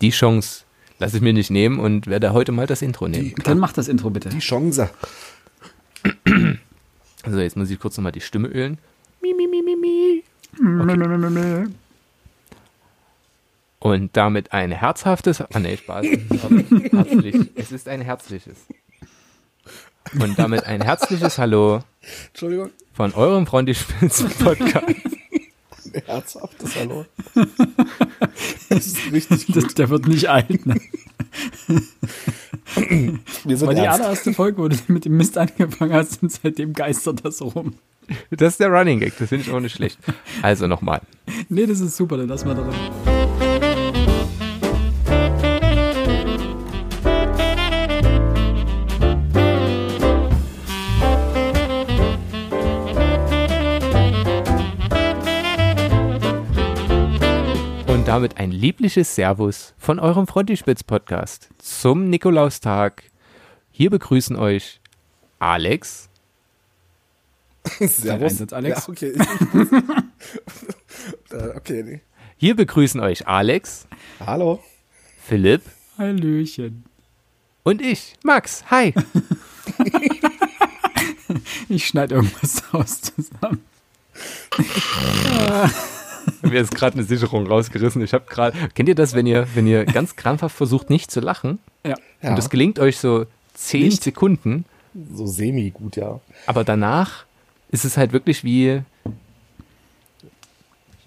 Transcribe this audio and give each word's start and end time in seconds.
die 0.00 0.10
Chance 0.10 0.64
lasse 0.98 1.16
ich 1.16 1.22
mir 1.22 1.32
nicht 1.32 1.50
nehmen 1.50 1.78
und 1.80 2.06
werde 2.06 2.32
heute 2.32 2.52
mal 2.52 2.66
das 2.66 2.82
Intro 2.82 3.08
nehmen. 3.08 3.34
Dann 3.44 3.58
mach 3.58 3.72
das 3.72 3.88
Intro 3.88 4.10
bitte. 4.10 4.28
Die 4.28 4.38
Chance. 4.38 4.90
Also 7.22 7.38
jetzt 7.40 7.56
muss 7.56 7.70
ich 7.70 7.78
kurz 7.78 7.96
nochmal 7.96 8.12
die 8.12 8.20
Stimme 8.20 8.48
ölen. 8.48 8.78
Mi, 9.22 9.34
mi, 9.34 9.46
mi, 9.46 9.62
mi, 9.62 9.76
mi. 9.76 10.22
Okay. 10.58 11.66
Und 13.78 14.14
damit 14.16 14.52
ein 14.52 14.72
herzhaftes, 14.72 15.40
ah 15.40 15.58
nee, 15.58 15.76
Spaß. 15.76 16.04
Herzlich. 16.92 17.50
Es 17.54 17.72
ist 17.72 17.88
ein 17.88 18.02
herzliches. 18.02 18.58
Und 20.18 20.38
damit 20.38 20.64
ein 20.64 20.82
herzliches 20.82 21.38
Hallo 21.38 21.82
Entschuldigung. 22.28 22.70
von 22.92 23.14
eurem 23.14 23.46
Freundlich 23.46 23.78
Spitz 23.80 24.22
Podcast. 24.38 24.86
Herzhaftes 26.06 26.76
Hallo. 26.76 27.04
Das 28.68 28.86
ist 28.86 29.12
richtig 29.12 29.46
Das, 29.52 29.64
gut. 29.64 29.78
der 29.78 29.90
wird 29.90 30.06
nicht 30.06 30.28
alt. 30.30 30.64
Ne? 30.64 30.76
Wir 33.44 33.56
sind 33.56 33.66
War 33.66 33.74
die 33.74 33.80
ernst. 33.80 34.00
allererste 34.00 34.32
Folge, 34.32 34.58
wo 34.62 34.68
du 34.68 34.76
mit 34.88 35.04
dem 35.04 35.16
Mist 35.16 35.36
angefangen 35.36 35.92
hast 35.92 36.22
und 36.22 36.30
seitdem 36.30 36.72
geistert 36.72 37.24
das 37.24 37.42
rum. 37.42 37.74
Das 38.30 38.52
ist 38.54 38.60
der 38.60 38.68
Running 38.68 39.00
Gag, 39.00 39.14
das 39.18 39.28
finde 39.28 39.44
ich 39.44 39.50
auch 39.52 39.60
nicht 39.60 39.74
schlecht. 39.74 39.98
Also 40.42 40.66
nochmal. 40.68 41.00
Nee, 41.48 41.66
das 41.66 41.80
ist 41.80 41.96
super, 41.96 42.16
dann 42.16 42.28
lass 42.28 42.44
mal 42.44 42.54
drin. 42.54 43.09
Damit 58.10 58.38
ein 58.38 58.50
liebliches 58.50 59.14
Servus 59.14 59.72
von 59.78 60.00
eurem 60.00 60.26
Frontispitz 60.26 60.82
Podcast 60.82 61.48
zum 61.58 62.10
Nikolaustag. 62.10 63.04
Hier 63.70 63.88
begrüßen 63.88 64.34
euch 64.34 64.80
Alex, 65.38 66.08
Servus. 67.78 68.32
Einsatz, 68.32 68.52
Alex. 68.52 68.88
Ja, 68.88 68.92
okay. 68.92 69.12
Okay, 71.56 71.82
nee. 71.84 72.00
hier 72.36 72.56
begrüßen 72.56 73.00
euch 73.00 73.28
Alex, 73.28 73.86
Hallo. 74.26 74.60
Philipp 75.22 75.62
Hallöchen. 75.96 76.84
und 77.62 77.80
ich, 77.80 78.14
Max. 78.24 78.64
Hi. 78.72 78.92
Ich 81.68 81.86
schneide 81.86 82.16
irgendwas 82.16 82.64
aus 82.72 83.02
zusammen. 83.02 83.64
Mir 86.42 86.60
ist 86.60 86.74
gerade 86.74 86.94
eine 86.94 87.04
Sicherung 87.04 87.46
rausgerissen. 87.46 88.02
Ich 88.02 88.12
habe 88.12 88.24
gerade, 88.28 88.56
kennt 88.74 88.88
ihr 88.88 88.94
das, 88.94 89.14
wenn 89.14 89.26
ihr, 89.26 89.46
wenn 89.54 89.66
ihr 89.66 89.84
ganz 89.84 90.16
krampfhaft 90.16 90.56
versucht, 90.56 90.90
nicht 90.90 91.10
zu 91.10 91.20
lachen? 91.20 91.58
Ja. 91.84 91.96
Und 92.22 92.36
das 92.36 92.50
gelingt 92.50 92.78
euch 92.78 92.98
so 92.98 93.26
zehn 93.54 93.84
Nicht. 93.84 94.02
Sekunden, 94.02 94.64
so 95.14 95.26
semi 95.26 95.70
gut, 95.70 95.96
ja. 95.96 96.20
aber 96.46 96.64
danach 96.64 97.24
ist 97.70 97.84
es 97.84 97.96
halt 97.96 98.12
wirklich 98.12 98.42
wie, 98.42 98.82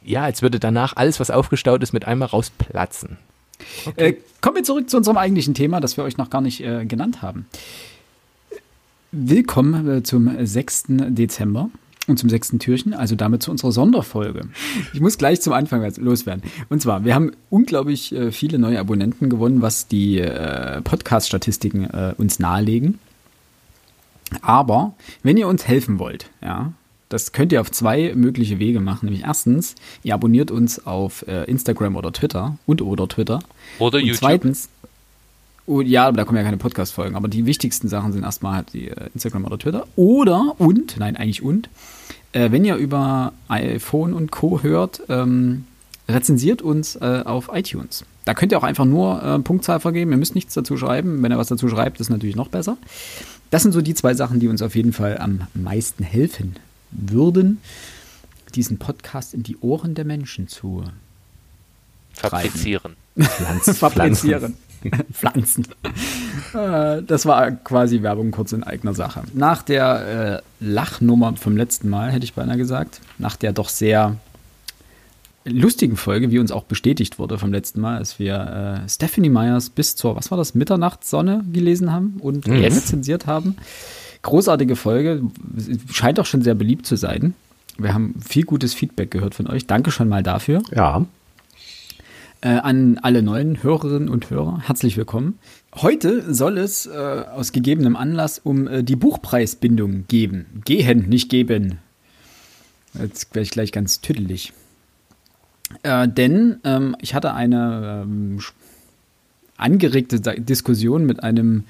ja, 0.04 0.24
als 0.24 0.42
würde 0.42 0.60
danach 0.60 0.96
alles, 0.96 1.20
was 1.20 1.30
aufgestaut 1.30 1.84
ist, 1.84 1.94
mit 1.94 2.06
einmal 2.06 2.30
rausplatzen. 2.30 3.18
Äh, 3.96 4.14
kommen 4.42 4.58
wir 4.58 4.64
zurück 4.64 4.90
zu 4.90 4.98
unserem 4.98 5.18
eigentlichen 5.18 5.54
Thema, 5.54 5.80
das 5.80 5.98
wir 5.98 6.04
euch 6.04 6.18
noch 6.18 6.30
gar 6.30 6.42
nicht 6.42 6.62
äh, 6.62 6.86
genannt 6.86 7.22
haben. 7.22 7.48
Willkommen 9.12 9.98
äh, 9.98 10.04
zum 10.04 10.34
6. 10.44 10.86
Dezember 10.88 11.70
und 12.08 12.20
zum 12.20 12.30
sechsten 12.30 12.60
Türchen, 12.60 12.94
also 12.94 13.16
damit 13.16 13.44
zu 13.44 13.52
unserer 13.52 13.72
Sonderfolge. 13.72 14.48
Ich 14.94 15.00
muss 15.00 15.18
gleich 15.18 15.42
zum 15.42 15.54
Anfang 15.54 15.90
loswerden. 15.98 16.44
Und 16.70 16.82
zwar, 16.82 17.06
wir 17.06 17.16
haben 17.16 17.32
unglaublich 17.50 18.14
äh, 18.14 18.32
viele 18.32 18.60
neue 18.60 18.80
Abonnenten 18.80 19.30
gewonnen, 19.30 19.62
was 19.62 19.88
die 19.88 20.20
äh, 20.20 20.82
Podcast-Statistiken 20.82 21.86
äh, 21.86 22.14
uns 22.18 22.40
nahelegen. 22.40 23.00
Aber 24.42 24.94
wenn 25.22 25.38
ihr 25.38 25.48
uns 25.48 25.68
helfen 25.68 26.00
wollt, 26.00 26.30
ja, 26.42 26.74
das 27.10 27.32
könnt 27.32 27.52
ihr 27.52 27.62
auf 27.62 27.72
zwei 27.72 28.14
mögliche 28.16 28.58
Wege 28.58 28.80
machen. 28.80 29.06
Nämlich 29.06 29.24
erstens, 29.24 29.76
ihr 30.02 30.16
abonniert 30.16 30.50
uns 30.50 30.86
auf 30.86 31.26
äh, 31.28 31.44
Instagram 31.44 31.96
oder 31.96 32.12
Twitter 32.12 32.58
und 32.66 32.82
oder 32.82 33.08
Twitter. 33.08 33.40
Oder 33.78 34.00
und 34.00 34.16
zweitens, 34.16 34.70
oh, 35.68 35.82
ja, 35.82 36.08
aber 36.08 36.18
da 36.18 36.26
kommen 36.26 36.38
ja 36.38 36.44
keine 36.44 36.58
Podcast-Folgen, 36.58 37.16
aber 37.16 37.28
die 37.28 37.46
wichtigsten 37.46 37.88
Sachen 37.88 38.14
sind 38.14 38.24
erstmal 38.24 38.58
halt 38.58 38.74
die 38.74 38.90
äh, 38.90 39.10
Instagram 39.14 39.46
oder 39.46 39.58
Twitter. 39.58 39.88
Oder 39.96 40.56
und, 40.58 40.98
nein, 40.98 41.16
eigentlich 41.16 41.42
und, 41.42 41.70
äh, 42.34 42.52
wenn 42.52 42.66
ihr 42.66 42.76
über 42.76 43.34
iPhone 43.48 44.14
und 44.14 44.32
Co. 44.32 44.62
hört, 44.64 45.02
ähm, 45.10 45.66
rezensiert 46.08 46.62
uns 46.62 46.96
äh, 46.96 47.24
auf 47.26 47.50
iTunes. 47.54 48.06
Da 48.26 48.34
könnt 48.34 48.52
ihr 48.52 48.58
auch 48.58 48.64
einfach 48.64 48.86
nur 48.86 49.22
äh, 49.22 49.40
Punktzahl 49.40 49.80
vergeben. 49.80 50.12
Ihr 50.12 50.18
müsst 50.18 50.36
nichts 50.36 50.54
dazu 50.54 50.78
schreiben. 50.78 51.22
Wenn 51.22 51.32
ihr 51.32 51.38
was 51.38 51.48
dazu 51.48 51.68
schreibt, 51.68 52.00
ist 52.00 52.10
natürlich 52.10 52.36
noch 52.36 52.50
besser. 52.50 52.78
Das 53.50 53.64
sind 53.64 53.72
so 53.72 53.82
die 53.82 53.94
zwei 53.94 54.14
Sachen, 54.14 54.40
die 54.40 54.48
uns 54.48 54.62
auf 54.62 54.76
jeden 54.76 54.94
Fall 54.94 55.18
am 55.18 55.42
meisten 55.54 56.04
helfen 56.04 56.56
würden, 56.92 57.60
diesen 58.56 58.78
Podcast 58.80 59.34
in 59.34 59.44
die 59.44 59.58
Ohren 59.58 59.96
der 59.96 60.06
Menschen 60.06 60.48
zu 60.48 60.84
fabrizieren. 62.14 62.96
Pflanzen. 63.20 63.74
fabrizieren. 63.76 64.58
Pflanzen. 65.14 65.68
Äh, 66.54 67.02
das 67.04 67.26
war 67.26 67.52
quasi 67.52 68.02
Werbung 68.02 68.32
kurz 68.32 68.52
in 68.54 68.64
eigener 68.64 68.94
Sache. 68.94 69.24
Nach 69.34 69.62
der 69.64 70.42
äh, 70.62 70.66
Lachnummer 70.66 71.36
vom 71.36 71.58
letzten 71.58 71.90
Mal, 71.90 72.12
hätte 72.12 72.26
ich 72.26 72.34
beinahe 72.34 72.58
gesagt, 72.58 73.02
nach 73.18 73.36
der 73.36 73.54
doch 73.54 73.70
sehr 73.70 74.16
lustigen 75.46 75.98
Folge, 75.98 76.32
wie 76.32 76.40
uns 76.40 76.52
auch 76.52 76.64
bestätigt 76.64 77.20
wurde 77.20 77.38
vom 77.38 77.52
letzten 77.52 77.82
Mal, 77.82 77.98
als 77.98 78.18
wir 78.18 78.82
äh, 78.86 78.90
Stephanie 78.90 79.30
Myers 79.30 79.70
bis 79.70 79.96
zur, 79.96 80.16
was 80.16 80.32
war 80.32 80.38
das, 80.38 80.56
Mitternachtssonne 80.56 81.44
gelesen 81.52 81.92
haben 81.92 82.18
und 82.20 82.48
Yes. 82.48 82.76
rezensiert 82.78 83.28
haben. 83.28 83.58
Großartige 84.22 84.78
Folge, 84.78 85.22
scheint 85.92 86.18
auch 86.20 86.26
schon 86.26 86.42
sehr 86.44 86.56
beliebt 86.56 86.86
zu 86.86 86.96
sein. 86.96 87.34
Wir 87.78 87.94
haben 87.94 88.16
viel 88.26 88.44
gutes 88.46 88.74
Feedback 88.74 89.12
gehört 89.12 89.36
von 89.36 89.48
euch. 89.48 89.68
Danke 89.68 89.92
schon 89.92 90.08
mal 90.08 90.24
dafür. 90.24 90.62
Ja. 90.74 91.06
Äh, 92.44 92.58
an 92.58 92.98
alle 93.02 93.24
neuen 93.24 93.64
Hörerinnen 93.64 94.10
und 94.10 94.30
Hörer, 94.30 94.60
herzlich 94.68 94.98
willkommen. 94.98 95.40
Heute 95.76 96.34
soll 96.34 96.58
es 96.58 96.86
äh, 96.86 96.90
aus 96.92 97.54
gegebenem 97.54 97.96
Anlass 97.96 98.38
um 98.38 98.68
äh, 98.68 98.84
die 98.84 98.98
Buchpreisbindung 98.98 100.04
geben. 100.10 100.62
Gehen, 100.66 101.08
nicht 101.08 101.30
geben. 101.30 101.80
Jetzt 102.96 103.34
werde 103.34 103.44
ich 103.44 103.52
gleich 103.52 103.72
ganz 103.72 104.02
tüdelig. 104.02 104.52
Äh, 105.84 106.10
denn 106.10 106.58
ähm, 106.66 106.98
ich 107.00 107.14
hatte 107.16 107.34
eine 107.34 108.04
ähm, 108.04 108.40
angeregte 109.56 110.20
Diskussion 110.20 111.06
mit 111.06 111.24
einem 111.24 111.64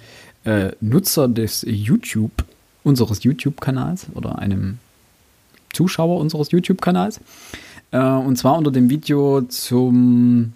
äh, 0.44 0.72
Nutzer 0.82 1.28
des 1.28 1.64
YouTube, 1.70 2.46
unseres 2.84 3.24
YouTube-Kanals 3.24 4.08
oder 4.16 4.40
einem 4.40 4.80
Zuschauer 5.72 6.20
unseres 6.20 6.50
YouTube-Kanals. 6.50 7.20
Äh, 7.92 8.00
und 8.00 8.38
zwar 8.40 8.58
unter 8.58 8.72
dem 8.72 8.90
Video 8.90 9.42
zum 9.42 10.54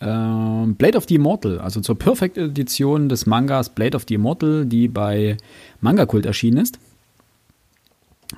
äh, 0.00 0.04
Blade 0.04 0.96
of 0.96 1.06
the 1.08 1.16
Immortal, 1.16 1.58
also 1.58 1.80
zur 1.80 1.98
Perfect 1.98 2.38
Edition 2.38 3.08
des 3.08 3.26
Mangas 3.26 3.70
Blade 3.70 3.96
of 3.96 4.04
the 4.08 4.14
Immortal, 4.14 4.66
die 4.66 4.88
bei 4.88 5.36
Manga 5.80 6.06
Kult 6.06 6.26
erschienen 6.26 6.58
ist. 6.58 6.78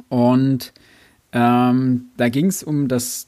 Und 0.08 0.72
ähm, 1.32 2.06
da 2.16 2.28
ging 2.28 2.46
es 2.46 2.62
um 2.62 2.88
das 2.88 3.26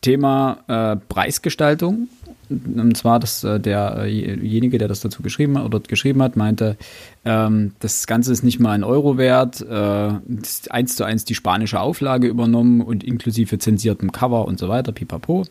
Thema 0.00 0.58
äh, 0.68 0.96
Preisgestaltung. 1.08 2.08
Und 2.48 2.96
zwar, 2.96 3.20
dass 3.20 3.44
äh, 3.44 3.60
derjenige, 3.60 4.78
der 4.78 4.88
das 4.88 5.00
dazu 5.00 5.22
geschrieben 5.22 5.58
hat 5.58 5.66
oder 5.66 5.80
geschrieben 5.80 6.22
hat, 6.22 6.36
meinte, 6.36 6.76
ähm, 7.24 7.72
das 7.80 8.06
Ganze 8.06 8.32
ist 8.32 8.42
nicht 8.42 8.58
mal 8.58 8.72
ein 8.72 8.84
Euro 8.84 9.18
wert, 9.18 9.60
äh, 9.60 10.10
ist 10.40 10.70
eins 10.70 10.96
zu 10.96 11.04
eins 11.04 11.24
die 11.24 11.34
spanische 11.34 11.80
Auflage 11.80 12.26
übernommen 12.26 12.80
und 12.80 13.04
inklusive 13.04 13.58
zensiertem 13.58 14.12
Cover 14.12 14.46
und 14.46 14.58
so 14.58 14.68
weiter, 14.68 14.92
pipapo. 14.92 15.44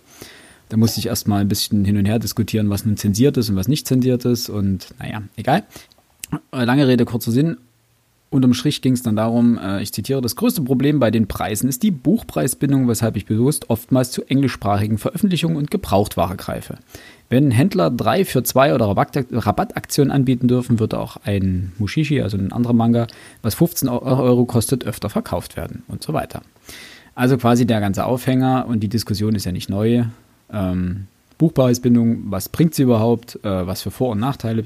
Da 0.69 0.77
musste 0.77 0.99
ich 0.99 1.07
erstmal 1.07 1.41
ein 1.41 1.47
bisschen 1.47 1.85
hin 1.85 1.97
und 1.97 2.05
her 2.05 2.19
diskutieren, 2.19 2.69
was 2.69 2.85
nun 2.85 2.97
zensiert 2.97 3.37
ist 3.37 3.49
und 3.49 3.55
was 3.55 3.67
nicht 3.67 3.87
zensiert 3.87 4.25
ist 4.25 4.49
und 4.49 4.93
naja, 4.99 5.23
egal. 5.35 5.63
Äh, 6.51 6.65
Lange 6.65 6.87
Rede, 6.87 7.05
kurzer 7.05 7.31
Sinn. 7.31 7.57
Unterm 8.29 8.53
Strich 8.53 8.81
ging 8.81 8.91
es 8.91 9.03
dann 9.03 9.15
darum, 9.15 9.57
äh, 9.57 9.81
ich 9.81 9.93
zitiere, 9.93 10.19
das 10.19 10.35
größte 10.35 10.61
Problem 10.61 10.99
bei 10.99 11.11
den 11.11 11.27
Preisen 11.27 11.69
ist 11.69 11.81
die 11.81 11.91
Buchpreisbindung, 11.91 12.89
weshalb 12.89 13.15
ich 13.15 13.25
bewusst 13.25 13.69
oftmals 13.69 14.11
zu 14.11 14.23
englischsprachigen 14.23 14.97
Veröffentlichungen 14.97 15.55
und 15.55 15.71
Gebrauchtware 15.71 16.35
greife. 16.35 16.77
Wenn 17.29 17.51
Händler 17.51 17.89
drei 17.89 18.25
für 18.25 18.43
zwei 18.43 18.73
oder 18.73 18.87
Rabatt 18.87 19.25
Rabattaktionen 19.31 20.11
anbieten 20.11 20.49
dürfen, 20.49 20.79
wird 20.79 20.93
auch 20.93 21.17
ein 21.23 21.71
Mushishi, 21.77 22.21
also 22.21 22.37
ein 22.37 22.51
anderer 22.51 22.73
Manga, 22.73 23.07
was 23.41 23.55
15 23.55 23.87
Euro 23.87 24.45
kostet, 24.45 24.85
öfter 24.85 25.09
verkauft 25.09 25.55
werden 25.55 25.83
und 25.87 26.03
so 26.03 26.11
weiter. 26.11 26.41
Also 27.15 27.37
quasi 27.37 27.65
der 27.65 27.79
ganze 27.79 28.05
Aufhänger 28.05 28.65
und 28.67 28.81
die 28.81 28.89
Diskussion 28.89 29.35
ist 29.35 29.45
ja 29.45 29.51
nicht 29.53 29.69
neu. 29.69 30.03
Ähm, 30.51 31.07
Buchpreisbindung, 31.37 32.31
was 32.31 32.49
bringt 32.49 32.73
sie 32.73 32.83
überhaupt? 32.83 33.39
Äh, 33.43 33.67
was 33.67 33.81
für 33.81 33.91
Vor- 33.91 34.11
und 34.11 34.19
Nachteile 34.19 34.63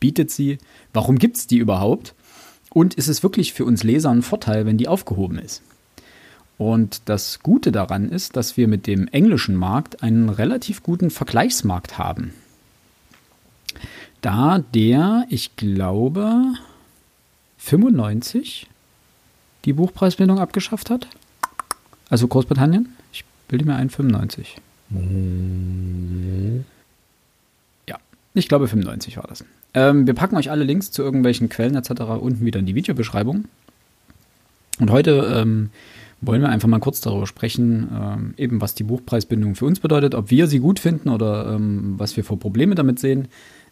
bietet 0.00 0.30
sie? 0.30 0.58
Warum 0.92 1.18
gibt 1.18 1.36
es 1.36 1.46
die 1.46 1.58
überhaupt? 1.58 2.14
Und 2.70 2.94
ist 2.94 3.08
es 3.08 3.22
wirklich 3.22 3.52
für 3.52 3.64
uns 3.64 3.82
Leser 3.82 4.10
ein 4.10 4.22
Vorteil, 4.22 4.66
wenn 4.66 4.78
die 4.78 4.88
aufgehoben 4.88 5.38
ist? 5.38 5.62
Und 6.58 7.02
das 7.04 7.40
Gute 7.40 7.70
daran 7.70 8.10
ist, 8.10 8.36
dass 8.36 8.56
wir 8.56 8.66
mit 8.66 8.86
dem 8.86 9.06
englischen 9.08 9.54
Markt 9.54 10.02
einen 10.02 10.28
relativ 10.28 10.82
guten 10.82 11.10
Vergleichsmarkt 11.10 11.98
haben. 11.98 12.34
Da 14.20 14.58
der, 14.74 15.26
ich 15.28 15.54
glaube, 15.54 16.54
95 17.58 18.66
die 19.64 19.72
Buchpreisbindung 19.72 20.40
abgeschafft 20.40 20.90
hat. 20.90 21.06
Also 22.10 22.26
Großbritannien. 22.26 22.88
Ich 23.12 23.24
bilde 23.46 23.66
mir 23.66 23.76
ein 23.76 23.90
95. 23.90 24.56
Ja, 27.88 27.98
ich 28.34 28.48
glaube 28.48 28.68
95 28.68 29.16
war 29.16 29.26
das. 29.28 29.44
Ähm, 29.74 30.06
wir 30.06 30.14
packen 30.14 30.36
euch 30.36 30.50
alle 30.50 30.64
Links 30.64 30.90
zu 30.90 31.02
irgendwelchen 31.02 31.48
Quellen 31.48 31.74
etc. 31.74 32.02
unten 32.20 32.44
wieder 32.44 32.60
in 32.60 32.66
die 32.66 32.74
Videobeschreibung. 32.74 33.44
Und 34.80 34.90
heute 34.90 35.32
ähm, 35.36 35.70
wollen 36.20 36.40
wir 36.40 36.48
einfach 36.48 36.68
mal 36.68 36.80
kurz 36.80 37.00
darüber 37.00 37.26
sprechen, 37.26 37.88
ähm, 37.92 38.34
eben 38.36 38.60
was 38.60 38.74
die 38.74 38.84
Buchpreisbindung 38.84 39.54
für 39.54 39.66
uns 39.66 39.80
bedeutet, 39.80 40.14
ob 40.14 40.30
wir 40.30 40.46
sie 40.46 40.60
gut 40.60 40.78
finden 40.78 41.08
oder 41.10 41.54
ähm, 41.54 41.94
was 41.96 42.16
wir 42.16 42.24
für 42.24 42.36
Probleme 42.36 42.74
damit 42.74 42.98
sehen. 42.98 43.28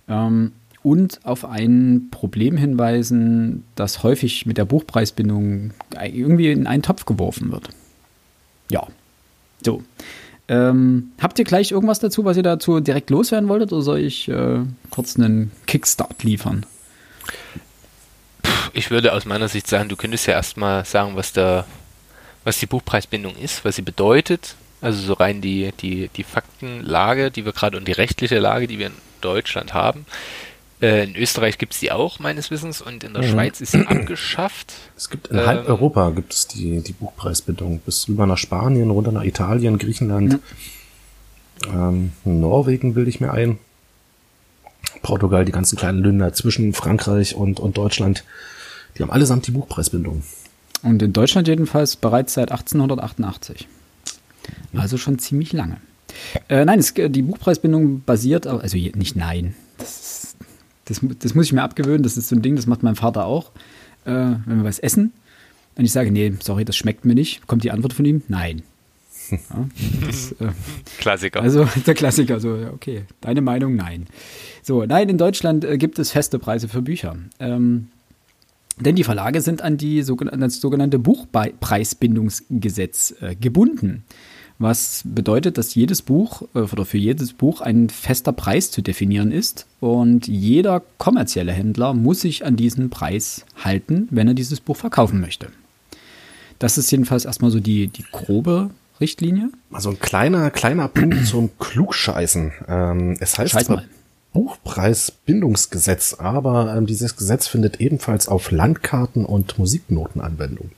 Ähm, 0.08 0.52
und 0.82 1.20
auf 1.24 1.44
ein 1.44 2.08
Problem 2.12 2.56
hinweisen, 2.56 3.64
das 3.74 4.04
häufig 4.04 4.46
mit 4.46 4.56
der 4.56 4.66
Buchpreisbindung 4.66 5.72
irgendwie 6.00 6.52
in 6.52 6.68
einen 6.68 6.82
Topf 6.82 7.06
geworfen 7.06 7.50
wird. 7.50 7.70
Ja, 8.70 8.86
so. 9.64 9.82
Ähm, 10.48 11.10
habt 11.20 11.38
ihr 11.38 11.44
gleich 11.44 11.72
irgendwas 11.72 11.98
dazu, 11.98 12.24
was 12.24 12.36
ihr 12.36 12.42
dazu 12.42 12.80
direkt 12.80 13.10
loswerden 13.10 13.48
wolltet, 13.48 13.72
oder 13.72 13.82
soll 13.82 13.98
ich 13.98 14.28
äh, 14.28 14.60
kurz 14.90 15.16
einen 15.16 15.50
Kickstart 15.66 16.22
liefern? 16.22 16.64
Ich 18.72 18.90
würde 18.90 19.12
aus 19.12 19.24
meiner 19.24 19.48
Sicht 19.48 19.66
sagen, 19.66 19.88
du 19.88 19.96
könntest 19.96 20.26
ja 20.26 20.34
erstmal 20.34 20.84
sagen, 20.84 21.16
was 21.16 21.32
der, 21.32 21.64
was 22.44 22.58
die 22.58 22.66
Buchpreisbindung 22.66 23.34
ist, 23.36 23.64
was 23.64 23.76
sie 23.76 23.82
bedeutet. 23.82 24.54
Also 24.80 25.00
so 25.00 25.14
rein 25.14 25.40
die, 25.40 25.72
die, 25.80 26.10
die 26.14 26.22
Faktenlage, 26.22 27.30
die 27.30 27.44
wir 27.44 27.52
gerade 27.52 27.76
und 27.76 27.88
die 27.88 27.92
rechtliche 27.92 28.38
Lage, 28.38 28.68
die 28.68 28.78
wir 28.78 28.88
in 28.88 28.92
Deutschland 29.20 29.74
haben. 29.74 30.06
Äh, 30.80 31.04
in 31.04 31.16
Österreich 31.16 31.56
gibt 31.58 31.72
es 31.72 31.80
die 31.80 31.90
auch, 31.90 32.18
meines 32.18 32.50
Wissens, 32.50 32.82
und 32.82 33.02
in 33.02 33.14
der 33.14 33.22
mhm. 33.22 33.28
Schweiz 33.28 33.60
ist 33.60 33.72
sie 33.72 33.86
abgeschafft. 33.86 34.74
Es 34.96 35.08
gibt 35.08 35.28
in 35.28 35.38
ähm, 35.38 35.46
halb 35.46 35.68
Europa 35.68 36.10
gibt 36.10 36.34
es 36.34 36.46
die, 36.48 36.80
die 36.80 36.92
Buchpreisbindung. 36.92 37.80
Bis 37.80 38.08
rüber 38.08 38.26
nach 38.26 38.38
Spanien, 38.38 38.90
runter 38.90 39.12
nach 39.12 39.24
Italien, 39.24 39.78
Griechenland, 39.78 40.38
ja. 41.64 41.88
ähm, 41.88 42.12
Norwegen 42.24 42.94
bilde 42.94 43.10
ich 43.10 43.20
mir 43.20 43.32
ein. 43.32 43.58
Portugal, 45.02 45.44
die 45.44 45.52
ganzen 45.52 45.76
kleinen 45.76 46.02
Länder 46.02 46.32
zwischen 46.32 46.72
Frankreich 46.72 47.34
und, 47.34 47.60
und 47.60 47.76
Deutschland, 47.76 48.24
die 48.96 49.02
haben 49.02 49.10
allesamt 49.10 49.46
die 49.46 49.50
Buchpreisbindung. 49.52 50.22
Und 50.82 51.02
in 51.02 51.12
Deutschland 51.12 51.48
jedenfalls 51.48 51.96
bereits 51.96 52.34
seit 52.34 52.50
1888. 52.50 53.66
Also 54.74 54.98
schon 54.98 55.18
ziemlich 55.18 55.52
lange. 55.52 55.78
Äh, 56.48 56.64
nein, 56.64 56.78
es, 56.78 56.94
die 56.94 57.22
Buchpreisbindung 57.22 58.02
basiert, 58.02 58.46
also 58.46 58.76
nicht 58.76 59.16
nein, 59.16 59.54
das, 60.86 61.00
das, 61.18 61.34
muss 61.34 61.46
ich 61.46 61.52
mir 61.52 61.62
abgewöhnen, 61.62 62.02
das 62.02 62.16
ist 62.16 62.28
so 62.28 62.36
ein 62.36 62.42
Ding, 62.42 62.56
das 62.56 62.66
macht 62.66 62.82
mein 62.82 62.96
Vater 62.96 63.26
auch, 63.26 63.50
äh, 64.04 64.10
wenn 64.10 64.58
wir 64.58 64.64
was 64.64 64.78
essen. 64.78 65.12
Und 65.76 65.84
ich 65.84 65.92
sage, 65.92 66.10
nee, 66.10 66.32
sorry, 66.40 66.64
das 66.64 66.76
schmeckt 66.76 67.04
mir 67.04 67.14
nicht. 67.14 67.46
Kommt 67.46 67.62
die 67.64 67.70
Antwort 67.70 67.92
von 67.92 68.06
ihm? 68.06 68.22
Nein. 68.28 68.62
Ja, 69.28 69.38
das, 70.06 70.30
äh, 70.38 70.52
Klassiker. 70.98 71.42
Also 71.42 71.66
der 71.86 71.94
Klassiker, 71.94 72.38
so, 72.38 72.64
okay, 72.72 73.06
deine 73.20 73.40
Meinung, 73.40 73.74
nein. 73.74 74.06
So, 74.62 74.84
nein, 74.84 75.08
in 75.08 75.18
Deutschland 75.18 75.64
äh, 75.64 75.78
gibt 75.78 75.98
es 75.98 76.12
feste 76.12 76.38
Preise 76.38 76.68
für 76.68 76.80
Bücher. 76.80 77.16
Ähm, 77.40 77.88
denn 78.78 78.94
die 78.94 79.02
Verlage 79.02 79.40
sind 79.40 79.62
an, 79.62 79.78
die, 79.78 80.04
an 80.04 80.40
das 80.40 80.60
sogenannte 80.60 81.00
Buchpreisbindungsgesetz 81.00 83.16
äh, 83.20 83.34
gebunden 83.34 84.04
was 84.58 85.02
bedeutet, 85.04 85.58
dass 85.58 85.74
jedes 85.74 86.02
Buch 86.02 86.42
äh, 86.54 86.60
oder 86.60 86.84
für 86.84 86.98
jedes 86.98 87.32
Buch 87.32 87.60
ein 87.60 87.90
fester 87.90 88.32
Preis 88.32 88.70
zu 88.70 88.82
definieren 88.82 89.32
ist 89.32 89.66
und 89.80 90.26
jeder 90.26 90.82
kommerzielle 90.98 91.52
Händler 91.52 91.94
muss 91.94 92.20
sich 92.20 92.44
an 92.44 92.56
diesen 92.56 92.90
Preis 92.90 93.44
halten, 93.62 94.08
wenn 94.10 94.28
er 94.28 94.34
dieses 94.34 94.60
Buch 94.60 94.76
verkaufen 94.76 95.20
möchte. 95.20 95.48
Das 96.58 96.78
ist 96.78 96.90
jedenfalls 96.90 97.26
erstmal 97.26 97.50
so 97.50 97.60
die, 97.60 97.88
die 97.88 98.04
grobe 98.10 98.70
Richtlinie. 99.00 99.50
Also 99.70 99.90
ein 99.90 100.00
kleiner, 100.00 100.50
kleiner 100.50 100.88
Punkt 100.88 101.26
zum 101.26 101.50
Klugscheißen. 101.58 102.52
Ähm, 102.66 103.16
es 103.20 103.38
heißt 103.38 103.66
zwar 103.66 103.82
Buchpreisbindungsgesetz, 104.32 106.14
aber 106.14 106.74
ähm, 106.76 106.86
dieses 106.86 107.16
Gesetz 107.16 107.46
findet 107.46 107.80
ebenfalls 107.80 108.28
auf 108.28 108.50
Landkarten 108.50 109.24
und 109.24 109.58
Musiknoten 109.58 110.20
Anwendung. 110.20 110.70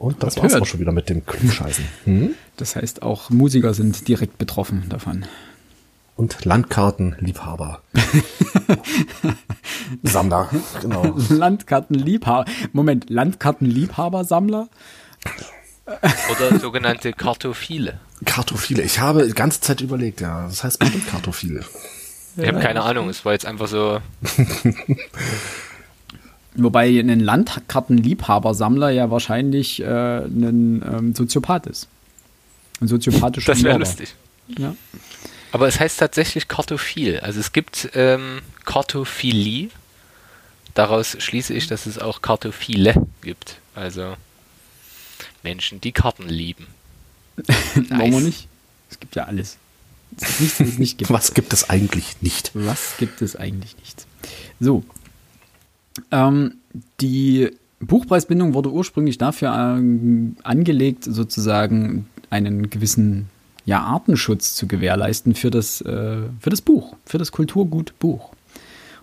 Und 0.00 0.22
das 0.22 0.38
war's 0.38 0.54
auch 0.54 0.64
schon 0.64 0.80
wieder 0.80 0.92
mit 0.92 1.10
dem 1.10 1.26
Klugscheißen. 1.26 1.84
Hm? 2.04 2.34
Das 2.56 2.74
heißt, 2.74 3.02
auch 3.02 3.28
Musiker 3.28 3.74
sind 3.74 4.08
direkt 4.08 4.38
betroffen 4.38 4.86
davon. 4.88 5.26
Und 6.16 6.42
Landkartenliebhaber. 6.46 7.82
Sammler, 10.02 10.48
genau. 10.80 11.14
Landkartenliebhaber. 11.28 12.46
Moment, 12.72 13.10
Landkartenliebhaber-Sammler? 13.10 14.70
Oder 16.30 16.58
sogenannte 16.58 17.12
Kartophile. 17.12 18.00
Kartophile. 18.24 18.80
Ich 18.80 19.00
habe 19.00 19.26
die 19.26 19.34
ganze 19.34 19.60
Zeit 19.60 19.82
überlegt, 19.82 20.22
ja. 20.22 20.46
Das 20.46 20.64
heißt 20.64 20.78
bestimmt 20.78 21.08
Kartophile. 21.08 21.62
Ich 22.38 22.48
habe 22.48 22.60
keine 22.60 22.84
Ahnung, 22.84 23.10
es 23.10 23.26
war 23.26 23.34
jetzt 23.34 23.44
einfach 23.44 23.68
so. 23.68 24.00
Wobei 26.62 27.00
ein 27.00 27.20
Landkartenliebhabersammler 27.20 28.90
ja 28.90 29.10
wahrscheinlich 29.10 29.80
äh, 29.80 29.84
ein 29.84 30.82
ähm, 30.86 31.14
Soziopath 31.14 31.66
ist. 31.66 31.88
Ein 32.80 32.88
soziopathischer 32.88 33.52
Das 33.52 33.62
wäre 33.62 33.78
lustig. 33.78 34.14
Ja. 34.58 34.74
Aber 35.52 35.68
es 35.68 35.80
heißt 35.80 35.98
tatsächlich 35.98 36.48
Kartophil. 36.48 37.20
Also 37.20 37.40
es 37.40 37.52
gibt 37.52 37.90
ähm, 37.94 38.40
Kartophilie. 38.64 39.70
Daraus 40.74 41.16
schließe 41.18 41.54
ich, 41.54 41.66
dass 41.66 41.86
es 41.86 41.98
auch 41.98 42.22
Kartophile 42.22 43.06
gibt. 43.22 43.56
Also 43.74 44.16
Menschen, 45.42 45.80
die 45.80 45.92
Karten 45.92 46.28
lieben. 46.28 46.66
nice. 47.36 47.86
Warum 47.90 48.22
nicht? 48.22 48.48
Es 48.90 49.00
gibt 49.00 49.16
ja 49.16 49.24
alles. 49.24 49.56
Es 50.20 50.40
nichts, 50.40 50.60
es 50.60 50.78
nicht 50.78 50.98
gibt. 50.98 51.10
Was 51.10 51.34
gibt 51.34 51.52
es 51.52 51.70
eigentlich 51.70 52.20
nicht? 52.20 52.50
Was 52.54 52.96
gibt 52.98 53.22
es 53.22 53.36
eigentlich 53.36 53.76
nicht? 53.78 54.06
So, 54.58 54.84
ähm, 56.10 56.54
die 57.00 57.50
Buchpreisbindung 57.80 58.54
wurde 58.54 58.70
ursprünglich 58.70 59.18
dafür 59.18 59.48
äh, 59.50 60.42
angelegt, 60.42 61.04
sozusagen 61.04 62.06
einen 62.28 62.70
gewissen 62.70 63.28
ja, 63.64 63.82
Artenschutz 63.82 64.54
zu 64.54 64.66
gewährleisten 64.66 65.34
für 65.34 65.50
das, 65.50 65.80
äh, 65.80 66.18
für 66.40 66.50
das 66.50 66.60
Buch, 66.60 66.96
für 67.04 67.18
das 67.18 67.32
Kulturgut 67.32 67.98
Buch. 67.98 68.30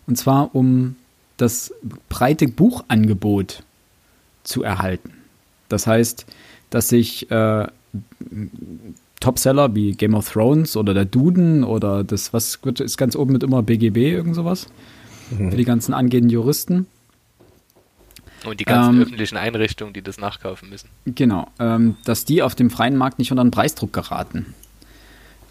Und 0.07 0.17
zwar 0.17 0.55
um 0.55 0.95
das 1.37 1.73
breite 2.09 2.47
Buchangebot 2.47 3.63
zu 4.43 4.63
erhalten. 4.63 5.11
Das 5.69 5.85
heißt, 5.85 6.25
dass 6.69 6.89
sich 6.89 7.29
äh, 7.29 7.67
Topseller 9.19 9.73
wie 9.75 9.93
Game 9.93 10.15
of 10.15 10.31
Thrones 10.31 10.77
oder 10.77 10.93
der 10.93 11.05
Duden 11.05 11.63
oder 11.63 12.03
das, 12.03 12.33
was 12.33 12.59
ist 12.79 12.97
ganz 12.97 13.15
oben 13.15 13.33
mit 13.33 13.43
immer 13.43 13.63
BGB, 13.63 13.97
irgend 13.97 14.35
sowas, 14.35 14.67
mhm. 15.31 15.51
für 15.51 15.57
die 15.57 15.65
ganzen 15.65 15.93
angehenden 15.93 16.29
Juristen. 16.29 16.87
Und 18.45 18.59
die 18.59 18.65
ganzen 18.65 18.95
ähm, 18.95 19.01
öffentlichen 19.03 19.37
Einrichtungen, 19.37 19.93
die 19.93 20.01
das 20.01 20.19
nachkaufen 20.19 20.69
müssen. 20.69 20.89
Genau, 21.05 21.47
ähm, 21.59 21.95
dass 22.05 22.25
die 22.25 22.41
auf 22.43 22.55
dem 22.55 22.69
freien 22.69 22.95
Markt 22.95 23.19
nicht 23.19 23.31
unter 23.31 23.41
einen 23.41 23.51
Preisdruck 23.51 23.93
geraten 23.93 24.53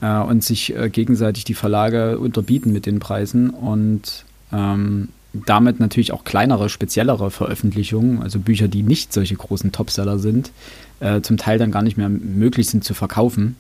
äh, 0.01 0.19
und 0.19 0.45
sich 0.45 0.75
äh, 0.75 0.89
gegenseitig 0.89 1.45
die 1.45 1.55
Verlage 1.55 2.19
unterbieten 2.19 2.73
mit 2.73 2.87
den 2.87 3.01
Preisen 3.01 3.51
und 3.51 4.25
ähm, 4.53 5.09
damit 5.33 5.81
natürlich 5.81 6.13
auch 6.13 6.25
kleinere, 6.25 6.69
speziellere 6.69 7.31
Veröffentlichungen, 7.31 8.23
also 8.23 8.39
Bücher, 8.39 8.69
die 8.69 8.83
nicht 8.83 9.13
solche 9.13 9.35
großen 9.35 9.73
Topseller 9.73 10.19
sind, 10.19 10.53
äh, 11.01 11.21
zum 11.21 11.37
Teil 11.37 11.59
dann 11.59 11.71
gar 11.71 11.83
nicht 11.83 11.97
mehr 11.97 12.09
möglich 12.09 12.69
sind 12.69 12.85
zu 12.85 12.95
verkaufen 12.95 13.57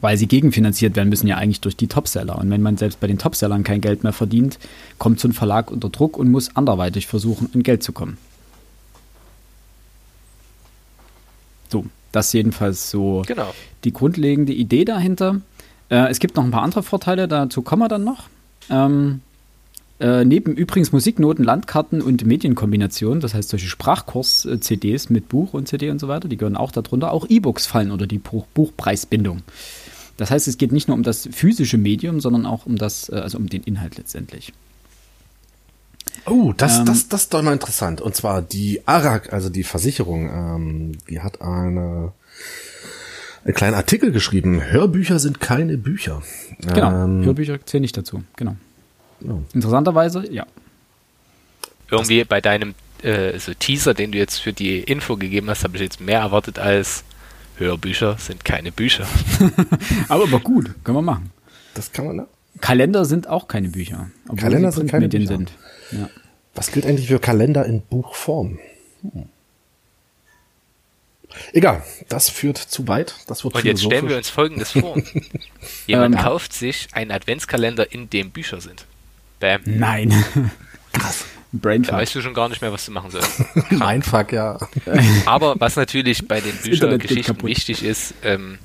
weil 0.00 0.16
sie 0.16 0.26
gegenfinanziert 0.26 0.96
werden 0.96 1.08
müssen 1.08 1.26
ja 1.26 1.36
eigentlich 1.36 1.60
durch 1.60 1.76
die 1.76 1.86
Topseller. 1.86 2.38
Und 2.38 2.50
wenn 2.50 2.62
man 2.62 2.76
selbst 2.76 3.00
bei 3.00 3.06
den 3.06 3.18
Topsellern 3.18 3.64
kein 3.64 3.80
Geld 3.80 4.02
mehr 4.04 4.12
verdient, 4.12 4.58
kommt 4.98 5.20
so 5.20 5.28
ein 5.28 5.32
Verlag 5.32 5.70
unter 5.70 5.90
Druck 5.90 6.16
und 6.16 6.30
muss 6.30 6.56
anderweitig 6.56 7.06
versuchen, 7.06 7.50
an 7.54 7.62
Geld 7.62 7.82
zu 7.82 7.92
kommen. 7.92 8.18
So, 11.70 11.86
das 12.12 12.32
jedenfalls 12.32 12.90
so 12.90 13.22
genau. 13.26 13.54
die 13.84 13.92
grundlegende 13.92 14.52
Idee 14.52 14.84
dahinter. 14.84 15.40
Äh, 15.88 16.08
es 16.10 16.18
gibt 16.18 16.36
noch 16.36 16.44
ein 16.44 16.50
paar 16.50 16.62
andere 16.62 16.82
Vorteile, 16.82 17.28
dazu 17.28 17.62
kommen 17.62 17.82
wir 17.82 17.88
dann 17.88 18.04
noch. 18.04 18.28
Ähm, 18.70 19.20
äh, 20.02 20.24
neben 20.24 20.56
übrigens 20.56 20.90
Musiknoten, 20.90 21.44
Landkarten 21.44 22.02
und 22.02 22.26
Medienkombinationen, 22.26 23.20
das 23.20 23.34
heißt 23.34 23.50
solche 23.50 23.68
Sprachkurs-CDs 23.68 25.10
mit 25.10 25.28
Buch 25.28 25.54
und 25.54 25.68
CD 25.68 25.90
und 25.90 26.00
so 26.00 26.08
weiter, 26.08 26.26
die 26.28 26.36
gehören 26.36 26.56
auch 26.56 26.72
darunter. 26.72 27.12
Auch 27.12 27.26
E-Books 27.28 27.66
fallen 27.66 27.92
unter 27.92 28.08
die 28.08 28.18
Buch 28.18 28.46
Buchpreisbindung. 28.52 29.42
Das 30.22 30.30
heißt, 30.30 30.46
es 30.46 30.56
geht 30.56 30.70
nicht 30.70 30.86
nur 30.86 30.96
um 30.96 31.02
das 31.02 31.28
physische 31.32 31.78
Medium, 31.78 32.20
sondern 32.20 32.46
auch 32.46 32.64
um 32.64 32.78
das, 32.78 33.08
äh, 33.08 33.16
also 33.16 33.38
um 33.38 33.48
den 33.48 33.64
Inhalt 33.64 33.98
letztendlich. 33.98 34.52
Oh, 36.26 36.52
das, 36.56 36.78
ähm, 36.78 36.84
das, 36.84 37.08
das 37.08 37.22
ist 37.22 37.34
doch 37.34 37.42
mal 37.42 37.52
interessant. 37.52 38.00
Und 38.00 38.14
zwar 38.14 38.40
die 38.40 38.86
ARAG, 38.86 39.32
also 39.32 39.48
die 39.48 39.64
Versicherung, 39.64 40.30
ähm, 40.30 40.92
die 41.10 41.18
hat 41.18 41.42
eine, 41.42 42.12
einen 43.44 43.54
kleinen 43.54 43.74
Artikel 43.74 44.12
geschrieben. 44.12 44.62
Hörbücher 44.62 45.18
sind 45.18 45.40
keine 45.40 45.76
Bücher. 45.76 46.22
Genau, 46.60 47.04
ähm, 47.04 47.24
Hörbücher 47.24 47.58
zählen 47.66 47.82
nicht 47.82 47.96
dazu, 47.96 48.22
genau. 48.36 48.54
Ja. 49.22 49.38
Interessanterweise, 49.52 50.32
ja. 50.32 50.46
Irgendwie 51.90 52.22
bei 52.22 52.40
deinem 52.40 52.76
äh, 53.02 53.36
so 53.40 53.54
Teaser, 53.54 53.92
den 53.92 54.12
du 54.12 54.18
jetzt 54.18 54.38
für 54.38 54.52
die 54.52 54.78
Info 54.78 55.16
gegeben 55.16 55.50
hast, 55.50 55.64
habe 55.64 55.74
ich 55.78 55.82
jetzt 55.82 56.00
mehr 56.00 56.20
erwartet 56.20 56.60
als 56.60 57.02
Hörbücher 57.62 58.16
sind 58.18 58.44
keine 58.44 58.72
Bücher. 58.72 59.06
aber, 60.08 60.24
aber 60.24 60.40
gut, 60.40 60.70
können 60.84 60.98
wir 60.98 61.02
machen. 61.02 61.30
Das 61.74 61.92
kann 61.92 62.06
man, 62.06 62.16
ne? 62.16 62.26
Kalender 62.60 63.04
sind 63.04 63.28
auch 63.28 63.48
keine 63.48 63.68
Bücher. 63.68 64.10
Kalender 64.36 64.72
sind 64.72 64.90
keine 64.90 65.08
Bücher. 65.08 65.26
Sind. 65.26 65.52
Ja. 65.90 66.08
Was 66.54 66.70
gilt 66.70 66.86
eigentlich 66.86 67.08
für 67.08 67.18
Kalender 67.18 67.64
in 67.64 67.80
Buchform? 67.80 68.58
Hm. 69.02 69.24
Egal, 71.52 71.82
das 72.08 72.28
führt 72.28 72.58
zu 72.58 72.88
weit. 72.88 73.14
Das 73.26 73.44
wird 73.44 73.54
Und 73.54 73.64
jetzt 73.64 73.82
stellen 73.82 74.08
wir 74.08 74.16
uns 74.16 74.28
Folgendes 74.28 74.72
vor. 74.72 74.96
Jemand 75.86 76.14
ähm, 76.14 76.20
kauft 76.20 76.52
sich 76.52 76.88
einen 76.92 77.10
Adventskalender, 77.10 77.90
in 77.92 78.10
dem 78.10 78.30
Bücher 78.30 78.60
sind. 78.60 78.86
Bam. 79.40 79.62
Nein. 79.64 80.24
Krass. 80.92 81.24
Brainfuck. 81.52 81.90
Da 81.90 81.98
weißt 81.98 82.14
du 82.14 82.22
schon 82.22 82.34
gar 82.34 82.48
nicht 82.48 82.62
mehr, 82.62 82.72
was 82.72 82.86
du 82.86 82.92
machen 82.92 83.10
sollst. 83.10 83.42
Mindfuck, 83.70 84.32
ja. 84.32 84.58
Aber 85.26 85.54
was 85.58 85.76
natürlich 85.76 86.26
bei 86.26 86.40
den 86.40 86.56
Büchergeschichten 86.56 87.42
wichtig 87.42 87.84
ist, 87.84 88.14
ähm, 88.22 88.58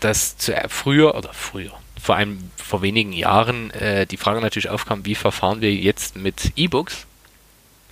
dass 0.00 0.36
zu, 0.36 0.52
früher 0.68 1.14
oder 1.14 1.32
früher, 1.32 1.72
vor 2.00 2.16
allem 2.16 2.50
vor 2.56 2.82
wenigen 2.82 3.12
Jahren, 3.12 3.70
äh, 3.70 4.06
die 4.06 4.16
Frage 4.16 4.40
natürlich 4.40 4.70
aufkam, 4.70 5.04
wie 5.06 5.14
verfahren 5.14 5.60
wir 5.60 5.72
jetzt 5.72 6.16
mit 6.16 6.52
E-Books? 6.56 7.06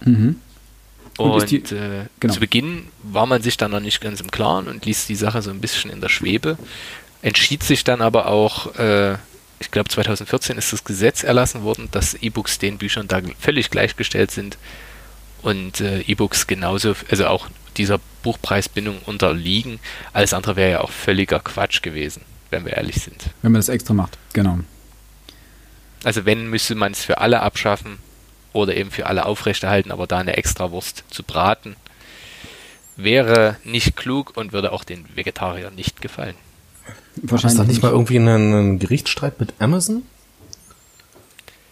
Mhm. 0.01 0.41
Und, 1.17 1.31
und 1.31 1.51
die, 1.51 1.57
äh, 1.75 2.07
genau. 2.21 2.35
zu 2.35 2.41
Beginn 2.41 2.89
war 3.03 3.27
man 3.27 3.43
sich 3.43 3.57
dann 3.57 3.73
noch 3.73 3.81
nicht 3.81 4.01
ganz 4.01 4.21
im 4.21 4.31
Klaren 4.31 4.69
und 4.69 4.85
ließ 4.85 5.07
die 5.07 5.17
Sache 5.17 5.43
so 5.43 5.51
ein 5.51 5.61
bisschen 5.61 5.91
in 5.91 6.01
der 6.01 6.09
Schwebe, 6.09 6.57
entschied 7.23 7.63
sich 7.63 7.85
dann 7.85 8.01
aber 8.01 8.27
auch, 8.29 8.75
äh, 8.77 9.17
ich 9.61 9.71
glaube 9.71 9.89
2014 9.89 10.59
ist 10.59 10.73
das 10.73 10.85
Gesetz 10.85 11.23
erlassen 11.23 11.63
worden, 11.63 11.89
dass 11.91 12.15
E-Books 12.15 12.59
den 12.59 12.79
Büchern 12.79 13.09
da 13.09 13.21
völlig 13.39 13.71
gleichgestellt 13.71 14.31
sind 14.31 14.59
und 15.43 15.81
äh, 15.81 16.01
E-Books 16.01 16.47
genauso, 16.47 16.95
also 17.11 17.27
auch 17.27 17.49
dieser 17.77 18.01
Buchpreisbindung 18.23 18.99
unterliegen. 19.07 19.79
Alles 20.13 20.35
andere 20.35 20.57
wäre 20.57 20.71
ja 20.71 20.81
auch 20.81 20.91
völliger 20.91 21.41
Quatsch 21.41 21.83
gewesen, 21.83 22.23
wenn 22.51 22.65
wir 22.65 22.77
ehrlich 22.77 23.03
sind. 23.03 23.31
Wenn 23.43 23.53
man 23.53 23.61
das 23.61 23.69
extra 23.69 23.95
macht, 23.95 24.19
genau. 24.33 24.61
Also 26.05 26.25
wenn, 26.25 26.49
müsste 26.49 26.75
man 26.75 26.93
es 26.93 27.05
für 27.05 27.19
alle 27.19 27.41
abschaffen 27.41 27.99
oder 28.53 28.77
eben 28.77 28.91
für 28.91 29.07
alle 29.07 29.27
aufrechterhalten, 29.27 29.91
aber 29.91 30.07
da 30.07 30.19
eine 30.19 30.37
Extrawurst 30.37 31.05
zu 31.11 31.23
braten, 31.23 31.77
wäre 32.97 33.57
nicht 33.65 33.97
klug 33.97 34.37
und 34.37 34.53
würde 34.53 34.73
auch 34.73 34.85
den 34.85 35.05
Vegetariern 35.15 35.75
nicht 35.75 36.01
gefallen. 36.01 36.35
Wahrscheinlich 37.23 37.59
ist 37.59 37.65
da 37.65 37.65
nicht 37.65 37.83
mal 37.83 37.93
irgendwie 37.93 38.19
einen 38.19 38.79
Gerichtsstreit 38.79 39.41
mit 39.41 39.55
Amazon? 39.59 40.03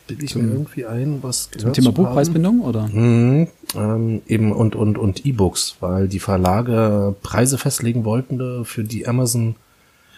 Bilde 0.06 0.24
ich 0.24 0.36
mir 0.36 0.44
irgendwie 0.44 0.86
ein, 0.86 1.22
was 1.22 1.50
Zum 1.56 1.72
Thema 1.72 1.90
Buchpreisbindung 1.90 2.60
oder? 2.60 2.86
Mhm, 2.86 3.48
ähm, 3.74 4.22
eben 4.28 4.52
und 4.52 4.76
und 4.76 4.98
und 4.98 5.26
E-Books, 5.26 5.76
weil 5.80 6.06
die 6.06 6.20
Verlage 6.20 7.16
Preise 7.22 7.58
festlegen 7.58 8.04
wollten 8.04 8.64
für 8.64 8.84
die 8.84 9.08
Amazon, 9.08 9.56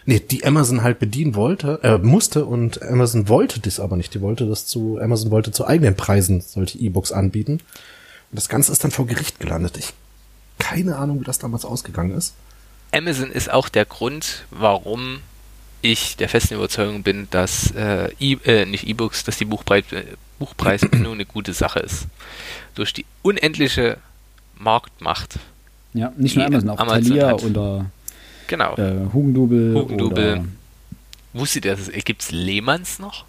nee, 0.04 0.20
die 0.20 0.44
Amazon 0.44 0.82
halt 0.82 0.98
bedienen 0.98 1.34
wollte, 1.34 1.80
äh, 1.82 1.96
musste 1.96 2.44
und 2.44 2.82
Amazon 2.82 3.28
wollte 3.28 3.60
das 3.60 3.80
aber 3.80 3.96
nicht. 3.96 4.12
Die 4.12 4.20
wollte 4.20 4.46
das 4.46 4.66
zu 4.66 4.98
Amazon 5.00 5.30
wollte 5.30 5.52
zu 5.52 5.66
eigenen 5.66 5.96
Preisen 5.96 6.42
solche 6.42 6.78
E-Books 6.78 7.12
anbieten. 7.12 7.52
Und 7.52 8.36
das 8.36 8.50
Ganze 8.50 8.72
ist 8.72 8.84
dann 8.84 8.90
vor 8.90 9.06
Gericht 9.06 9.40
gelandet. 9.40 9.78
Ich 9.78 9.94
keine 10.58 10.96
Ahnung, 10.96 11.20
wie 11.20 11.24
das 11.24 11.38
damals 11.38 11.64
ausgegangen 11.64 12.10
ist. 12.10 12.34
Amazon 12.92 13.30
ist 13.30 13.50
auch 13.50 13.68
der 13.68 13.84
Grund, 13.84 14.44
warum 14.50 15.20
ich 15.82 16.16
der 16.16 16.28
festen 16.28 16.54
Überzeugung 16.54 17.02
bin, 17.02 17.28
dass 17.30 17.70
äh, 17.72 18.10
e 18.18 18.36
äh, 18.44 18.64
nicht 18.66 18.86
E-Books, 18.86 19.24
dass 19.24 19.38
die 19.38 19.44
Buchpreis 19.44 19.84
Buchpreisbindung 20.38 21.14
eine 21.14 21.26
gute 21.26 21.52
Sache 21.52 21.80
ist. 21.80 22.06
Durch 22.74 22.92
die 22.92 23.04
unendliche 23.22 23.98
Marktmacht. 24.56 25.38
Ja, 25.94 26.12
nicht 26.16 26.36
nur 26.36 26.46
Amazon, 26.46 26.70
auch 26.70 26.78
Amazon 26.78 27.02
Thalia 27.02 27.28
hat. 27.28 27.42
oder 27.42 27.86
genau. 28.46 28.76
äh, 28.76 29.12
Hugendubel. 29.12 29.74
Hugendubel. 29.74 30.44
Wusstet 31.32 31.64
ihr, 31.64 31.76
gibt 31.76 32.22
es 32.22 32.30
Lehmanns 32.30 32.98
noch? 32.98 33.24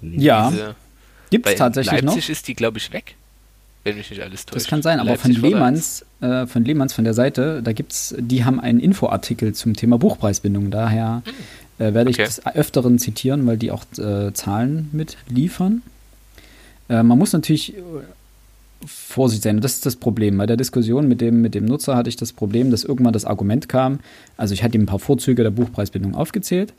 Ja. 0.00 0.74
Gibt 1.30 1.46
es 1.46 1.56
tatsächlich 1.56 1.92
Leipzig 1.92 2.06
noch. 2.06 2.14
Leipzig 2.14 2.30
ist 2.30 2.48
die, 2.48 2.54
glaube 2.54 2.78
ich, 2.78 2.92
weg 2.92 3.16
wenn 3.84 3.96
mich 3.96 4.10
nicht 4.10 4.22
alles 4.22 4.44
täuscht. 4.44 4.56
Das 4.56 4.66
kann 4.66 4.82
sein, 4.82 5.00
aber 5.00 5.16
von 5.16 5.32
Lehmanns, 5.32 6.04
äh, 6.20 6.46
von 6.46 6.64
Lehmanns, 6.64 6.92
von 6.92 7.04
der 7.04 7.14
Seite, 7.14 7.62
da 7.62 7.72
gibt's, 7.72 8.14
die 8.18 8.44
haben 8.44 8.60
einen 8.60 8.80
Infoartikel 8.80 9.54
zum 9.54 9.74
Thema 9.74 9.98
Buchpreisbindung. 9.98 10.70
Daher 10.70 11.22
hm. 11.78 11.86
äh, 11.86 11.94
werde 11.94 12.10
ich 12.10 12.16
okay. 12.16 12.26
das 12.26 12.44
öfteren 12.46 12.98
zitieren, 12.98 13.46
weil 13.46 13.56
die 13.56 13.70
auch 13.70 13.84
äh, 13.98 14.32
Zahlen 14.32 14.90
mitliefern. 14.92 15.82
Äh, 16.88 17.02
man 17.02 17.18
muss 17.18 17.32
natürlich 17.32 17.76
äh, 17.76 17.80
Vorsicht 18.86 19.42
sein. 19.42 19.60
Das 19.60 19.74
ist 19.74 19.86
das 19.86 19.96
Problem. 19.96 20.36
Bei 20.36 20.46
der 20.46 20.56
Diskussion 20.56 21.08
mit 21.08 21.20
dem, 21.20 21.40
mit 21.40 21.54
dem 21.54 21.64
Nutzer 21.64 21.96
hatte 21.96 22.08
ich 22.08 22.16
das 22.16 22.32
Problem, 22.32 22.70
dass 22.70 22.84
irgendwann 22.84 23.12
das 23.12 23.24
Argument 23.24 23.68
kam. 23.68 24.00
Also 24.36 24.54
ich 24.54 24.62
hatte 24.62 24.76
ihm 24.76 24.82
ein 24.82 24.86
paar 24.86 24.98
Vorzüge 24.98 25.42
der 25.42 25.50
Buchpreisbindung 25.50 26.14
aufgezählt. 26.14 26.72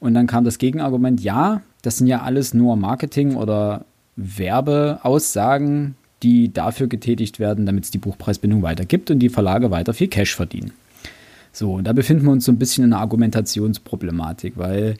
Und 0.00 0.14
dann 0.14 0.26
kam 0.26 0.44
das 0.44 0.58
Gegenargument, 0.58 1.20
ja, 1.20 1.62
das 1.82 1.98
sind 1.98 2.08
ja 2.08 2.22
alles 2.22 2.54
nur 2.54 2.76
Marketing- 2.76 3.36
oder 3.36 3.84
Werbeaussagen, 4.16 5.94
die 6.22 6.52
dafür 6.52 6.86
getätigt 6.86 7.38
werden, 7.38 7.66
damit 7.66 7.84
es 7.84 7.90
die 7.90 7.98
Buchpreisbindung 7.98 8.62
weitergibt 8.62 9.10
und 9.10 9.18
die 9.18 9.28
Verlage 9.28 9.70
weiter 9.70 9.94
viel 9.94 10.08
Cash 10.08 10.34
verdienen. 10.34 10.72
So, 11.52 11.74
und 11.74 11.84
da 11.84 11.92
befinden 11.92 12.24
wir 12.24 12.32
uns 12.32 12.44
so 12.44 12.52
ein 12.52 12.58
bisschen 12.58 12.84
in 12.84 12.92
einer 12.92 13.02
Argumentationsproblematik, 13.02 14.54
weil 14.56 14.96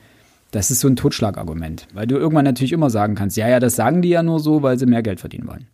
das 0.50 0.70
ist 0.70 0.80
so 0.80 0.88
ein 0.88 0.96
Totschlagargument. 0.96 1.88
Weil 1.94 2.06
du 2.06 2.16
irgendwann 2.16 2.44
natürlich 2.44 2.72
immer 2.72 2.90
sagen 2.90 3.14
kannst, 3.14 3.36
ja, 3.36 3.48
ja, 3.48 3.58
das 3.58 3.74
sagen 3.74 4.02
die 4.02 4.10
ja 4.10 4.22
nur 4.22 4.38
so, 4.38 4.62
weil 4.62 4.78
sie 4.78 4.86
mehr 4.86 5.02
Geld 5.02 5.20
verdienen 5.20 5.48
wollen. 5.48 5.66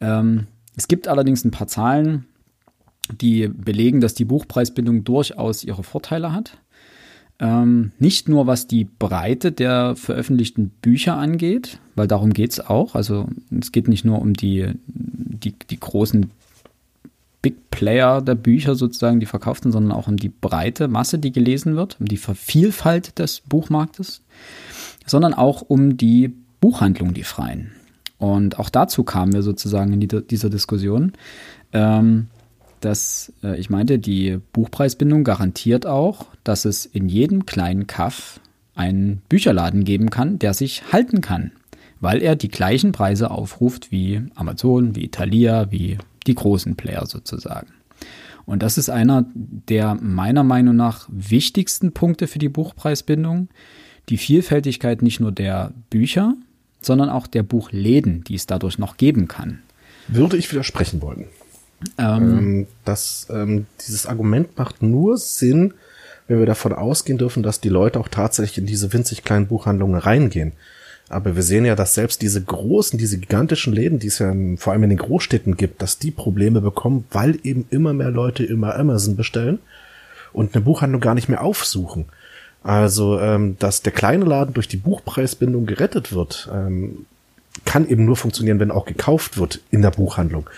Ähm, 0.00 0.46
es 0.76 0.86
gibt 0.86 1.08
allerdings 1.08 1.44
ein 1.44 1.50
paar 1.50 1.66
Zahlen, 1.66 2.26
die 3.10 3.48
belegen, 3.48 4.00
dass 4.00 4.14
die 4.14 4.24
Buchpreisbindung 4.24 5.02
durchaus 5.02 5.64
ihre 5.64 5.82
Vorteile 5.82 6.32
hat. 6.32 6.58
Ähm, 7.40 7.92
nicht 7.98 8.28
nur 8.28 8.46
was 8.46 8.66
die 8.66 8.84
Breite 8.84 9.52
der 9.52 9.94
veröffentlichten 9.94 10.70
Bücher 10.82 11.16
angeht, 11.16 11.78
weil 11.94 12.08
darum 12.08 12.32
geht 12.32 12.52
es 12.52 12.60
auch. 12.60 12.94
Also 12.94 13.28
es 13.56 13.70
geht 13.70 13.86
nicht 13.86 14.04
nur 14.04 14.20
um 14.20 14.34
die, 14.34 14.72
die, 14.86 15.54
die 15.70 15.78
großen 15.78 16.30
Big 17.40 17.70
Player 17.70 18.20
der 18.20 18.34
Bücher 18.34 18.74
sozusagen, 18.74 19.20
die 19.20 19.26
verkauften, 19.26 19.70
sondern 19.70 19.92
auch 19.92 20.08
um 20.08 20.16
die 20.16 20.30
breite 20.30 20.88
Masse, 20.88 21.20
die 21.20 21.30
gelesen 21.30 21.76
wird, 21.76 21.96
um 22.00 22.06
die 22.06 22.16
Vielfalt 22.16 23.18
des 23.20 23.40
Buchmarktes, 23.40 24.22
sondern 25.06 25.34
auch 25.34 25.62
um 25.62 25.96
die 25.96 26.34
Buchhandlung, 26.60 27.14
die 27.14 27.22
freien. 27.22 27.70
Und 28.18 28.58
auch 28.58 28.68
dazu 28.68 29.04
kamen 29.04 29.32
wir 29.32 29.42
sozusagen 29.42 29.92
in 29.92 30.00
die, 30.00 30.08
dieser 30.08 30.50
Diskussion. 30.50 31.12
Ähm, 31.72 32.26
dass 32.80 33.32
äh, 33.42 33.58
ich 33.58 33.70
meinte, 33.70 33.98
die 33.98 34.38
Buchpreisbindung 34.52 35.24
garantiert 35.24 35.86
auch, 35.86 36.26
dass 36.44 36.64
es 36.64 36.86
in 36.86 37.08
jedem 37.08 37.46
kleinen 37.46 37.86
Kaff 37.86 38.40
einen 38.74 39.22
Bücherladen 39.28 39.84
geben 39.84 40.10
kann, 40.10 40.38
der 40.38 40.54
sich 40.54 40.92
halten 40.92 41.20
kann, 41.20 41.52
weil 42.00 42.22
er 42.22 42.36
die 42.36 42.48
gleichen 42.48 42.92
Preise 42.92 43.30
aufruft 43.30 43.90
wie 43.90 44.22
Amazon, 44.34 44.94
wie 44.94 45.08
Thalia, 45.08 45.70
wie 45.70 45.98
die 46.26 46.34
großen 46.34 46.76
Player 46.76 47.06
sozusagen. 47.06 47.68
Und 48.46 48.62
das 48.62 48.78
ist 48.78 48.88
einer 48.88 49.26
der 49.34 49.96
meiner 49.96 50.44
Meinung 50.44 50.74
nach 50.74 51.06
wichtigsten 51.10 51.92
Punkte 51.92 52.26
für 52.26 52.38
die 52.38 52.48
Buchpreisbindung. 52.48 53.48
Die 54.08 54.16
Vielfältigkeit 54.16 55.02
nicht 55.02 55.20
nur 55.20 55.32
der 55.32 55.74
Bücher, 55.90 56.34
sondern 56.80 57.10
auch 57.10 57.26
der 57.26 57.42
Buchläden, 57.42 58.24
die 58.24 58.36
es 58.36 58.46
dadurch 58.46 58.78
noch 58.78 58.96
geben 58.96 59.28
kann. 59.28 59.58
Würde 60.06 60.38
ich 60.38 60.50
widersprechen 60.50 61.02
wollen. 61.02 61.26
Ähm, 61.98 62.38
ähm, 62.38 62.66
das, 62.84 63.26
ähm, 63.30 63.66
dieses 63.86 64.06
Argument 64.06 64.56
macht 64.56 64.82
nur 64.82 65.16
Sinn, 65.16 65.74
wenn 66.26 66.38
wir 66.38 66.46
davon 66.46 66.72
ausgehen 66.72 67.18
dürfen, 67.18 67.42
dass 67.42 67.60
die 67.60 67.68
Leute 67.68 68.00
auch 68.00 68.08
tatsächlich 68.08 68.58
in 68.58 68.66
diese 68.66 68.92
winzig 68.92 69.24
kleinen 69.24 69.46
Buchhandlungen 69.46 69.98
reingehen. 69.98 70.52
Aber 71.08 71.36
wir 71.36 71.42
sehen 71.42 71.64
ja, 71.64 71.74
dass 71.74 71.94
selbst 71.94 72.20
diese 72.20 72.42
großen, 72.42 72.98
diese 72.98 73.18
gigantischen 73.18 73.72
Läden, 73.72 73.98
die 73.98 74.08
es 74.08 74.18
ja 74.18 74.34
vor 74.56 74.72
allem 74.72 74.82
in 74.82 74.90
den 74.90 74.98
Großstädten 74.98 75.56
gibt, 75.56 75.80
dass 75.80 75.98
die 75.98 76.10
Probleme 76.10 76.60
bekommen, 76.60 77.06
weil 77.10 77.38
eben 77.44 77.66
immer 77.70 77.94
mehr 77.94 78.10
Leute 78.10 78.44
immer 78.44 78.76
Amazon 78.76 79.16
bestellen 79.16 79.58
und 80.34 80.54
eine 80.54 80.64
Buchhandlung 80.64 81.00
gar 81.00 81.14
nicht 81.14 81.30
mehr 81.30 81.42
aufsuchen. 81.42 82.06
Also, 82.62 83.18
ähm, 83.20 83.56
dass 83.58 83.80
der 83.80 83.92
kleine 83.92 84.26
Laden 84.26 84.52
durch 84.52 84.68
die 84.68 84.76
Buchpreisbindung 84.76 85.64
gerettet 85.64 86.12
wird, 86.12 86.50
ähm, 86.52 87.06
kann 87.64 87.88
eben 87.88 88.04
nur 88.04 88.16
funktionieren, 88.16 88.60
wenn 88.60 88.70
auch 88.70 88.84
gekauft 88.84 89.38
wird 89.38 89.60
in 89.70 89.80
der 89.80 89.90
Buchhandlung. 89.90 90.50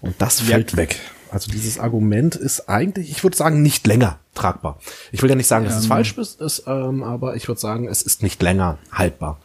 Und 0.00 0.14
das 0.18 0.40
fällt 0.40 0.72
ja. 0.72 0.76
weg. 0.78 1.00
Also 1.30 1.50
dieses 1.50 1.78
Argument 1.78 2.36
ist 2.36 2.68
eigentlich, 2.68 3.10
ich 3.10 3.22
würde 3.22 3.36
sagen, 3.36 3.62
nicht 3.62 3.86
länger 3.86 4.18
tragbar. 4.34 4.78
Ich 5.12 5.22
will 5.22 5.28
ja 5.28 5.36
nicht 5.36 5.46
sagen, 5.46 5.64
dass 5.64 5.74
ähm, 5.74 5.80
es 5.80 5.86
falsch 5.86 6.16
ist, 6.16 6.40
ist 6.40 6.64
ähm, 6.66 7.02
aber 7.02 7.36
ich 7.36 7.48
würde 7.48 7.60
sagen, 7.60 7.86
es 7.86 8.02
ist 8.02 8.22
nicht 8.22 8.42
länger 8.42 8.78
haltbar. 8.92 9.38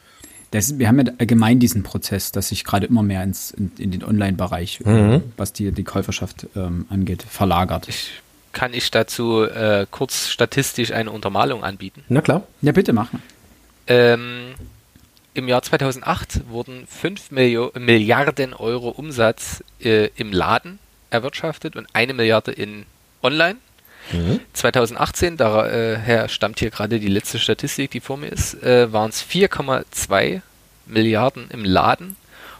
Das, 0.52 0.78
wir 0.78 0.88
haben 0.88 1.00
ja 1.00 1.12
allgemein 1.18 1.60
diesen 1.60 1.82
Prozess, 1.82 2.32
dass 2.32 2.50
sich 2.50 2.64
gerade 2.64 2.86
immer 2.86 3.02
mehr 3.02 3.24
ins, 3.24 3.52
in, 3.52 3.72
in 3.80 3.92
den 3.92 4.04
Online-Bereich, 4.04 4.82
mhm. 4.86 5.24
was 5.36 5.52
die, 5.52 5.72
die 5.72 5.84
Käuferschaft 5.84 6.48
ähm, 6.56 6.86
angeht, 6.90 7.24
verlagert. 7.24 7.90
Ich, 7.90 8.22
kann 8.52 8.74
ich 8.74 8.92
dazu 8.92 9.42
äh, 9.42 9.88
kurz 9.90 10.30
statistisch 10.30 10.92
eine 10.92 11.10
Untermalung 11.10 11.64
anbieten? 11.64 12.04
Na 12.08 12.22
klar. 12.22 12.44
Ja, 12.62 12.72
bitte 12.72 12.94
machen. 12.94 13.22
Ähm, 13.88 14.54
Im 15.36 15.48
Jahr 15.48 15.64
2008 15.64 16.48
wurden 16.50 16.86
5 16.86 17.32
Milio 17.32 17.72
Milliarden 17.78 18.54
Euro 18.54 18.90
Umsatz 18.90 19.64
äh, 19.80 20.10
im 20.16 20.32
Laden 20.32 20.80
erwirtschaftet 21.10 21.76
und 21.76 21.88
eine 21.94 22.14
Milliarde 22.14 22.52
in 22.52 22.86
Online. 23.24 23.58
Mhm. 24.12 24.42
2018, 24.54 25.38
daher 25.38 26.28
stammt 26.28 26.60
hier 26.60 26.70
gerade 26.70 27.00
die 27.00 27.08
letzte 27.08 27.40
Statistik, 27.40 27.92
die 27.92 28.02
vor 28.02 28.18
mir 28.18 28.28
ist, 28.28 28.62
äh, 28.62 28.92
waren 28.92 29.10
es 29.10 29.24
4,2 29.24 30.42
Milliarden 30.86 31.50
im 31.50 31.64
Laden 31.64 32.16